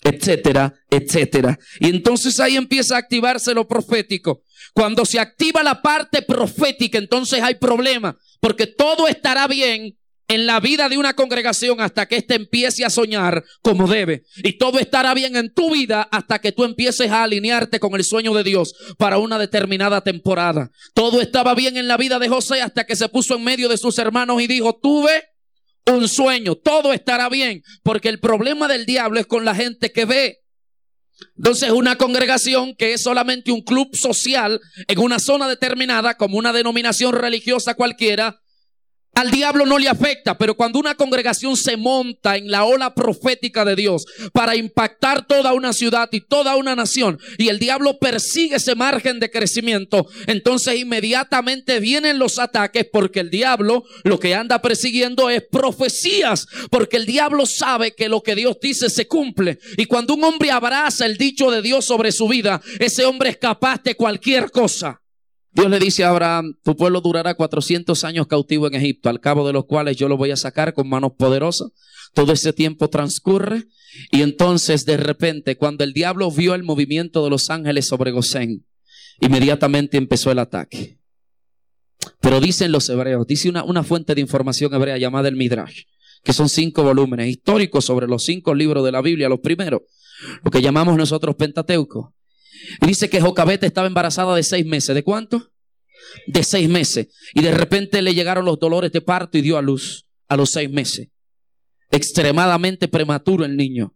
etcétera, 0.04 0.74
etcétera. 0.89 1.58
Y 1.80 1.89
entonces 1.89 2.39
ahí 2.39 2.56
empieza 2.56 2.96
a 2.96 3.00
activarse 3.00 3.54
lo 3.54 3.68
profético. 3.68 4.44
Cuando 4.74 5.06
se 5.06 5.20
activa 5.20 5.63
la 5.63 5.82
parte 5.82 6.22
profética, 6.22 6.98
entonces 6.98 7.42
hay 7.42 7.56
problema, 7.56 8.18
porque 8.39 8.68
todo 8.68 9.08
estará 9.08 9.48
bien 9.48 9.98
en 10.28 10.46
la 10.46 10.60
vida 10.60 10.89
de 10.89 10.98
una 10.98 11.13
congregación 11.13 11.82
hasta 11.82 12.08
que 12.08 12.16
éste 12.16 12.36
empiece 12.36 12.86
a 12.86 12.89
soñar 12.89 13.43
como 13.62 13.88
debe. 13.88 14.24
Y 14.38 14.54
todo 14.54 14.80
estará 14.80 15.14
bien 15.14 15.36
en 15.36 15.54
tu 15.54 15.72
vida 15.72 16.08
hasta 16.12 16.39
que 16.39 16.51
tú 16.51 16.64
empieces 16.64 17.12
a 17.12 17.24
alinearte 17.24 17.80
con 17.80 17.93
el 17.95 18.04
sueño 18.04 18.34
de 18.34 18.43
Dios 18.43 18.74
para 18.97 19.18
una 19.18 19.38
determinada 19.38 20.01
temporada. 20.01 20.72
Todo 20.93 21.22
estaba 21.22 21.54
bien 21.56 21.78
en 21.78 21.88
la 21.88 21.97
vida 21.97 22.20
de 22.20 22.30
José 22.30 22.62
hasta 22.62 22.86
que 22.86 22.95
se 22.95 23.10
puso 23.10 23.36
en 23.36 23.43
medio 23.43 23.70
de 23.70 23.78
sus 23.78 23.97
hermanos 23.99 24.41
y 24.41 24.47
dijo, 24.47 24.80
tuve 24.82 25.32
un 25.86 26.07
sueño, 26.07 26.55
todo 26.55 26.93
estará 26.93 27.29
bien, 27.29 27.61
porque 27.84 28.09
el 28.09 28.19
problema 28.19 28.67
del 28.67 28.86
diablo 28.86 29.19
es 29.19 29.25
con 29.25 29.45
la 29.45 29.55
gente 29.55 29.91
que 29.91 30.05
ve. 30.05 30.39
Entonces 31.38 31.71
una 31.71 31.95
congregación 31.95 32.75
que 32.75 32.93
es 32.93 33.03
solamente 33.03 33.51
un 33.51 33.61
club 33.61 33.95
social 33.95 34.59
en 34.88 34.99
una 34.99 35.19
zona 35.19 35.47
determinada, 35.47 36.15
como 36.15 36.38
una 36.38 36.53
denominación 36.53 37.13
religiosa 37.13 37.75
cualquiera, 37.75 38.43
al 39.16 39.30
diablo 39.30 39.66
no 39.66 39.78
le 39.78 39.89
afecta, 39.89 40.38
pero 40.38 40.55
cuando 40.55 40.80
una 40.80 40.95
congregación 40.95 41.55
se 41.55 41.78
monta 41.78 42.36
en 42.36 42.49
la 42.49 42.66
ola 42.66 42.95
profética 42.95 43.64
de 43.64 43.76
Dios 43.76 44.05
para 44.32 44.55
impactar 44.55 45.28
toda 45.28 45.53
una 45.53 45.72
ciudad 45.74 46.09
y 46.11 46.22
toda 46.22 46.55
una 46.55 46.76
nación, 46.76 47.20
y 47.38 47.49
el 47.49 47.59
diablo 47.59 47.99
persigue 47.99 48.55
ese 48.55 48.76
margen 48.76 49.20
de 49.20 49.30
crecimiento, 49.30 50.07
entonces 50.26 50.80
inmediatamente 50.80 51.80
vienen 51.80 52.18
los 52.18 52.39
ataques 52.39 52.88
porque 52.91 53.20
el 53.20 53.30
diablo 53.30 53.84
lo 54.03 54.20
que 54.20 54.34
anda 54.34 54.61
persiguiendo 54.61 55.30
es 55.30 55.43
profecías, 55.51 56.47
porque 56.72 56.97
el 56.97 57.05
diablo 57.05 57.45
sabe 57.45 57.93
que 57.93 58.09
lo 58.09 58.24
que 58.24 58.36
Dios 58.36 58.57
dice 58.61 58.89
se 58.89 59.07
cumple. 59.07 59.59
Y 59.78 59.86
cuando 59.86 60.16
un 60.16 60.24
hombre 60.24 60.51
abraza 60.51 61.05
el 61.05 61.18
dicho 61.18 61.51
de 61.51 61.61
Dios 61.61 61.86
sobre 61.86 62.11
su 62.11 62.28
vida, 62.28 62.61
ese 62.80 63.05
hombre 63.05 63.30
es 63.30 63.38
capaz 63.38 63.84
de 63.84 63.95
cualquier 63.95 64.49
cosa. 64.49 65.03
Dios 65.54 65.70
le 65.70 65.80
dice 65.80 66.04
a 66.04 66.10
Abraham, 66.10 66.56
tu 66.64 66.76
pueblo 66.76 66.99
durará 66.99 67.36
400 67.36 68.04
años 68.04 68.26
cautivo 68.26 68.66
en 68.68 68.74
Egipto, 68.74 69.10
al 69.10 69.20
cabo 69.20 69.45
de 69.45 69.54
los 69.54 69.66
cuales 69.66 69.97
yo 69.97 70.10
lo 70.10 70.18
voy 70.18 70.32
a 70.32 70.36
sacar 70.36 70.74
con 70.74 70.89
manos 70.89 71.12
poderosas. 71.16 71.70
Todo 72.14 72.34
ese 72.34 72.54
tiempo 72.54 72.89
transcurre 72.89 73.66
y 74.12 74.24
entonces 74.24 74.86
de 74.86 74.97
repente 74.97 75.56
cuando 75.56 75.84
el 75.84 75.93
diablo 75.93 76.32
vio 76.32 76.56
el 76.56 76.64
movimiento 76.64 77.24
de 77.24 77.30
los 77.30 77.51
ángeles 77.51 77.88
sobre 77.88 78.12
Gosén, 78.12 78.66
inmediatamente 79.20 79.97
empezó 79.97 80.32
el 80.32 80.39
ataque. 80.39 80.97
Pero 82.20 82.39
dicen 82.39 82.72
los 82.72 82.89
hebreos, 82.89 83.28
dice 83.28 83.49
una, 83.49 83.64
una 83.64 83.84
fuente 83.84 84.16
de 84.16 84.22
información 84.22 84.74
hebrea 84.74 84.97
llamada 84.97 85.30
el 85.30 85.36
Midrash, 85.36 85.84
que 86.24 86.34
son 86.34 86.49
cinco 86.49 86.84
volúmenes 86.84 87.28
históricos 87.28 87.86
sobre 87.86 88.08
los 88.08 88.24
cinco 88.24 88.56
libros 88.56 88.84
de 88.84 88.91
la 88.91 89.01
Biblia, 89.01 89.30
los 89.30 89.39
primeros, 89.39 89.82
lo 90.43 90.49
que 90.49 90.62
llamamos 90.62 90.97
nosotros 90.97 91.36
Pentateuco. 91.36 92.16
Dice 92.82 93.09
que 93.09 93.22
Jocabete 93.22 93.66
estaba 93.66 93.88
embarazada 93.88 94.36
de 94.36 94.43
seis 94.43 94.66
meses. 94.66 94.95
¿De 94.95 95.03
cuánto? 95.03 95.51
De 96.28 96.43
seis 96.43 96.70
meses. 96.70 97.07
Y 97.34 97.41
de 97.41 97.51
repente 97.51 98.01
le 98.01 98.14
llegaron 98.14 98.45
los 98.45 98.59
dolores 98.59 98.91
de 98.91 99.01
parto 99.01 99.38
y 99.38 99.41
dio 99.41 99.57
a 99.57 99.61
luz 99.61 100.07
a 100.28 100.38
los 100.38 100.51
seis 100.51 100.70
meses. 100.70 101.09
Extremadamente 101.91 102.88
prematuro 102.88 103.45
el 103.45 103.55
niño. 103.55 103.95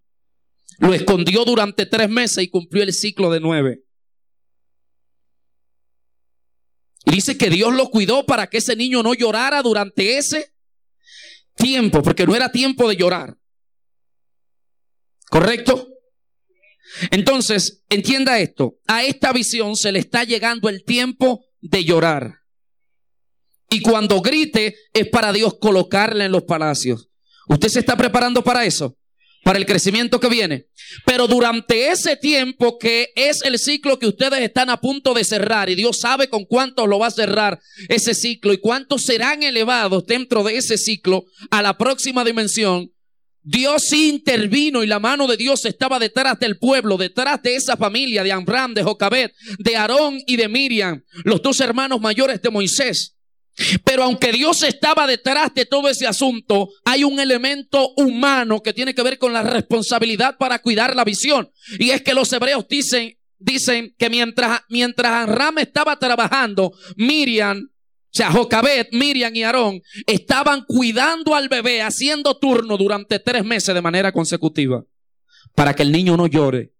Lo 0.79 0.93
escondió 0.93 1.43
durante 1.45 1.85
tres 1.85 2.09
meses 2.09 2.43
y 2.43 2.49
cumplió 2.49 2.83
el 2.83 2.93
ciclo 2.93 3.31
de 3.31 3.39
nueve. 3.39 3.83
Y 7.05 7.11
dice 7.11 7.37
que 7.37 7.49
Dios 7.49 7.73
lo 7.73 7.89
cuidó 7.89 8.25
para 8.25 8.47
que 8.47 8.57
ese 8.57 8.75
niño 8.75 9.01
no 9.01 9.13
llorara 9.13 9.61
durante 9.61 10.17
ese 10.17 10.53
tiempo, 11.55 12.03
porque 12.03 12.27
no 12.27 12.35
era 12.35 12.51
tiempo 12.51 12.87
de 12.87 12.97
llorar. 12.97 13.37
¿Correcto? 15.29 15.87
Entonces, 17.11 17.83
entienda 17.89 18.39
esto, 18.39 18.77
a 18.87 19.03
esta 19.03 19.33
visión 19.33 19.75
se 19.75 19.91
le 19.91 19.99
está 19.99 20.23
llegando 20.23 20.69
el 20.69 20.83
tiempo 20.83 21.45
de 21.61 21.83
llorar. 21.83 22.35
Y 23.69 23.81
cuando 23.81 24.21
grite 24.21 24.75
es 24.93 25.07
para 25.09 25.33
Dios 25.33 25.55
colocarle 25.59 26.25
en 26.25 26.31
los 26.31 26.43
palacios. 26.43 27.09
¿Usted 27.49 27.69
se 27.69 27.79
está 27.79 27.97
preparando 27.97 28.43
para 28.43 28.65
eso? 28.65 28.97
Para 29.43 29.59
el 29.59 29.65
crecimiento 29.65 30.19
que 30.19 30.29
viene. 30.29 30.67
Pero 31.05 31.27
durante 31.27 31.89
ese 31.89 32.15
tiempo 32.15 32.77
que 32.77 33.09
es 33.15 33.41
el 33.43 33.59
ciclo 33.59 33.99
que 33.99 34.07
ustedes 34.07 34.39
están 34.41 34.69
a 34.69 34.79
punto 34.79 35.13
de 35.13 35.23
cerrar 35.23 35.69
y 35.69 35.75
Dios 35.75 35.99
sabe 35.99 36.29
con 36.29 36.45
cuántos 36.45 36.87
lo 36.87 36.99
va 36.99 37.07
a 37.07 37.11
cerrar 37.11 37.59
ese 37.89 38.13
ciclo 38.13 38.53
y 38.53 38.57
cuántos 38.57 39.03
serán 39.03 39.43
elevados 39.43 40.05
dentro 40.05 40.43
de 40.43 40.57
ese 40.57 40.77
ciclo 40.77 41.25
a 41.49 41.61
la 41.61 41.77
próxima 41.77 42.23
dimensión, 42.23 42.91
Dios 43.49 43.83
sí 43.87 44.09
intervino 44.09 44.83
y 44.83 44.87
la 44.87 44.99
mano 44.99 45.25
de 45.25 45.37
Dios 45.37 45.63
estaba 45.63 45.99
detrás 45.99 46.37
del 46.37 46.57
pueblo, 46.59 46.97
detrás 46.97 47.41
de 47.41 47.55
esa 47.55 47.77
familia 47.77 48.21
de 48.21 48.33
Amram, 48.33 48.73
de 48.73 48.83
Jocabet, 48.83 49.33
de 49.57 49.77
Aarón 49.77 50.19
y 50.27 50.35
de 50.35 50.49
Miriam, 50.49 51.01
los 51.23 51.41
dos 51.41 51.61
hermanos 51.61 52.01
mayores 52.01 52.41
de 52.41 52.49
Moisés. 52.49 53.15
Pero 53.85 54.03
aunque 54.03 54.33
Dios 54.33 54.63
estaba 54.63 55.07
detrás 55.07 55.53
de 55.53 55.65
todo 55.65 55.87
ese 55.87 56.05
asunto, 56.05 56.67
hay 56.83 57.05
un 57.05 57.21
elemento 57.21 57.93
humano 57.95 58.61
que 58.61 58.73
tiene 58.73 58.93
que 58.93 59.01
ver 59.01 59.17
con 59.17 59.31
la 59.31 59.43
responsabilidad 59.43 60.35
para 60.37 60.59
cuidar 60.59 60.93
la 60.93 61.05
visión. 61.05 61.49
Y 61.79 61.91
es 61.91 62.01
que 62.01 62.13
los 62.13 62.31
hebreos 62.33 62.67
dicen, 62.67 63.17
dicen 63.39 63.95
que 63.97 64.09
mientras, 64.09 64.59
mientras 64.67 65.23
Amram 65.23 65.57
estaba 65.59 65.97
trabajando, 65.97 66.73
Miriam 66.97 67.69
sea, 68.17 68.31
Jocabet, 68.31 68.89
Miriam 68.91 69.35
y 69.35 69.43
Aarón 69.43 69.81
estaban 70.05 70.65
cuidando 70.67 71.35
al 71.35 71.49
bebé, 71.49 71.81
haciendo 71.81 72.37
turno 72.37 72.77
durante 72.77 73.19
tres 73.19 73.43
meses 73.43 73.73
de 73.73 73.81
manera 73.81 74.11
consecutiva, 74.11 74.83
para 75.55 75.73
que 75.73 75.83
el 75.83 75.91
niño 75.91 76.17
no 76.17 76.27
llore. 76.27 76.73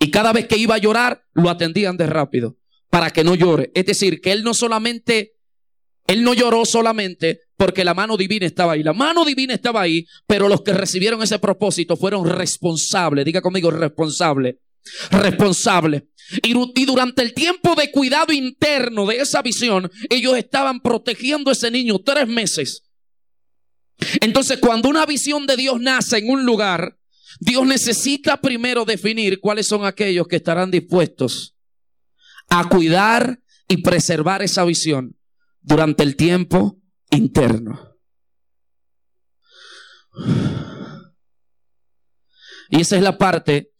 Y 0.00 0.10
cada 0.10 0.32
vez 0.32 0.46
que 0.46 0.56
iba 0.56 0.76
a 0.76 0.78
llorar, 0.78 1.24
lo 1.34 1.50
atendían 1.50 1.96
de 1.96 2.06
rápido, 2.06 2.56
para 2.90 3.10
que 3.10 3.24
no 3.24 3.34
llore. 3.34 3.70
Es 3.74 3.86
decir, 3.86 4.20
que 4.20 4.32
él 4.32 4.44
no 4.44 4.54
solamente, 4.54 5.34
él 6.06 6.22
no 6.22 6.34
lloró 6.34 6.64
solamente 6.64 7.40
porque 7.56 7.84
la 7.84 7.92
mano 7.92 8.16
divina 8.16 8.46
estaba 8.46 8.74
ahí. 8.74 8.82
La 8.84 8.92
mano 8.92 9.24
divina 9.24 9.52
estaba 9.52 9.80
ahí, 9.82 10.06
pero 10.26 10.48
los 10.48 10.62
que 10.62 10.72
recibieron 10.72 11.22
ese 11.22 11.40
propósito 11.40 11.96
fueron 11.96 12.28
responsables. 12.28 13.24
Diga 13.24 13.42
conmigo, 13.42 13.70
responsable. 13.70 14.60
Responsable. 15.10 16.08
Y, 16.42 16.84
durante 16.84 17.22
el 17.22 17.32
tiempo 17.32 17.74
de 17.74 17.90
cuidado 17.90 18.32
interno 18.32 19.06
de 19.06 19.16
esa 19.16 19.40
visión, 19.40 19.90
ellos 20.10 20.36
estaban 20.36 20.80
protegiendo 20.80 21.50
a 21.50 21.54
ese 21.54 21.70
niño 21.70 21.98
tres 22.00 22.28
meses. 22.28 22.84
Entonces, 24.20 24.58
cuando 24.58 24.88
una 24.88 25.06
visión 25.06 25.46
de 25.46 25.56
Dios 25.56 25.80
nace 25.80 26.18
en 26.18 26.30
un 26.30 26.44
lugar, 26.44 26.98
Dios 27.40 27.66
necesita 27.66 28.40
primero 28.40 28.84
definir 28.84 29.40
cuáles 29.40 29.66
son 29.66 29.84
aquellos 29.84 30.26
que 30.28 30.36
estarán 30.36 30.70
dispuestos 30.70 31.56
a 32.48 32.68
cuidar 32.68 33.40
y 33.66 33.82
preservar 33.82 34.42
esa 34.42 34.64
visión 34.64 35.16
durante 35.60 36.02
el 36.02 36.16
tiempo 36.16 36.78
interno. 37.10 37.96
Y 42.70 42.80
esa 42.80 42.96
es 42.96 43.02
la 43.02 43.16
parte 43.16 43.72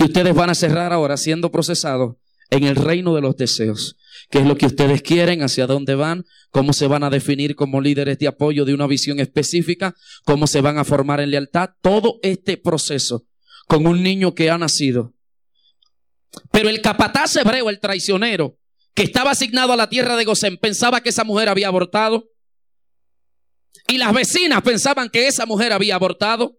que 0.00 0.06
ustedes 0.06 0.34
van 0.34 0.48
a 0.48 0.54
cerrar 0.54 0.94
ahora 0.94 1.18
siendo 1.18 1.52
procesados 1.52 2.16
en 2.48 2.64
el 2.64 2.74
reino 2.74 3.14
de 3.14 3.20
los 3.20 3.36
deseos. 3.36 3.98
¿Qué 4.30 4.38
es 4.38 4.46
lo 4.46 4.56
que 4.56 4.64
ustedes 4.64 5.02
quieren? 5.02 5.42
¿Hacia 5.42 5.66
dónde 5.66 5.94
van? 5.94 6.24
¿Cómo 6.50 6.72
se 6.72 6.86
van 6.86 7.04
a 7.04 7.10
definir 7.10 7.54
como 7.54 7.82
líderes 7.82 8.18
de 8.18 8.26
apoyo 8.26 8.64
de 8.64 8.72
una 8.72 8.86
visión 8.86 9.20
específica? 9.20 9.94
¿Cómo 10.24 10.46
se 10.46 10.62
van 10.62 10.78
a 10.78 10.84
formar 10.84 11.20
en 11.20 11.32
lealtad? 11.32 11.72
Todo 11.82 12.18
este 12.22 12.56
proceso 12.56 13.26
con 13.68 13.86
un 13.86 14.02
niño 14.02 14.34
que 14.34 14.48
ha 14.48 14.56
nacido. 14.56 15.12
Pero 16.50 16.70
el 16.70 16.80
capataz 16.80 17.36
hebreo, 17.36 17.68
el 17.68 17.78
traicionero, 17.78 18.56
que 18.94 19.02
estaba 19.02 19.32
asignado 19.32 19.74
a 19.74 19.76
la 19.76 19.90
tierra 19.90 20.16
de 20.16 20.24
Gosén, 20.24 20.56
pensaba 20.56 21.02
que 21.02 21.10
esa 21.10 21.24
mujer 21.24 21.50
había 21.50 21.68
abortado. 21.68 22.30
Y 23.86 23.98
las 23.98 24.14
vecinas 24.14 24.62
pensaban 24.62 25.10
que 25.10 25.26
esa 25.28 25.44
mujer 25.44 25.74
había 25.74 25.96
abortado. 25.96 26.58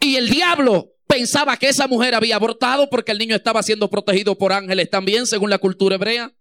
Y 0.00 0.16
el 0.16 0.30
diablo 0.30 0.91
pensaba 1.12 1.58
que 1.58 1.68
esa 1.68 1.86
mujer 1.86 2.14
había 2.14 2.36
abortado 2.36 2.88
porque 2.88 3.12
el 3.12 3.18
niño 3.18 3.36
estaba 3.36 3.62
siendo 3.62 3.90
protegido 3.90 4.38
por 4.38 4.52
ángeles 4.52 4.88
también, 4.88 5.26
según 5.26 5.50
la 5.50 5.58
cultura 5.58 5.96
hebrea. 5.96 6.32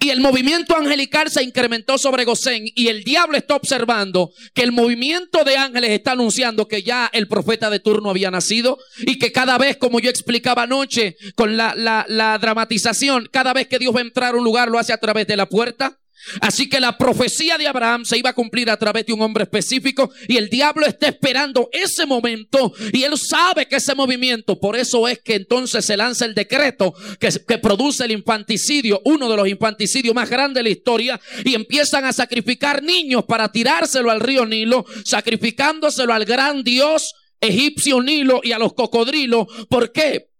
Y 0.00 0.10
el 0.10 0.20
movimiento 0.20 0.76
angelical 0.76 1.30
se 1.30 1.42
incrementó 1.42 1.98
sobre 1.98 2.24
Gosén 2.24 2.64
y 2.74 2.88
el 2.88 3.04
diablo 3.04 3.36
está 3.36 3.56
observando 3.56 4.30
que 4.54 4.62
el 4.62 4.72
movimiento 4.72 5.44
de 5.44 5.56
ángeles 5.56 5.90
está 5.90 6.12
anunciando 6.12 6.68
que 6.68 6.82
ya 6.82 7.10
el 7.12 7.28
profeta 7.28 7.68
de 7.70 7.80
turno 7.80 8.10
había 8.10 8.30
nacido 8.30 8.78
y 9.00 9.18
que 9.18 9.32
cada 9.32 9.58
vez, 9.58 9.76
como 9.76 10.00
yo 10.00 10.10
explicaba 10.10 10.62
anoche 10.62 11.16
con 11.34 11.56
la, 11.56 11.74
la, 11.74 12.04
la 12.08 12.38
dramatización, 12.38 13.28
cada 13.32 13.52
vez 13.52 13.68
que 13.68 13.78
Dios 13.78 13.94
va 13.94 14.00
a 14.00 14.02
entrar 14.02 14.34
a 14.34 14.38
un 14.38 14.44
lugar 14.44 14.68
lo 14.68 14.78
hace 14.78 14.92
a 14.92 14.98
través 14.98 15.26
de 15.26 15.36
la 15.36 15.48
puerta. 15.48 16.01
Así 16.40 16.68
que 16.68 16.80
la 16.80 16.96
profecía 16.96 17.58
de 17.58 17.66
Abraham 17.66 18.04
se 18.04 18.16
iba 18.16 18.30
a 18.30 18.34
cumplir 18.34 18.70
a 18.70 18.76
través 18.76 19.06
de 19.06 19.12
un 19.12 19.22
hombre 19.22 19.44
específico 19.44 20.10
y 20.28 20.36
el 20.36 20.48
diablo 20.48 20.86
está 20.86 21.08
esperando 21.08 21.68
ese 21.72 22.06
momento 22.06 22.72
y 22.92 23.02
él 23.02 23.18
sabe 23.18 23.66
que 23.66 23.76
ese 23.76 23.94
movimiento, 23.94 24.58
por 24.58 24.76
eso 24.76 25.08
es 25.08 25.20
que 25.20 25.34
entonces 25.34 25.84
se 25.84 25.96
lanza 25.96 26.24
el 26.24 26.34
decreto 26.34 26.94
que, 27.18 27.58
produce 27.58 28.04
el 28.04 28.12
infanticidio, 28.12 29.00
uno 29.04 29.28
de 29.28 29.36
los 29.36 29.48
infanticidios 29.48 30.14
más 30.14 30.30
grandes 30.30 30.60
de 30.60 30.62
la 30.62 30.68
historia 30.70 31.20
y 31.44 31.54
empiezan 31.54 32.04
a 32.04 32.12
sacrificar 32.12 32.82
niños 32.82 33.24
para 33.24 33.50
tirárselo 33.50 34.10
al 34.10 34.20
río 34.20 34.46
Nilo, 34.46 34.84
sacrificándoselo 35.04 36.12
al 36.12 36.24
gran 36.24 36.62
dios 36.62 37.14
egipcio 37.40 38.00
Nilo 38.00 38.40
y 38.42 38.52
a 38.52 38.58
los 38.58 38.72
cocodrilos. 38.74 39.46
¿Por 39.68 39.92
qué? 39.92 40.31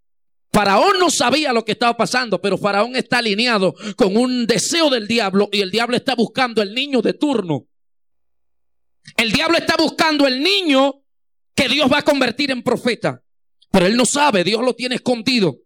Faraón 0.52 0.98
no 0.98 1.08
sabía 1.08 1.52
lo 1.52 1.64
que 1.64 1.72
estaba 1.72 1.96
pasando, 1.96 2.40
pero 2.40 2.58
Faraón 2.58 2.94
está 2.94 3.18
alineado 3.18 3.74
con 3.96 4.16
un 4.16 4.46
deseo 4.46 4.90
del 4.90 5.08
diablo 5.08 5.48
y 5.50 5.60
el 5.60 5.70
diablo 5.70 5.96
está 5.96 6.14
buscando 6.14 6.60
el 6.60 6.74
niño 6.74 7.00
de 7.00 7.14
turno. 7.14 7.66
El 9.16 9.32
diablo 9.32 9.56
está 9.56 9.76
buscando 9.78 10.26
el 10.26 10.42
niño 10.42 11.02
que 11.54 11.68
Dios 11.68 11.90
va 11.90 11.98
a 11.98 12.04
convertir 12.04 12.50
en 12.50 12.62
profeta, 12.62 13.22
pero 13.70 13.86
él 13.86 13.96
no 13.96 14.04
sabe, 14.04 14.44
Dios 14.44 14.60
lo 14.62 14.74
tiene 14.74 14.96
escondido. 14.96 15.56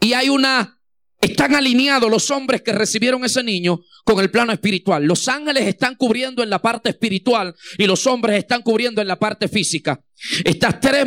Y 0.00 0.14
hay 0.14 0.30
una 0.30 0.80
están 1.22 1.54
alineados 1.54 2.10
los 2.10 2.30
hombres 2.32 2.62
que 2.62 2.72
recibieron 2.72 3.24
ese 3.24 3.44
niño 3.44 3.80
con 4.04 4.18
el 4.18 4.28
plano 4.28 4.52
espiritual. 4.52 5.04
Los 5.04 5.28
ángeles 5.28 5.68
están 5.68 5.94
cubriendo 5.94 6.42
en 6.42 6.50
la 6.50 6.60
parte 6.60 6.90
espiritual 6.90 7.54
y 7.78 7.86
los 7.86 8.06
hombres 8.08 8.36
están 8.38 8.62
cubriendo 8.62 9.00
en 9.00 9.06
la 9.06 9.18
parte 9.20 9.46
física. 9.46 10.04
Estas 10.44 10.80
tres, 10.80 11.06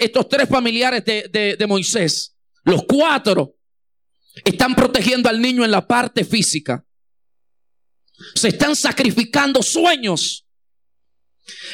estos 0.00 0.28
tres 0.28 0.48
familiares 0.48 1.04
de, 1.04 1.56
de 1.56 1.66
Moisés, 1.68 2.34
los 2.64 2.82
cuatro, 2.82 3.54
están 4.44 4.74
protegiendo 4.74 5.28
al 5.28 5.40
niño 5.40 5.64
en 5.64 5.70
la 5.70 5.86
parte 5.86 6.24
física. 6.24 6.84
Se 8.34 8.48
están 8.48 8.74
sacrificando 8.74 9.62
sueños. 9.62 10.46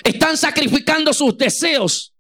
Están 0.04 0.36
sacrificando 0.36 1.14
sus 1.14 1.38
deseos 1.38 2.11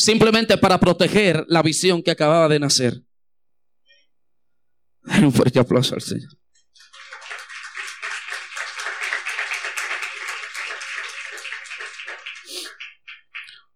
simplemente 0.00 0.56
para 0.56 0.80
proteger 0.80 1.44
la 1.48 1.62
visión 1.62 2.02
que 2.02 2.10
acababa 2.10 2.48
de 2.48 2.58
nacer. 2.58 3.02
un 5.22 5.32
fuerte 5.32 5.58
aplauso 5.58 5.94
al 5.94 6.00
Señor. 6.00 6.30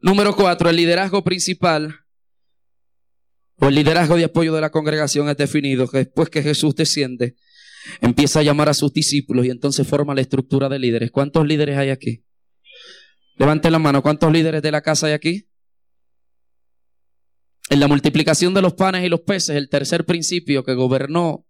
Número 0.01 0.35
cuatro, 0.35 0.71
el 0.71 0.77
liderazgo 0.77 1.23
principal 1.23 2.01
o 3.57 3.69
el 3.69 3.75
liderazgo 3.75 4.17
de 4.17 4.25
apoyo 4.25 4.55
de 4.55 4.61
la 4.61 4.71
congregación 4.71 5.29
es 5.29 5.37
definido 5.37 5.89
que 5.89 5.99
después 5.99 6.31
que 6.31 6.43
Jesús 6.43 6.75
desciende, 6.75 7.37
empieza 8.01 8.41
a 8.41 8.43
llamar 8.43 8.71
a 8.71 8.75
sus 8.75 8.93
discípulos 8.93 9.45
y 9.45 9.51
entonces 9.51 9.87
forma 9.87 10.15
la 10.15 10.23
estructura 10.23 10.71
de 10.71 10.79
líderes. 10.79 11.11
¿Cuántos 11.11 11.47
líderes 11.47 11.77
hay 11.77 11.91
aquí? 11.91 12.25
Levante 13.37 13.71
la 13.71 13.79
mano, 13.79 14.03
¿cuántos 14.03 14.33
líderes 14.33 14.63
de 14.63 14.71
la 14.71 14.81
casa 14.81 15.07
hay 15.07 15.13
aquí? 15.13 15.49
En 17.71 17.81
la 17.81 17.89
multiplicación 17.89 18.55
de 18.55 18.63
los 18.63 18.75
panes 18.75 19.05
y 19.05 19.09
los 19.09 19.21
peces, 19.21 19.57
el 19.57 19.69
tercer 19.69 20.05
principio 20.05 20.65
que 20.65 20.75
gobernó 20.75 21.47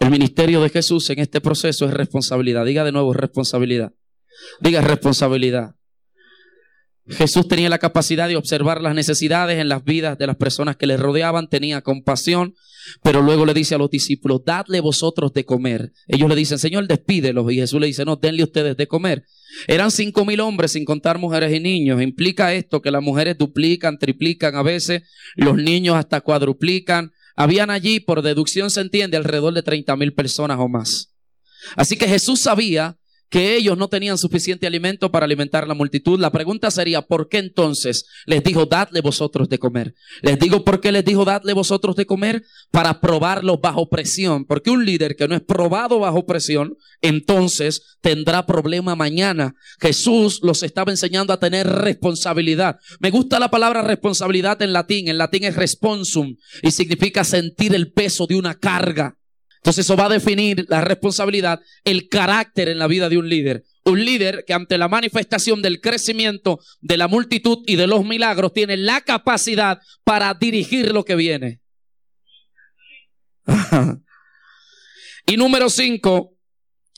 el 0.00 0.10
ministerio 0.10 0.62
de 0.62 0.70
Jesús 0.70 1.10
en 1.10 1.18
este 1.18 1.40
proceso 1.40 1.86
es 1.86 1.92
responsabilidad. 1.92 2.64
Diga 2.64 2.84
de 2.84 2.92
nuevo, 2.92 3.12
responsabilidad. 3.12 3.92
Diga 4.60 4.80
responsabilidad. 4.80 5.76
Jesús 7.10 7.48
tenía 7.48 7.68
la 7.68 7.78
capacidad 7.78 8.28
de 8.28 8.36
observar 8.36 8.80
las 8.80 8.94
necesidades 8.94 9.58
en 9.58 9.68
las 9.68 9.84
vidas 9.84 10.16
de 10.18 10.26
las 10.26 10.36
personas 10.36 10.76
que 10.76 10.86
le 10.86 10.96
rodeaban, 10.96 11.48
tenía 11.48 11.82
compasión, 11.82 12.54
pero 13.02 13.20
luego 13.22 13.44
le 13.44 13.54
dice 13.54 13.74
a 13.74 13.78
los 13.78 13.90
discípulos, 13.90 14.42
dadle 14.44 14.80
vosotros 14.80 15.32
de 15.32 15.44
comer. 15.44 15.92
Ellos 16.06 16.28
le 16.28 16.36
dicen, 16.36 16.58
Señor, 16.58 16.86
despídelos. 16.86 17.50
Y 17.52 17.56
Jesús 17.56 17.80
le 17.80 17.88
dice, 17.88 18.04
no, 18.04 18.16
denle 18.16 18.44
ustedes 18.44 18.76
de 18.76 18.86
comer. 18.86 19.24
Eran 19.66 19.90
cinco 19.90 20.24
mil 20.24 20.40
hombres 20.40 20.72
sin 20.72 20.84
contar 20.84 21.18
mujeres 21.18 21.54
y 21.54 21.60
niños. 21.60 22.00
Implica 22.00 22.54
esto 22.54 22.80
que 22.80 22.90
las 22.90 23.02
mujeres 23.02 23.36
duplican, 23.36 23.98
triplican 23.98 24.54
a 24.56 24.62
veces, 24.62 25.02
los 25.36 25.56
niños 25.56 25.96
hasta 25.96 26.20
cuadruplican. 26.20 27.12
Habían 27.36 27.70
allí, 27.70 28.00
por 28.00 28.22
deducción 28.22 28.70
se 28.70 28.80
entiende, 28.80 29.16
alrededor 29.16 29.52
de 29.54 29.62
treinta 29.62 29.96
mil 29.96 30.12
personas 30.14 30.58
o 30.60 30.68
más. 30.68 31.14
Así 31.76 31.96
que 31.96 32.08
Jesús 32.08 32.40
sabía 32.40 32.98
que 33.30 33.56
ellos 33.56 33.78
no 33.78 33.88
tenían 33.88 34.18
suficiente 34.18 34.66
alimento 34.66 35.10
para 35.10 35.24
alimentar 35.24 35.66
la 35.68 35.74
multitud. 35.74 36.18
La 36.18 36.32
pregunta 36.32 36.70
sería, 36.70 37.02
¿por 37.02 37.28
qué 37.28 37.38
entonces 37.38 38.06
les 38.26 38.42
dijo, 38.42 38.66
dadle 38.66 39.00
vosotros 39.00 39.48
de 39.48 39.58
comer? 39.58 39.94
Les 40.20 40.38
digo, 40.38 40.64
¿por 40.64 40.80
qué 40.80 40.90
les 40.90 41.04
dijo, 41.04 41.24
dadle 41.24 41.52
vosotros 41.52 41.94
de 41.94 42.06
comer? 42.06 42.42
Para 42.72 43.00
probarlos 43.00 43.60
bajo 43.60 43.88
presión. 43.88 44.44
Porque 44.44 44.70
un 44.70 44.84
líder 44.84 45.14
que 45.14 45.28
no 45.28 45.36
es 45.36 45.42
probado 45.42 46.00
bajo 46.00 46.26
presión, 46.26 46.76
entonces 47.00 47.96
tendrá 48.00 48.46
problema 48.46 48.96
mañana. 48.96 49.54
Jesús 49.80 50.40
los 50.42 50.64
estaba 50.64 50.90
enseñando 50.90 51.32
a 51.32 51.38
tener 51.38 51.68
responsabilidad. 51.68 52.78
Me 52.98 53.10
gusta 53.10 53.38
la 53.38 53.50
palabra 53.50 53.82
responsabilidad 53.82 54.60
en 54.60 54.72
latín. 54.72 55.06
En 55.06 55.18
latín 55.18 55.44
es 55.44 55.54
responsum 55.54 56.34
y 56.62 56.72
significa 56.72 57.22
sentir 57.22 57.76
el 57.76 57.92
peso 57.92 58.26
de 58.26 58.34
una 58.34 58.56
carga. 58.56 59.19
Entonces 59.60 59.84
eso 59.84 59.96
va 59.96 60.06
a 60.06 60.10
definir 60.10 60.64
la 60.68 60.80
responsabilidad, 60.80 61.60
el 61.84 62.08
carácter 62.08 62.68
en 62.68 62.78
la 62.78 62.86
vida 62.86 63.10
de 63.10 63.18
un 63.18 63.28
líder. 63.28 63.64
Un 63.84 64.02
líder 64.04 64.44
que 64.46 64.54
ante 64.54 64.78
la 64.78 64.88
manifestación 64.88 65.60
del 65.60 65.82
crecimiento 65.82 66.60
de 66.80 66.96
la 66.96 67.08
multitud 67.08 67.58
y 67.66 67.76
de 67.76 67.86
los 67.86 68.04
milagros 68.04 68.54
tiene 68.54 68.78
la 68.78 69.02
capacidad 69.02 69.78
para 70.02 70.32
dirigir 70.32 70.92
lo 70.92 71.04
que 71.04 71.14
viene. 71.14 71.60
y 75.26 75.36
número 75.36 75.68
cinco, 75.68 76.38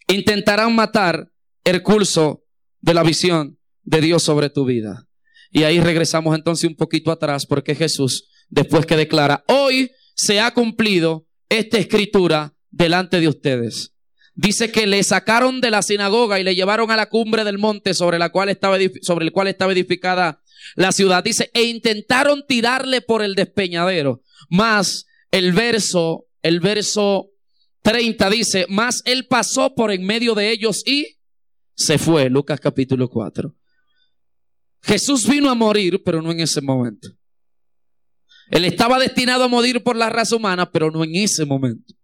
intentarán 0.07 0.73
matar 0.75 1.33
el 1.65 1.83
curso 1.83 2.45
de 2.81 2.95
la 2.95 3.03
visión 3.03 3.59
de 3.83 4.01
Dios 4.01 4.23
sobre 4.23 4.51
tu 4.51 4.65
vida. 4.65 5.09
Y 5.51 5.65
ahí 5.65 5.81
regresamos 5.81 6.37
entonces 6.37 6.71
un 6.71 6.77
poquito 6.77 7.11
atrás 7.11 7.45
porque 7.45 7.75
Jesús, 7.75 8.29
después 8.49 8.87
que 8.87 8.97
declara, 8.97 9.43
hoy 9.49 9.91
se 10.15 10.41
ha 10.41 10.53
cumplido 10.55 11.27
esta 11.59 11.79
escritura 11.79 12.55
delante 12.71 13.21
de 13.21 13.29
ustedes. 13.29 13.95
Dice 14.35 14.73
que 14.73 14.87
le 14.87 15.03
sacaron 15.05 15.61
de 15.61 15.71
la 15.71 15.83
sinagoga 15.83 16.41
y 16.41 16.45
le 16.45 16.55
llevaron 16.55 16.91
a 16.91 16.97
la 16.97 17.11
cumbre 17.11 17.45
del 17.45 17.59
monte 17.59 17.93
sobre, 17.93 18.19
la 18.19 18.31
cual 18.31 18.49
estaba, 18.49 18.79
sobre 19.03 19.27
el 19.27 19.33
cual 19.33 19.49
estaba 19.49 19.73
edificada 19.73 20.43
la 20.75 20.93
ciudad. 20.93 21.23
Dice, 21.23 21.51
e 21.53 21.65
intentaron 21.65 22.45
tirarle 22.47 23.03
por 23.03 23.23
el 23.23 23.35
despeñadero. 23.35 24.23
Más 24.49 25.05
el 25.31 25.53
verso, 25.53 26.27
el 26.41 26.61
verso 26.61 27.31
30 27.83 28.31
dice, 28.31 28.67
más 28.71 29.03
él 29.05 29.27
pasó 29.27 29.75
por 29.75 29.93
en 29.93 30.07
medio 30.07 30.35
de 30.35 30.51
ellos 30.51 30.83
y 30.87 31.19
se 31.75 31.99
fue. 31.99 32.31
Lucas 32.31 32.61
capítulo 32.61 33.11
4. 33.11 33.55
Jesús 34.83 35.29
vino 35.29 35.51
a 35.51 35.55
morir, 35.55 36.03
pero 36.03 36.23
no 36.23 36.33
en 36.33 36.41
ese 36.41 36.63
momento. 36.63 37.09
Él 38.53 38.67
estaba 38.67 38.99
destinado 38.99 39.45
a 39.45 39.49
morir 39.49 39.83
por 39.83 39.97
la 39.97 40.11
raza 40.11 40.37
humana, 40.37 40.71
pero 40.71 40.91
no 40.91 41.03
en 41.05 41.17
ese 41.17 41.47
momento. 41.47 41.95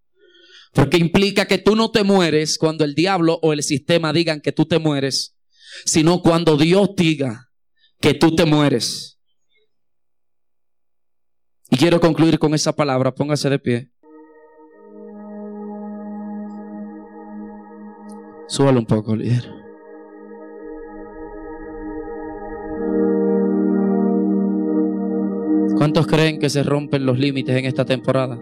Porque 0.73 0.97
implica 0.97 1.47
que 1.47 1.59
tú 1.59 1.77
no 1.77 1.91
te 1.91 2.05
mueres 2.05 2.57
cuando 2.57 2.85
el 2.85 2.95
diablo 2.95 3.39
o 3.43 3.53
el 3.53 3.63
sistema 3.63 4.15
digan 4.15 4.41
que 4.41 4.51
tú 4.51 4.65
te 4.65 4.79
mueres, 4.79 5.37
sino 5.85 6.23
cuando 6.23 6.57
Dios 6.57 6.89
diga 6.97 7.51
que 8.01 8.15
tú 8.15 8.35
te 8.35 8.47
mueres. 8.47 9.19
Y 11.71 11.77
quiero 11.77 12.01
concluir 12.01 12.39
con 12.39 12.55
esa 12.55 12.75
palabra. 12.75 13.15
Póngase 13.15 13.51
de 13.51 13.59
pie. 13.59 13.91
Súbalo 18.49 18.79
un 18.79 18.87
poco, 18.87 19.15
líder. 19.15 19.53
¿Cuántos 25.89 26.07
creen 26.07 26.39
que 26.39 26.51
se 26.51 26.63
rompen 26.63 27.07
los 27.07 27.19
límites 27.19 27.57
en 27.57 27.65
esta 27.65 27.87
temporada? 27.87 28.39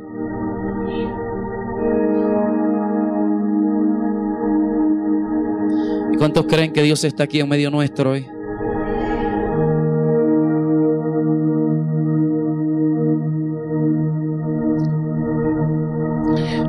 ¿Y 6.13 6.17
cuántos 6.17 6.47
creen 6.47 6.73
que 6.73 6.83
Dios 6.83 7.05
está 7.05 7.23
aquí 7.23 7.39
en 7.39 7.49
medio 7.49 7.71
nuestro 7.71 8.11
hoy? 8.11 8.27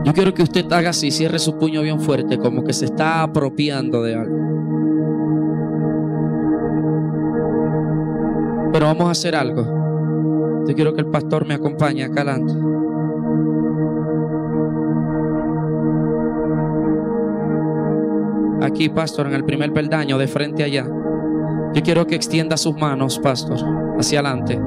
Yo 0.03 0.13
quiero 0.13 0.35
que 0.35 0.43
usted 0.43 0.71
haga 0.71 0.91
así, 0.91 1.09
cierre 1.09 1.39
su 1.39 1.57
puño 1.57 1.81
bien 1.81 1.99
fuerte, 1.99 2.37
como 2.37 2.63
que 2.63 2.73
se 2.73 2.85
está 2.85 3.23
apropiando 3.23 4.03
de 4.03 4.13
algo. 4.13 4.37
Pero 8.71 8.85
vamos 8.85 9.07
a 9.07 9.11
hacer 9.11 9.35
algo. 9.35 9.76
Yo 10.67 10.75
quiero 10.75 10.93
que 10.93 11.01
el 11.01 11.07
pastor 11.07 11.47
me 11.47 11.53
acompañe 11.53 12.03
acá 12.03 12.21
adelante. 12.21 12.53
Aquí, 18.61 18.89
pastor, 18.89 19.27
en 19.27 19.33
el 19.33 19.45
primer 19.45 19.71
peldaño, 19.71 20.17
de 20.17 20.27
frente 20.27 20.63
allá. 20.63 20.85
Yo 21.73 21.81
quiero 21.83 22.05
que 22.05 22.15
extienda 22.15 22.57
sus 22.57 22.75
manos, 22.75 23.17
pastor, 23.19 23.59
hacia 23.97 24.19
adelante. 24.19 24.59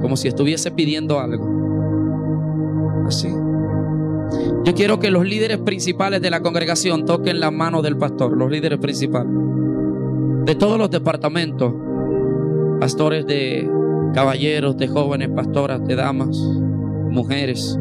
Como 0.00 0.16
si 0.16 0.28
estuviese 0.28 0.70
pidiendo 0.70 1.20
algo. 1.20 3.04
Así. 3.06 3.28
Yo 4.64 4.74
quiero 4.74 4.98
que 4.98 5.10
los 5.10 5.26
líderes 5.26 5.58
principales 5.58 6.22
de 6.22 6.30
la 6.30 6.40
congregación 6.40 7.04
toquen 7.04 7.40
la 7.40 7.50
mano 7.50 7.82
del 7.82 7.96
pastor, 7.98 8.36
los 8.36 8.50
líderes 8.50 8.78
principales. 8.78 9.32
De 10.44 10.54
todos 10.54 10.78
los 10.78 10.90
departamentos, 10.90 11.74
pastores 12.80 13.26
de 13.26 13.70
caballeros, 14.12 14.76
de 14.76 14.88
jóvenes, 14.88 15.28
pastoras, 15.28 15.84
de 15.86 15.96
damas, 15.96 16.36
mujeres, 17.10 17.78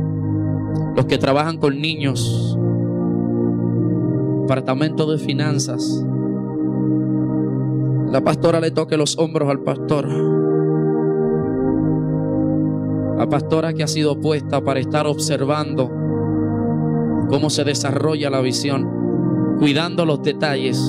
los 0.95 1.05
que 1.05 1.17
trabajan 1.17 1.57
con 1.57 1.79
niños, 1.79 2.57
departamento 4.41 5.09
de 5.11 5.17
finanzas. 5.17 6.05
La 8.11 8.21
pastora 8.23 8.59
le 8.59 8.71
toque 8.71 8.97
los 8.97 9.17
hombros 9.17 9.49
al 9.49 9.59
pastor. 9.59 10.07
La 13.17 13.27
pastora 13.27 13.73
que 13.73 13.83
ha 13.83 13.87
sido 13.87 14.19
puesta 14.21 14.61
para 14.61 14.79
estar 14.79 15.07
observando 15.07 15.89
cómo 17.29 17.49
se 17.49 17.63
desarrolla 17.63 18.29
la 18.29 18.41
visión, 18.41 19.57
cuidando 19.59 20.05
los 20.05 20.23
detalles. 20.23 20.81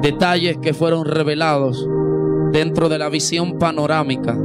Detalles 0.00 0.58
que 0.58 0.72
fueron 0.72 1.04
revelados 1.04 1.88
dentro 2.54 2.88
de 2.88 2.98
la 3.00 3.08
visión 3.08 3.58
panorámica. 3.58 4.38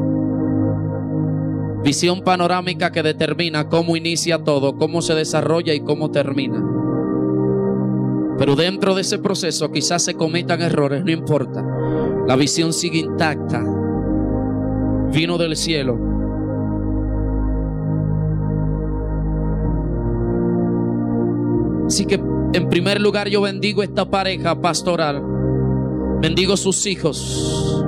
Visión 1.84 2.24
panorámica 2.24 2.92
que 2.92 3.04
determina 3.04 3.70
cómo 3.70 3.96
inicia 3.96 4.44
todo, 4.44 4.78
cómo 4.78 5.04
se 5.04 5.14
desarrolla 5.14 5.76
y 5.76 5.82
cómo 5.82 6.10
termina. 6.10 6.60
Pero 8.40 8.56
dentro 8.56 8.96
de 8.96 9.02
ese 9.02 9.20
proceso 9.20 9.72
quizás 9.72 10.04
se 10.04 10.16
cometan 10.16 10.60
errores, 10.60 11.04
no 11.06 11.12
importa. 11.12 11.64
La 12.26 12.36
visión 12.36 12.74
sigue 12.74 12.98
intacta. 12.98 13.64
Vino 15.14 15.38
del 15.38 15.56
cielo. 15.56 16.00
Así 21.86 22.08
que 22.08 22.16
en 22.54 22.70
primer 22.70 23.00
lugar 23.00 23.30
yo 23.30 23.42
bendigo 23.42 23.84
esta 23.84 24.10
pareja 24.10 24.60
pastoral. 24.60 25.22
Bendigo 26.22 26.58
sus 26.58 26.88
hijos. 26.88 27.79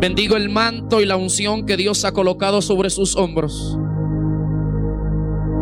Bendigo 0.00 0.38
el 0.38 0.48
manto 0.48 1.02
y 1.02 1.04
la 1.04 1.16
unción 1.16 1.66
que 1.66 1.76
Dios 1.76 2.06
ha 2.06 2.12
colocado 2.12 2.62
sobre 2.62 2.88
sus 2.88 3.16
hombros. 3.16 3.76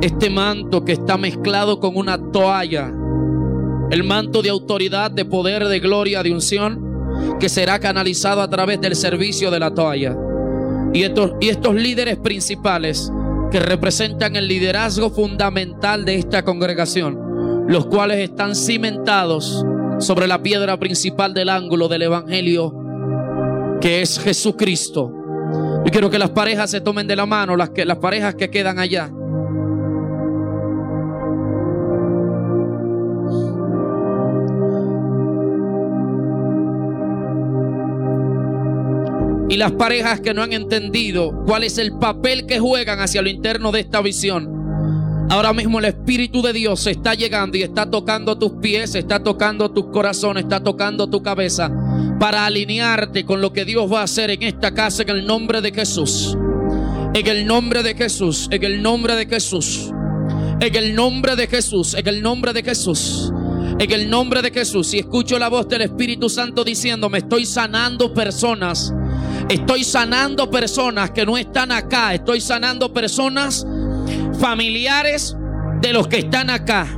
Este 0.00 0.30
manto 0.30 0.84
que 0.84 0.92
está 0.92 1.16
mezclado 1.16 1.80
con 1.80 1.96
una 1.96 2.30
toalla. 2.30 2.92
El 3.90 4.04
manto 4.04 4.40
de 4.42 4.50
autoridad, 4.50 5.10
de 5.10 5.24
poder, 5.24 5.66
de 5.66 5.80
gloria, 5.80 6.22
de 6.22 6.32
unción. 6.32 6.86
que 7.40 7.48
será 7.48 7.80
canalizado 7.80 8.40
a 8.42 8.48
través 8.48 8.80
del 8.80 8.94
servicio 8.94 9.50
de 9.50 9.58
la 9.58 9.74
toalla. 9.74 10.16
Y 10.92 11.02
estos, 11.02 11.32
y 11.40 11.48
estos 11.48 11.74
líderes 11.74 12.16
principales 12.16 13.10
que 13.50 13.58
representan 13.58 14.36
el 14.36 14.46
liderazgo 14.46 15.10
fundamental 15.10 16.04
de 16.04 16.14
esta 16.14 16.44
congregación, 16.44 17.66
los 17.66 17.86
cuales 17.86 18.18
están 18.18 18.54
cimentados 18.54 19.66
sobre 19.98 20.28
la 20.28 20.42
piedra 20.42 20.78
principal 20.78 21.34
del 21.34 21.48
ángulo 21.48 21.88
del 21.88 22.02
Evangelio, 22.02 22.77
que 23.80 24.02
es 24.02 24.18
Jesucristo. 24.18 25.12
Yo 25.84 25.90
quiero 25.90 26.10
que 26.10 26.18
las 26.18 26.30
parejas 26.30 26.70
se 26.70 26.80
tomen 26.80 27.06
de 27.06 27.16
la 27.16 27.26
mano, 27.26 27.56
las, 27.56 27.70
que, 27.70 27.84
las 27.84 27.98
parejas 27.98 28.34
que 28.34 28.50
quedan 28.50 28.78
allá. 28.78 29.10
y 39.50 39.56
las 39.56 39.72
parejas 39.72 40.20
que 40.20 40.34
no 40.34 40.42
han 40.42 40.52
entendido 40.52 41.42
cuál 41.46 41.64
es 41.64 41.78
el 41.78 41.92
papel 41.98 42.44
que 42.46 42.58
juegan 42.58 43.00
hacia 43.00 43.22
lo 43.22 43.30
interno 43.30 43.72
de 43.72 43.80
esta 43.80 44.02
visión. 44.02 44.57
Ahora 45.30 45.52
mismo 45.52 45.78
el 45.78 45.84
Espíritu 45.84 46.40
de 46.40 46.54
Dios 46.54 46.86
está 46.86 47.14
llegando 47.14 47.58
y 47.58 47.62
está 47.62 47.90
tocando 47.90 48.38
tus 48.38 48.52
pies, 48.62 48.94
está 48.94 49.22
tocando 49.22 49.70
tus 49.70 49.86
corazones, 49.86 50.44
está 50.44 50.62
tocando 50.62 51.08
tu 51.08 51.22
cabeza 51.22 51.70
para 52.18 52.46
alinearte 52.46 53.26
con 53.26 53.42
lo 53.42 53.52
que 53.52 53.66
Dios 53.66 53.92
va 53.92 54.00
a 54.00 54.04
hacer 54.04 54.30
en 54.30 54.42
esta 54.42 54.72
casa 54.72 55.02
en 55.02 55.10
el 55.10 55.26
nombre 55.26 55.60
de 55.60 55.70
Jesús. 55.72 56.36
En 57.12 57.26
el 57.26 57.46
nombre 57.46 57.82
de 57.82 57.94
Jesús, 57.94 58.48
en 58.50 58.64
el 58.64 58.82
nombre 58.82 59.16
de 59.16 59.26
Jesús. 59.26 59.92
En 60.60 60.74
el 60.74 60.94
nombre 60.94 61.36
de 61.36 61.46
Jesús, 61.46 61.94
en 61.94 62.08
el 62.08 62.22
nombre 62.22 62.52
de 62.54 62.62
Jesús. 62.62 63.30
En 63.78 63.92
el 63.92 64.08
nombre 64.08 64.40
de 64.40 64.50
Jesús. 64.50 64.94
Y 64.94 64.98
escucho 64.98 65.38
la 65.38 65.48
voz 65.48 65.68
del 65.68 65.82
Espíritu 65.82 66.30
Santo 66.30 66.64
diciendo, 66.64 67.10
me 67.10 67.18
estoy 67.18 67.44
sanando 67.44 68.14
personas 68.14 68.94
Estoy 69.48 69.82
sanando 69.82 70.50
personas 70.50 71.10
que 71.12 71.24
no 71.24 71.38
están 71.38 71.72
acá. 71.72 72.12
Estoy 72.12 72.40
sanando 72.40 72.92
personas 72.92 73.66
familiares 74.38 75.36
de 75.80 75.92
los 75.92 76.08
que 76.08 76.18
están 76.18 76.50
acá. 76.50 76.97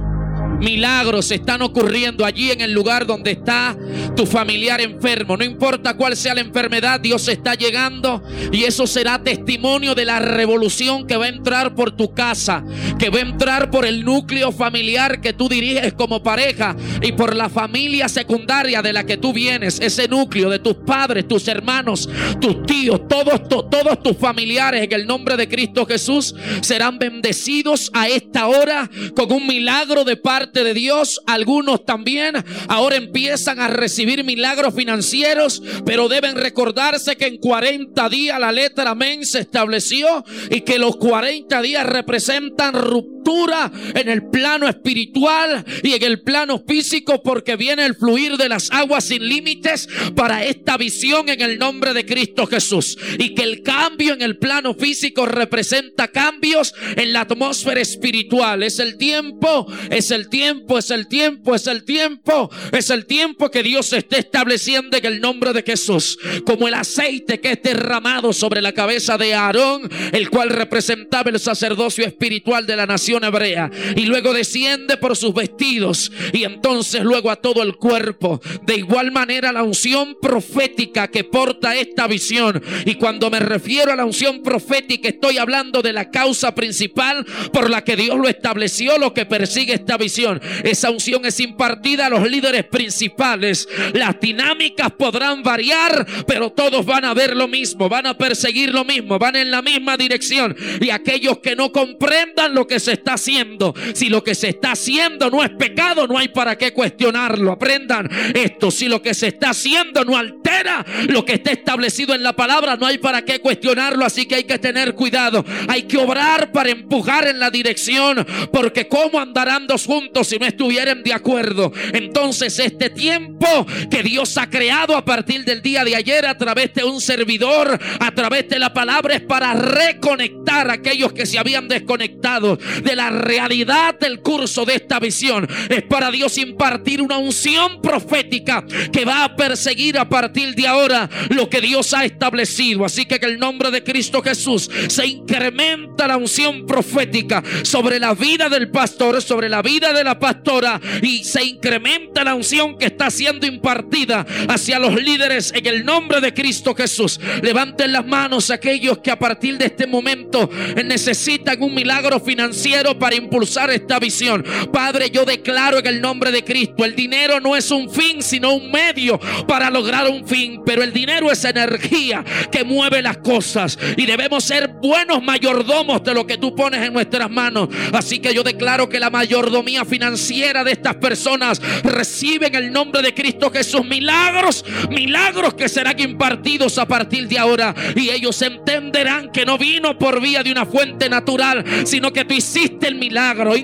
Milagros 0.61 1.31
están 1.31 1.63
ocurriendo 1.63 2.25
allí 2.25 2.51
en 2.51 2.61
el 2.61 2.73
lugar 2.73 3.07
donde 3.07 3.31
está 3.31 3.77
tu 4.15 4.27
familiar 4.27 4.81
enfermo. 4.81 5.37
No 5.37 5.45
importa 5.45 5.97
cuál 5.97 6.17
sea 6.17 6.35
la 6.35 6.43
enfermedad, 6.43 7.01
Dios 7.01 7.27
está 7.29 7.55
llegando 7.55 8.23
y 8.53 8.65
eso 8.65 8.87
será 8.87 9.23
testimonio 9.23 9.95
de 9.95 10.05
la 10.05 10.21
revolución 10.21 11.07
que 11.07 11.17
va 11.17 11.25
a 11.25 11.29
entrar 11.29 11.75
por 11.75 11.93
tu 11.93 12.13
casa, 12.13 12.63
que 12.99 13.09
va 13.09 13.19
a 13.19 13.23
entrar 13.23 13.71
por 13.71 13.87
el 13.87 14.05
núcleo 14.05 14.53
familiar 14.53 15.21
que 15.21 15.33
tú 15.33 15.49
diriges 15.49 15.95
como 15.95 16.23
pareja 16.23 16.77
y 17.01 17.13
por 17.13 17.35
la 17.35 17.49
familia 17.49 18.09
secundaria 18.09 18.83
de 18.83 18.93
la 18.93 19.07
que 19.07 19.17
tú 19.17 19.33
vienes, 19.33 19.81
ese 19.81 20.09
núcleo 20.09 20.51
de 20.51 20.59
tus 20.59 20.75
padres, 20.75 21.27
tus 21.27 21.49
hermanos, 21.49 22.09
tus 22.41 22.65
tíos, 22.65 23.09
todos, 23.09 23.49
todos 23.49 24.03
tus 24.03 24.17
familiares 24.17 24.83
en 24.83 24.93
el 24.93 25.07
nombre 25.07 25.37
de 25.37 25.49
Cristo 25.49 25.87
Jesús 25.87 26.35
serán 26.61 26.99
bendecidos 26.99 27.91
a 27.95 28.09
esta 28.09 28.47
hora 28.49 28.91
con 29.15 29.33
un 29.33 29.47
milagro 29.47 30.05
de 30.05 30.17
parte 30.17 30.50
de 30.53 30.75
Dios. 30.75 31.21
Algunos 31.27 31.85
también 31.85 32.35
ahora 32.69 32.97
empiezan 32.97 33.61
a 33.61 33.69
recibir 33.69 34.25
milagros 34.25 34.75
financieros, 34.75 35.63
pero 35.85 36.09
deben 36.09 36.37
recordarse 36.37 37.17
que 37.17 37.27
en 37.27 37.39
40 37.39 38.09
días 38.09 38.41
la 38.41 38.53
letra 38.53 38.91
amén 38.91 39.25
se 39.25 39.41
estableció 39.41 40.25
y 40.51 40.63
que 40.63 40.79
los 40.79 40.97
40 40.97 41.63
días 41.63 41.87
representan 41.87 42.75
ruptura 42.75 43.71
en 43.95 44.09
el 44.09 44.29
plano 44.29 44.69
espiritual 44.69 45.65
y 45.83 45.93
en 45.93 46.03
el 46.03 46.23
plano 46.23 46.63
físico 46.67 47.23
porque 47.23 47.57
viene 47.57 47.85
el 47.87 47.95
fluir 47.95 48.37
de 48.37 48.49
las 48.49 48.71
aguas 48.71 49.05
sin 49.05 49.29
límites 49.29 49.89
para 50.15 50.45
esta 50.45 50.77
visión 50.77 51.29
en 51.29 51.41
el 51.41 51.59
nombre 51.59 51.95
de 51.95 52.07
Cristo 52.07 52.47
Jesús 52.47 52.99
y 53.19 53.35
que 53.35 53.43
el 53.43 53.63
cambio 53.63 54.15
en 54.15 54.23
el 54.23 54.39
plano 54.39 54.75
físico 54.75 55.27
representa 55.27 56.09
cambios 56.09 56.75
en 56.97 57.13
la 57.13 57.23
atmósfera 57.23 57.81
espiritual. 57.81 58.63
Es 58.63 58.79
el 58.79 58.97
tiempo, 58.97 59.67
es 59.91 60.11
el 60.11 60.29
tiempo, 60.29 60.40
es 60.41 60.91
el 60.91 61.07
tiempo, 61.09 61.55
es 61.55 61.67
el 61.67 61.85
tiempo, 61.85 62.51
es 62.73 62.91
el 62.91 63.07
tiempo 63.07 63.51
que 63.51 63.63
Dios 63.63 63.93
está 63.93 64.19
estableciendo 64.19 64.97
en 64.97 65.07
el 65.07 65.21
nombre 65.21 65.53
de 65.53 65.63
Jesús. 65.63 66.19
Como 66.45 66.69
el 66.69 66.75
aceite 66.75 67.41
que 67.41 67.53
es 67.53 67.63
derramado 67.63 68.33
sobre 68.33 68.63
la 68.63 68.73
cabeza 68.73 69.19
de 69.19 69.35
Aarón, 69.35 69.91
el 70.13 70.31
cual 70.31 70.51
representaba 70.51 71.31
el 71.31 71.41
sacerdocio 71.41 72.05
espiritual 72.05 72.67
de 72.67 72.77
la 72.77 72.87
nación 72.87 73.25
hebrea. 73.25 73.71
Y 73.97 74.07
luego 74.07 74.33
desciende 74.33 74.97
por 74.97 75.17
sus 75.17 75.35
vestidos 75.35 76.11
y 76.33 76.45
entonces 76.45 77.03
luego 77.03 77.31
a 77.31 77.37
todo 77.37 77.63
el 77.63 77.77
cuerpo. 77.77 78.41
De 78.63 78.77
igual 78.77 79.13
manera 79.13 79.53
la 79.53 79.63
unción 79.63 80.17
profética 80.21 81.09
que 81.09 81.25
porta 81.25 81.77
esta 81.77 82.07
visión. 82.07 82.63
Y 82.85 82.95
cuando 82.95 83.31
me 83.31 83.41
refiero 83.41 83.93
a 83.93 83.97
la 83.97 84.05
unción 84.05 84.43
profética 84.43 85.09
estoy 85.09 85.39
hablando 85.39 85.83
de 85.83 85.93
la 85.93 86.11
causa 86.11 86.55
principal 86.55 87.27
por 87.53 87.71
la 87.71 87.85
que 87.85 87.97
Dios 87.97 88.17
lo 88.17 88.29
estableció, 88.29 88.99
lo 88.99 89.13
que 89.15 89.27
persigue 89.27 89.75
esta 89.75 89.97
visión 89.97 90.30
esa 90.63 90.91
unción 90.91 91.25
es 91.25 91.41
impartida 91.41 92.07
a 92.07 92.11
los 92.11 92.29
líderes 92.29 92.65
principales. 92.65 93.69
Las 93.95 94.21
dinámicas 94.21 94.93
podrán 94.93 95.43
variar, 95.43 96.07
pero 96.27 96.51
todos 96.51 96.85
van 96.85 97.05
a 97.05 97.15
ver 97.15 97.37
lo 97.37 97.49
mismo, 97.49 97.89
van 97.89 98.07
a 98.07 98.17
perseguir 98.17 98.73
lo 98.73 98.85
mismo, 98.85 99.19
van 99.19 99.37
en 99.37 99.51
la 99.51 99.63
misma 99.63 99.97
dirección. 99.97 100.55
Y 100.81 100.91
aquellos 100.91 101.39
que 101.39 101.57
no 101.57 101.73
comprendan 101.73 102.55
lo 102.55 102.67
que 102.67 102.81
se 102.81 102.93
está 102.93 103.15
haciendo, 103.15 103.75
si 103.95 104.09
lo 104.09 104.23
que 104.23 104.35
se 104.35 104.51
está 104.51 104.73
haciendo 104.73 105.31
no 105.31 105.43
es 105.43 105.51
pecado, 105.51 106.07
no 106.07 106.19
hay 106.19 106.29
para 106.29 106.57
qué 106.59 106.73
cuestionarlo. 106.73 107.53
Aprendan 107.53 108.09
esto, 108.35 108.71
si 108.71 108.89
lo 108.89 109.03
que 109.03 109.15
se 109.15 109.29
está 109.29 109.51
haciendo 109.51 110.05
no 110.05 110.17
altera 110.17 110.85
lo 111.09 111.25
que 111.25 111.35
está 111.35 111.53
establecido 111.53 112.15
en 112.15 112.23
la 112.23 112.35
palabra, 112.35 112.77
no 112.77 112.87
hay 112.87 112.99
para 112.99 113.23
qué 113.25 113.41
cuestionarlo. 113.41 114.05
Así 114.05 114.27
que 114.27 114.37
hay 114.37 114.45
que 114.45 114.59
tener 114.59 114.95
cuidado, 114.95 115.45
hay 115.69 115.85
que 115.85 115.99
obrar 115.99 116.53
para 116.53 116.71
empujar 116.71 117.27
en 117.29 117.39
la 117.39 117.51
dirección, 117.51 118.27
porque 118.53 118.89
cómo 118.89 119.21
andarán 119.21 119.67
dos 119.67 119.87
juntos 119.87 120.20
si 120.25 120.39
no 120.39 120.47
estuvieran 120.47 121.03
de 121.03 121.13
acuerdo. 121.13 121.73
Entonces 121.93 122.59
este 122.59 122.91
tiempo 122.91 123.67
que 123.91 124.03
Dios 124.03 124.37
ha 124.39 124.49
creado 124.49 124.97
a 124.97 125.05
partir 125.05 125.45
del 125.45 125.63
día 125.63 125.85
de 125.85 125.97
ayer 125.97 126.27
a 126.27 126.37
través 126.37 126.75
de 126.75 126.85
un 126.85 127.01
servidor, 127.01 127.79
a 127.99 128.11
través 128.13 128.49
de 128.49 128.59
la 128.59 128.73
palabra, 128.73 129.15
es 129.15 129.23
para 129.23 129.55
reconectar 129.55 130.71
a 130.71 130.75
aquellos 130.75 131.13
que 131.13 131.27
se 131.27 131.39
habían 131.39 131.69
desconectado 131.69 132.57
de 132.57 132.97
la 132.97 133.11
realidad 133.11 133.99
del 133.99 134.21
curso 134.21 134.65
de 134.65 134.75
esta 134.75 134.99
visión. 135.01 135.49
Es 135.69 135.83
para 135.83 136.11
Dios 136.11 136.39
impartir 136.39 137.03
una 137.03 137.19
unción 137.19 137.81
profética 137.81 138.65
que 138.93 139.05
va 139.05 139.25
a 139.25 139.37
perseguir 139.37 139.99
a 139.99 140.09
partir 140.09 140.55
de 140.55 140.67
ahora 140.67 141.09
lo 141.31 141.49
que 141.49 141.61
Dios 141.61 141.95
ha 141.95 142.05
establecido. 142.05 142.85
Así 142.85 143.07
que 143.07 143.17
en 143.17 143.25
el 143.25 143.39
nombre 143.39 143.71
de 143.71 143.83
Cristo 143.83 144.23
Jesús 144.23 144.71
se 144.89 145.07
incrementa 145.07 146.07
la 146.07 146.17
unción 146.17 146.67
profética 146.67 147.43
sobre 147.63 147.99
la 147.99 148.15
vida 148.15 148.49
del 148.49 148.71
pastor, 148.71 149.23
sobre 149.23 149.49
la 149.49 149.63
vida 149.63 149.93
de 149.93 150.00
la 150.05 150.19
pastora 150.19 150.81
y 151.03 151.25
se 151.25 151.45
incrementa 151.45 152.25
la 152.25 152.35
unción 152.35 152.79
que 152.79 152.87
está 152.87 153.11
siendo 153.11 153.47
impartida 153.47 154.27
hacia 154.49 154.79
los 154.79 154.95
líderes 155.01 155.53
en 155.55 155.67
el 155.67 155.85
nombre 155.85 156.21
de 156.21 156.35
Cristo 156.35 156.75
Jesús. 156.75 157.21
Levanten 157.43 157.93
las 157.93 158.07
manos 158.07 158.51
aquellos 158.51 158.99
que 158.99 159.11
a 159.11 159.19
partir 159.19 159.59
de 159.59 159.67
este 159.67 159.87
momento 159.87 160.51
necesitan 160.85 161.63
un 161.63 161.75
milagro 161.75 162.21
financiero 162.21 162.99
para 162.99 163.17
impulsar 163.17 163.71
esta 163.71 163.99
visión. 163.99 164.45
Padre, 164.73 165.11
yo 165.11 165.25
declaro 165.25 165.79
en 165.79 165.87
el 165.87 166.01
nombre 166.01 166.31
de 166.31 166.45
Cristo, 166.45 166.85
el 166.85 166.95
dinero 166.95 167.41
no 167.41 167.57
es 167.57 167.71
un 167.71 167.91
fin, 167.91 168.23
sino 168.23 168.55
un 168.55 168.71
medio 168.71 169.19
para 169.47 169.71
lograr 169.71 170.09
un 170.09 170.27
fin, 170.27 170.63
pero 170.65 170.83
el 170.83 170.93
dinero 170.93 171.31
es 171.31 171.45
energía 171.45 172.25
que 172.51 172.65
mueve 172.65 173.03
las 173.03 173.19
cosas 173.19 173.79
y 173.97 174.07
debemos 174.07 174.45
ser 174.45 174.69
buenos 174.69 175.23
mayordomos 175.23 176.03
de 176.03 176.15
lo 176.15 176.27
que 176.27 176.39
tú 176.39 176.55
pones 176.55 176.83
en 176.83 176.93
nuestras 176.93 177.31
manos. 177.31 177.69
Así 177.93 178.19
que 178.19 178.35
yo 178.35 178.43
declaro 178.43 178.89
que 178.89 179.01
la 179.01 179.11
mayordomía 179.11 179.85
financiera 179.91 180.65
de 180.65 180.73
estas 180.73 180.95
personas 180.97 181.61
reciben 181.83 182.55
el 182.55 182.73
nombre 182.73 183.03
de 183.03 183.13
Cristo 183.13 183.51
Jesús. 183.51 183.85
Milagros, 183.85 184.65
milagros 184.91 185.55
que 185.55 185.69
serán 185.69 185.99
impartidos 186.01 186.79
a 186.79 186.87
partir 186.87 187.29
de 187.29 187.39
ahora. 187.39 187.75
Y 187.95 188.11
ellos 188.11 188.41
entenderán 188.43 189.31
que 189.31 189.45
no 189.45 189.59
vino 189.59 189.99
por 189.99 190.21
vía 190.21 190.43
de 190.43 190.53
una 190.53 190.65
fuente 190.65 191.09
natural, 191.09 191.65
sino 191.85 192.13
que 192.13 192.25
tú 192.25 192.35
hiciste 192.35 192.89
el 192.89 192.95
milagro, 192.95 193.55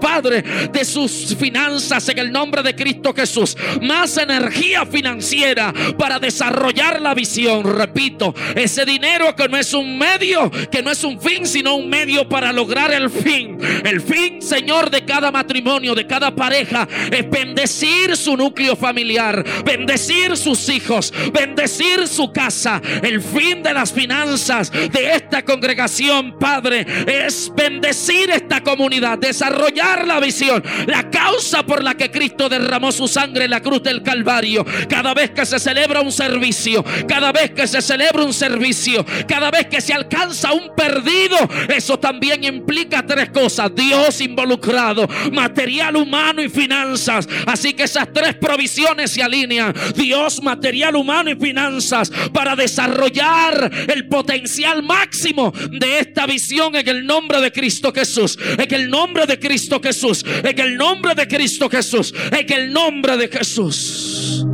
Padre, 0.00 0.42
de 0.72 0.84
sus 0.84 1.36
finanzas 1.36 2.08
en 2.08 2.18
el 2.18 2.32
nombre 2.32 2.62
de 2.62 2.74
Cristo 2.74 3.12
Jesús, 3.14 3.56
más 3.82 4.16
energía 4.16 4.86
financiera 4.86 5.72
para 5.98 6.18
desarrollar 6.18 7.00
la 7.02 7.14
visión, 7.14 7.64
repito, 7.64 8.34
ese 8.54 8.84
dinero 8.84 9.36
que 9.36 9.48
no 9.48 9.58
es 9.58 9.74
un 9.74 9.98
medio, 9.98 10.50
que 10.70 10.82
no 10.82 10.90
es 10.90 11.04
un 11.04 11.20
fin, 11.20 11.46
sino 11.46 11.76
un 11.76 11.90
medio 11.90 12.28
para 12.28 12.52
lograr 12.52 12.92
el 12.92 13.10
fin, 13.10 13.58
el 13.84 14.00
fin, 14.00 14.40
Señor, 14.40 14.90
de 14.90 15.04
cada 15.04 15.30
matrimonio, 15.30 15.94
de 15.94 16.06
cada 16.06 16.34
pareja, 16.34 16.88
es 17.10 17.28
bendecir 17.28 18.16
su 18.16 18.36
núcleo 18.36 18.76
familiar, 18.76 19.44
bendecir 19.64 20.36
sus 20.36 20.68
hijos, 20.68 21.12
bendecir 21.32 22.08
su 22.08 22.32
casa. 22.32 22.80
El 23.02 23.20
fin 23.20 23.62
de 23.62 23.74
las 23.74 23.92
finanzas 23.92 24.70
de 24.70 25.12
esta 25.12 25.44
congregación, 25.44 26.38
Padre, 26.38 26.86
es 27.06 27.52
bendecir 27.54 28.30
esta 28.30 28.62
comunidad, 28.62 29.18
desarrollar 29.18 29.73
la 29.74 30.20
visión. 30.20 30.62
La 30.86 31.10
causa 31.10 31.64
por 31.64 31.82
la 31.82 31.94
que 31.94 32.10
Cristo 32.10 32.48
derramó 32.48 32.92
su 32.92 33.08
sangre 33.08 33.44
en 33.44 33.50
la 33.50 33.60
cruz 33.60 33.82
del 33.82 34.02
Calvario. 34.02 34.64
Cada 34.88 35.14
vez 35.14 35.30
que 35.30 35.44
se 35.46 35.58
celebra 35.58 36.00
un 36.00 36.12
servicio, 36.12 36.84
cada 37.08 37.32
vez 37.32 37.52
que 37.52 37.66
se 37.66 37.82
celebra 37.82 38.24
un 38.24 38.32
servicio, 38.32 39.04
cada 39.26 39.50
vez 39.50 39.66
que 39.66 39.80
se 39.80 39.92
alcanza 39.92 40.52
un 40.52 40.74
perdido, 40.74 41.36
eso 41.68 41.98
también 41.98 42.44
implica 42.44 43.04
tres 43.04 43.30
cosas. 43.30 43.74
Dios 43.74 44.20
involucrado, 44.20 45.08
material 45.32 45.96
humano 45.96 46.42
y 46.42 46.48
finanzas. 46.48 47.28
Así 47.46 47.74
que 47.74 47.84
esas 47.84 48.12
tres 48.12 48.34
provisiones 48.34 49.10
se 49.10 49.22
alinean. 49.22 49.74
Dios, 49.94 50.42
material 50.42 50.96
humano 50.96 51.30
y 51.30 51.36
finanzas 51.36 52.10
para 52.32 52.56
desarrollar 52.56 53.70
el 53.88 54.08
potencial 54.08 54.82
máximo 54.82 55.52
de 55.70 55.98
esta 55.98 56.26
visión 56.26 56.74
en 56.76 56.88
el 56.88 57.06
nombre 57.06 57.40
de 57.40 57.52
Cristo 57.52 57.92
Jesús. 57.92 58.38
En 58.58 58.74
el 58.74 58.88
nombre 58.88 59.26
de 59.26 59.38
Cristo 59.64 59.80
Jesús. 59.82 60.24
En 60.42 60.58
el 60.58 60.76
nombre 60.76 61.14
de 61.14 61.26
Cristo 61.26 61.70
Jesús. 61.70 62.14
En 62.30 62.52
el 62.52 62.72
nombre 62.72 63.16
de 63.16 63.28
Jesús. 63.28 64.44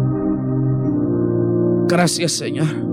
Gracias 1.89 2.33
Señor. 2.33 2.90